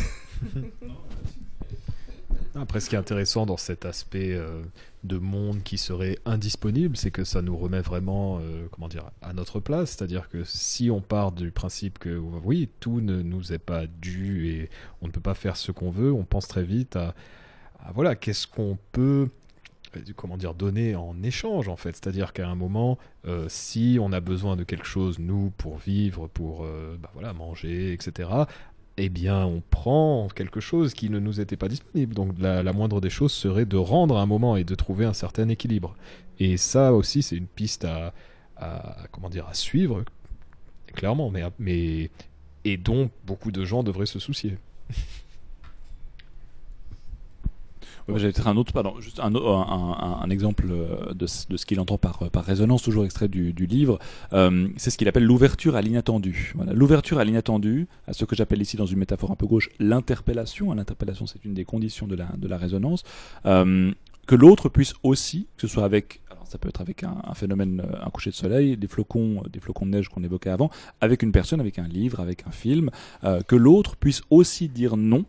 [2.55, 4.63] Après, ce qui est intéressant dans cet aspect euh,
[5.05, 9.33] de monde qui serait indisponible, c'est que ça nous remet vraiment, euh, comment dire, à
[9.33, 9.91] notre place.
[9.91, 14.49] C'est-à-dire que si on part du principe que oui, tout ne nous est pas dû
[14.49, 14.71] et
[15.01, 17.15] on ne peut pas faire ce qu'on veut, on pense très vite à,
[17.95, 19.29] voilà, qu'est-ce qu'on peut
[19.97, 22.97] euh, comment dire donner en échange en fait c'est-à-dire qu'à un moment
[23.27, 27.93] euh, si on a besoin de quelque chose nous pour vivre pour bah, voilà manger
[27.93, 28.29] etc
[28.97, 32.15] eh bien, on prend quelque chose qui ne nous était pas disponible.
[32.15, 35.49] Donc, la, moindre des choses serait de rendre un moment et de trouver un certain
[35.49, 35.97] équilibre.
[36.39, 38.13] Et ça aussi, c'est une piste à,
[38.57, 40.05] à- comment dire, à suivre,
[40.95, 42.11] clairement, mais, mais
[42.65, 44.59] et dont beaucoup de gens devraient se soucier.
[48.09, 52.83] J'avais peut-être un autre, juste un, exemple euh, de, ce- qu'il entend par, par résonance,
[52.83, 53.99] toujours extrait du, livre.
[54.33, 56.55] Euh, c'est ce qu'il appelle l'ouverture à l'inattendu.
[56.73, 60.73] L'ouverture à l'inattendu, à ce que j'appelle ici dans une métaphore un peu gauche, l'interpellation.
[60.73, 63.03] L'interpellation, c'est une des conditions de la, résonance.
[63.47, 63.93] Euh,
[64.27, 68.05] que l'autre puisse aussi, que ce soit avec, ça peut être avec un, phénomène, euh,
[68.05, 70.71] un coucher de soleil, des flocons, des flocons de neige qu'on évoquait avant,
[71.01, 72.91] avec une personne, avec un livre, avec un film,
[73.25, 75.25] euh, que l'autre puisse aussi dire non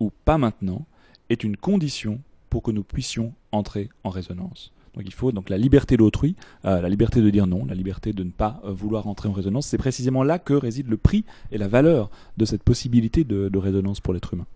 [0.00, 0.86] ou pas maintenant
[1.30, 4.72] est une condition pour que nous puissions entrer en résonance.
[4.94, 6.34] Donc il faut donc la liberté d'autrui,
[6.64, 9.32] euh, la liberté de dire non, la liberté de ne pas euh, vouloir entrer en
[9.32, 9.66] résonance.
[9.66, 14.00] C'est précisément là que réside le prix et la valeur de cette possibilité de, résonance
[14.00, 14.46] pour l'être humain.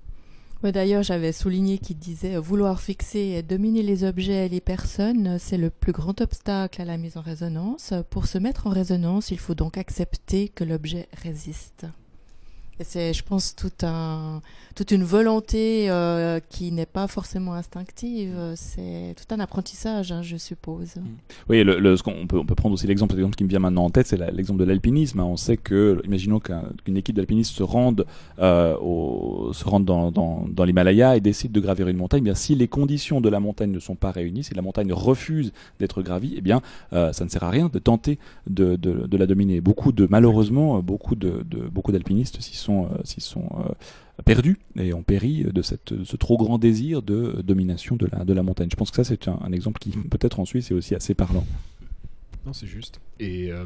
[0.63, 4.61] Ouais, D'ailleurs, j'avais souligné qu'il disait euh, vouloir fixer et dominer les objets et les
[4.61, 7.93] personnes, euh, c'est le plus grand obstacle à la mise en résonance.
[8.11, 11.87] Pour se mettre en résonance, il faut donc accepter que l'objet résiste.
[12.79, 14.41] Et c'est, je pense, tout un,
[14.75, 18.33] toute une volonté euh, qui n'est pas forcément instinctive.
[18.37, 20.95] Euh, C'est tout un apprentissage, hein, je suppose.
[21.49, 24.07] Oui, le, le- ce on peut, prendre aussi l'exemple, qui me vient maintenant en tête,
[24.07, 25.21] c'est l'exemple de l'alpinisme.
[25.21, 25.25] hein.
[25.25, 28.07] On sait que, imaginons qu'un- qu'une équipe d'alpinistes se rende,
[28.39, 28.77] euh,
[29.81, 32.21] dans, l'Himalaya et décide de gravir une montagne.
[32.23, 34.93] Eh bien, si les conditions de la montagne ne sont pas réunies, si la montagne
[34.93, 38.19] refuse d'être gravie, eh bien, ça ne sert à rien de tenter
[38.49, 38.79] de,
[39.17, 39.61] la dominer.
[39.61, 43.49] Beaucoup de, malheureusement, beaucoup d'alpinistes s'y s'y sont
[44.25, 48.25] perdus et ont péri de, cette, de ce trop grand désir de domination de la,
[48.25, 48.69] de la montagne.
[48.71, 51.15] Je pense que ça, c'est un, un exemple qui, peut-être en Suisse, est aussi assez
[51.15, 51.45] parlant.
[52.47, 53.01] Non, c'est juste.
[53.21, 53.65] Et, euh,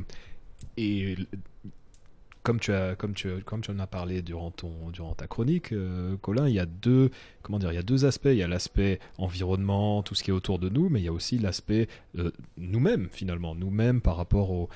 [0.77, 1.17] et
[2.43, 5.73] comme tu as, comme tu, comme tu en as parlé durant ton, durant ta chronique,
[5.73, 7.11] euh, Colin, il y a deux,
[7.43, 8.29] comment dire, il y a deux aspects.
[8.31, 11.09] Il y a l'aspect environnement, tout ce qui est autour de nous, mais il y
[11.09, 14.69] a aussi l'aspect euh, nous-mêmes finalement, nous-mêmes par rapport au-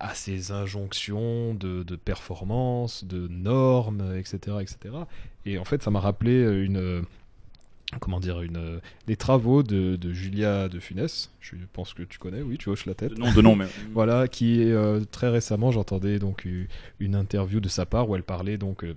[0.00, 4.94] à ces injonctions de, de performance, de normes, etc., etc.
[5.46, 7.02] Et en fait, ça m'a rappelé euh, une euh,
[8.00, 11.30] comment dire, une, euh, des travaux de, de Julia de Funès.
[11.40, 13.12] Je pense que tu connais, oui, tu hoches la tête.
[13.14, 16.48] De nom, de nom, mais- voilà, qui est euh, très récemment, j'entendais donc
[17.00, 18.96] une interview de sa part où elle parlait donc euh,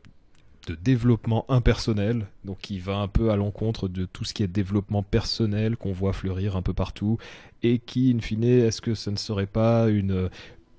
[0.67, 4.47] de développement impersonnel, donc qui va un peu à l'encontre de tout ce qui est
[4.47, 7.17] développement personnel qu'on voit fleurir un peu partout,
[7.63, 10.29] et qui, in fine, est-ce que ce ne serait pas une euh,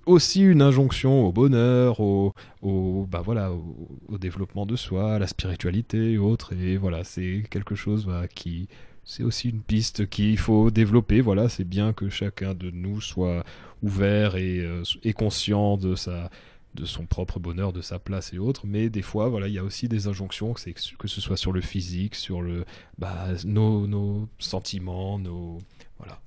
[0.09, 5.26] aussi une injonction au bonheur, au, au, bah voilà, au, développement de soi, à la
[5.26, 6.52] spiritualité et autres.
[6.55, 8.68] Et voilà, c'est quelque chose bah, qui.
[9.05, 11.20] C'est aussi une piste qu'il faut développer.
[11.20, 13.44] Voilà, c'est bien que chacun de nous soit
[13.82, 16.30] ouvert et, euh, et conscient de sa
[16.74, 19.59] de son propre bonheur, de sa place et autres, mais des fois, voilà, il y
[19.59, 22.64] a aussi des injonctions, que ce soit sur le physique, sur le,
[22.98, 25.59] bah, nos, nos sentiments, nos,
[25.98, 26.20] voilà.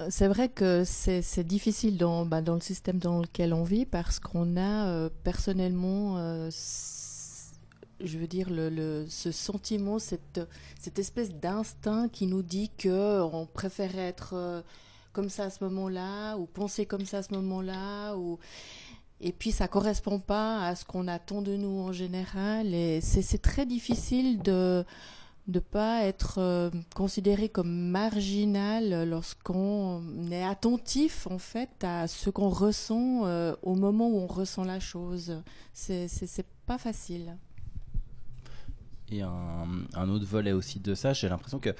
[0.00, 3.86] Euh, C'est vrai que c'est difficile dans, bah, dans le système dans lequel on vit
[3.86, 6.50] parce qu'on a euh, personnellement, euh,
[8.00, 8.48] je veux dire,
[9.08, 10.40] ce sentiment, cette,
[10.96, 14.64] espèce d'instinct qui nous dit que on préfère être
[15.12, 18.14] comme ça à ce moment-là ou penser comme ça à ce moment-là
[19.20, 23.42] et puis ça correspond pas à ce qu'on attend de nous en général et c'est
[23.42, 24.84] très difficile de
[25.50, 32.48] de pas être euh, considéré comme marginal lorsqu'on est attentif en fait à ce qu'on
[32.48, 35.42] ressent euh, au moment où on ressent la chose.
[35.72, 37.36] C'est pas facile.
[39.10, 41.74] Et un, un autre volet aussi de ça, j'ai l'impression que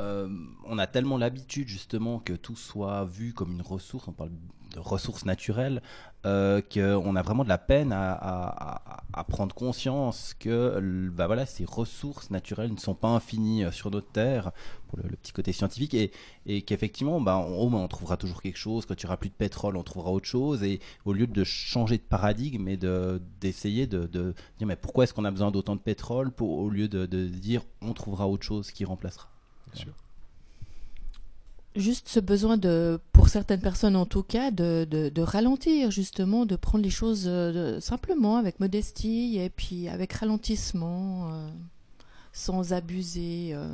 [0.00, 0.28] euh,
[0.64, 4.30] on a tellement l'habitude justement que tout soit vu comme une ressource, on parle
[4.74, 5.82] de ressources naturelles,
[6.26, 8.82] euh, qu'on a vraiment de la peine à,
[9.28, 14.10] prendre conscience que bah voilà, ces ressources naturelles ne sont pas infinies euh, sur notre
[14.10, 14.50] Terre,
[14.88, 16.10] pour le, petit côté scientifique, et,
[16.46, 19.34] et qu'effectivement, bah, on, on trouvera toujours quelque chose, quand il n'y aura plus de
[19.34, 23.86] pétrole, on trouvera autre chose, et au lieu de changer de paradigme et de- d'essayer
[23.86, 27.06] de, de dire mais pourquoi est-ce qu'on a besoin d'autant de pétrole, au lieu de,
[27.06, 29.28] de dire on trouvera autre chose qui remplacera.
[29.72, 29.92] Bien sûr.
[31.76, 36.56] Juste ce besoin de, pour certaines personnes en tout cas, de, de, ralentir justement, de
[36.56, 41.48] prendre les choses euh, simplement avec modestie et puis avec ralentissement, euh,
[42.32, 43.50] sans abuser.
[43.54, 43.68] euh.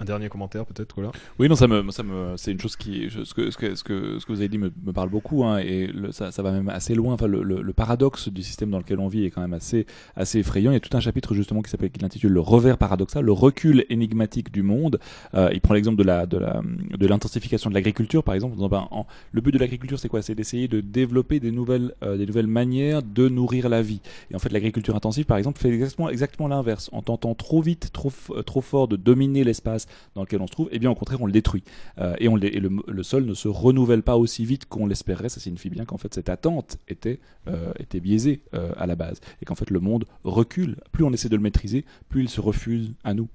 [0.00, 1.10] Un dernier commentaire peut-être, Colin?
[1.40, 3.74] Oui, non, ça me, ça me, c'est une chose qui, je- ce que, ce que,
[3.74, 6.52] ce que, vous avez dit me, me parle beaucoup, hein, et le- ça, ça va
[6.52, 7.14] même assez loin.
[7.14, 9.86] Enfin, le, le- le paradoxe du système dans lequel on vit est quand même assez,
[10.14, 10.70] assez effrayant.
[10.70, 13.32] Il y a tout un chapitre justement qui s'appelle, qui l'intitule le revers paradoxal, le
[13.32, 15.00] recul énigmatique du monde.
[15.34, 16.62] Euh, il prend l'exemple de la, de la,
[16.96, 18.54] de l'intensification de l'agriculture, par exemple.
[18.60, 20.22] en le but de l'agriculture, c'est quoi?
[20.22, 24.00] C'est d'essayer de développer des nouvelles, euh, des nouvelles manières de nourrir la vie.
[24.30, 26.88] Et en fait, l'agriculture intensive, par exemple, fait exactement, exactement l'inverse.
[26.92, 30.52] En tentant trop vite, trop, euh, trop fort de dominer l'espace, dans lequel on se
[30.52, 31.62] trouve, et bien au contraire on le détruit.
[31.98, 35.28] Euh, et le, sol ne se renouvelle pas aussi vite qu'on l'espérait.
[35.28, 39.20] Ça signifie bien qu'en fait cette attente était, euh, biaisée euh, à la base.
[39.42, 40.76] Et qu'en fait le monde recule.
[40.92, 43.28] Plus on essaie de le maîtriser, plus il se refuse à nous.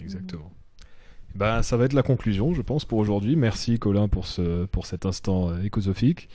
[0.00, 0.50] Exactement.
[1.34, 3.36] Ben, ça va être la conclusion, je pense, pour aujourd'hui.
[3.36, 6.28] Merci Colin pour, ce, pour cet instant écosophique.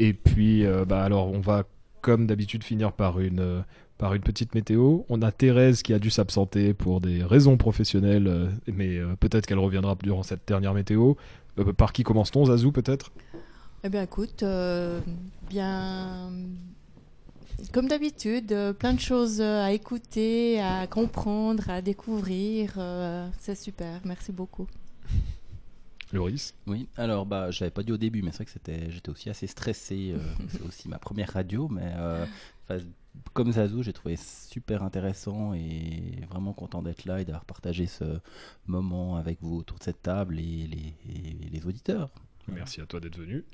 [0.00, 1.64] Et puis, bah, alors, on va,
[2.00, 3.62] comme d'habitude, finir par une,
[3.98, 5.00] par une petite météo.
[5.08, 9.46] On a Thérèse qui a dû s'absenter pour des raisons professionnelles, euh, mais euh, peut-être
[9.46, 11.14] qu'elle reviendra durant cette dernière météo.
[11.58, 13.10] Euh, par qui commence-t-on, Zazou, peut-être?
[13.84, 15.00] Eh bien, écoute, euh,
[15.50, 16.30] bien.
[17.72, 22.74] Comme d'habitude, plein de choses à écouter, à comprendre, à découvrir.
[22.78, 24.68] euh, c'est super, merci beaucoup.
[26.12, 26.54] Loris?
[26.66, 29.28] Oui, alors bah j'avais pas dit au début, mais c'est vrai que c'était, j'étais aussi
[29.28, 30.12] assez stressé.
[30.14, 30.18] euh,
[30.48, 32.24] c'est aussi ma première radio, mais euh,
[32.68, 32.80] enfin,
[33.32, 38.04] comme Zazou, j'ai trouvé super intéressant et vraiment content d'être là et d'avoir partagé ce
[38.66, 42.10] moment avec vous autour de cette table et les, et les auditeurs.
[42.52, 43.44] Merci à toi d'être venu.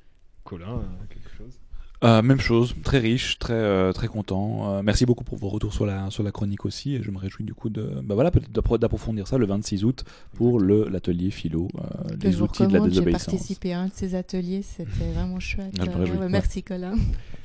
[0.43, 1.59] Colin, euh, quelque chose?
[2.03, 4.69] Euh, même chose, très riche, très euh, très content.
[4.69, 7.17] Euh, merci beaucoup pour vos retours sur la sur la chronique aussi, et je me
[7.17, 10.03] réjouis du coup de bah voilà peut-être d'appro- d'approfondir ça le 26 août
[10.33, 13.25] pour le l'atelier philo euh, vous outils de la recommande, j'ai désobéissance.
[13.25, 15.73] participé à un de ces ateliers, c'était vraiment chouette.
[15.79, 16.29] Ah, ouais, ouais.
[16.29, 16.95] Merci Colin.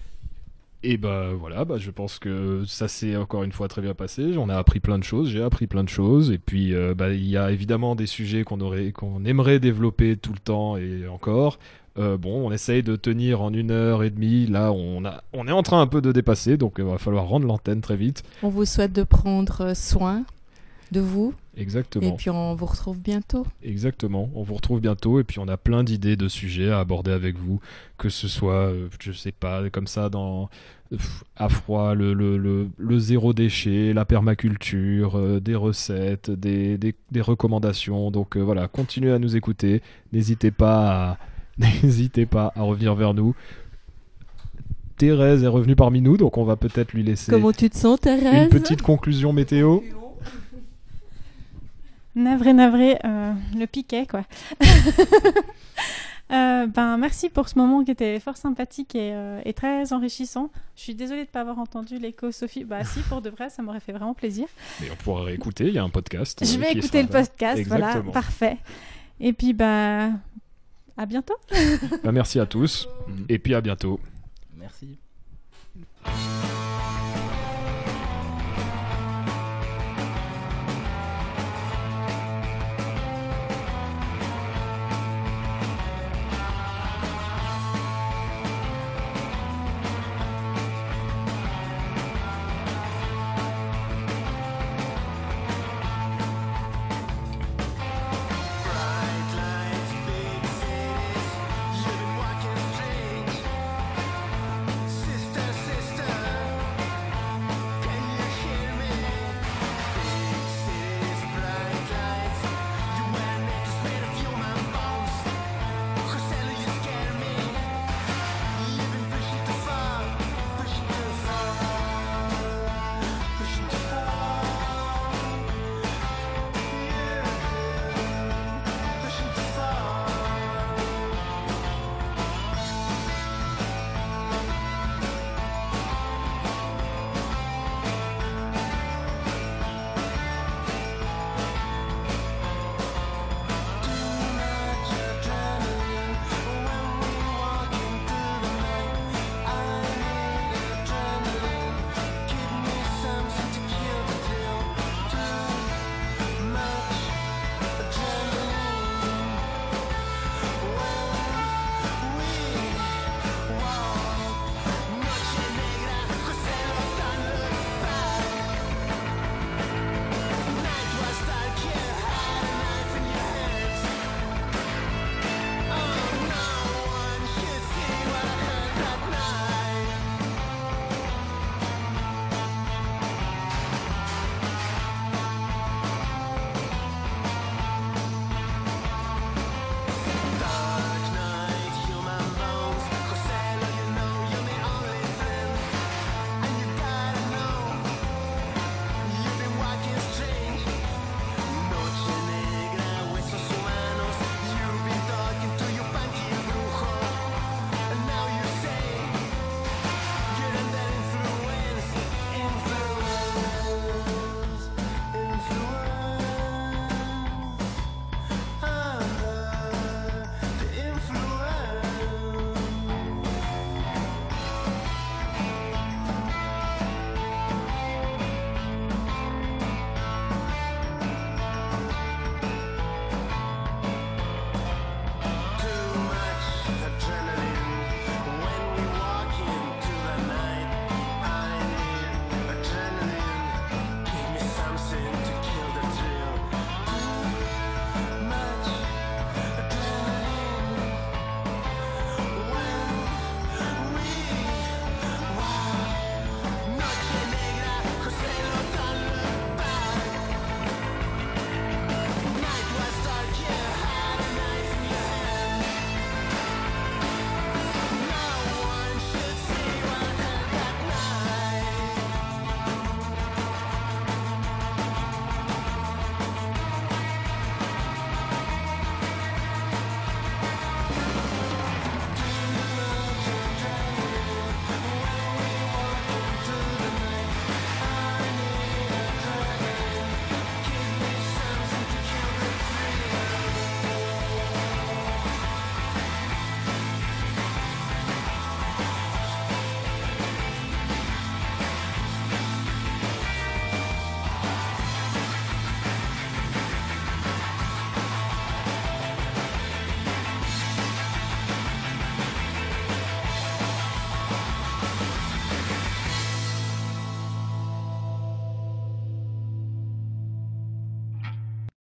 [0.83, 4.37] Et bah voilà, bah, je pense que ça s'est encore une fois très bien passé.
[4.39, 6.31] On a appris plein de choses, j'ai appris plein de choses.
[6.31, 10.17] Et puis euh, bah, il y a évidemment des sujets qu'on aurait, qu'on aimerait développer
[10.17, 11.59] tout le temps et encore.
[11.99, 14.47] Euh, bon, on essaye de tenir en une heure et demie.
[14.47, 17.27] Là, on, a, on est en train un peu de dépasser, donc il va falloir
[17.27, 18.23] rendre l'antenne très vite.
[18.43, 20.25] On vous souhaite de prendre soin
[20.93, 22.07] de vous Exactement.
[22.07, 23.47] et puis on vous retrouve bientôt.
[23.63, 24.31] Exactement.
[24.35, 27.37] On vous retrouve bientôt et puis on a plein d'idées de sujets à aborder avec
[27.37, 27.61] vous,
[27.99, 30.49] que ce soit, euh, je sais pas, comme ça dans
[31.37, 36.95] à froid, le, le, le, le zéro déchet, la permaculture, euh, des recettes, des, des,
[37.13, 38.11] des recommandations.
[38.11, 39.83] Donc euh, voilà, continuez à nous écouter.
[40.13, 41.19] N'hésitez pas à
[41.83, 43.35] n'hésitez pas à revenir vers nous.
[44.97, 48.01] Thérèse est revenue parmi nous, donc on va peut-être lui laisser Comment tu te sens
[48.01, 48.45] Thérèse?
[48.45, 49.81] une petite conclusion météo.
[52.15, 54.25] Navré, navré, euh, le piquet, quoi.
[56.33, 60.49] Euh, ben, merci pour ce moment qui était fort sympathique et, euh, et très enrichissant.
[60.77, 62.63] Je suis désolée de ne pas avoir entendu l'écho Sophie.
[62.63, 64.47] Bah si, pour de vrai, ça m'aurait fait vraiment plaisir.
[64.81, 66.45] Mais on pourra réécouter, il y a un podcast.
[66.45, 67.21] Je vais écouter le là.
[67.21, 68.59] podcast, voilà, parfait.
[69.19, 70.11] Et puis, bah,
[70.97, 71.37] à bientôt.
[72.05, 72.89] Bah, merci à tous,
[73.29, 73.99] et puis à bientôt.
[74.57, 74.99] Merci.
[76.05, 76.60] Merci.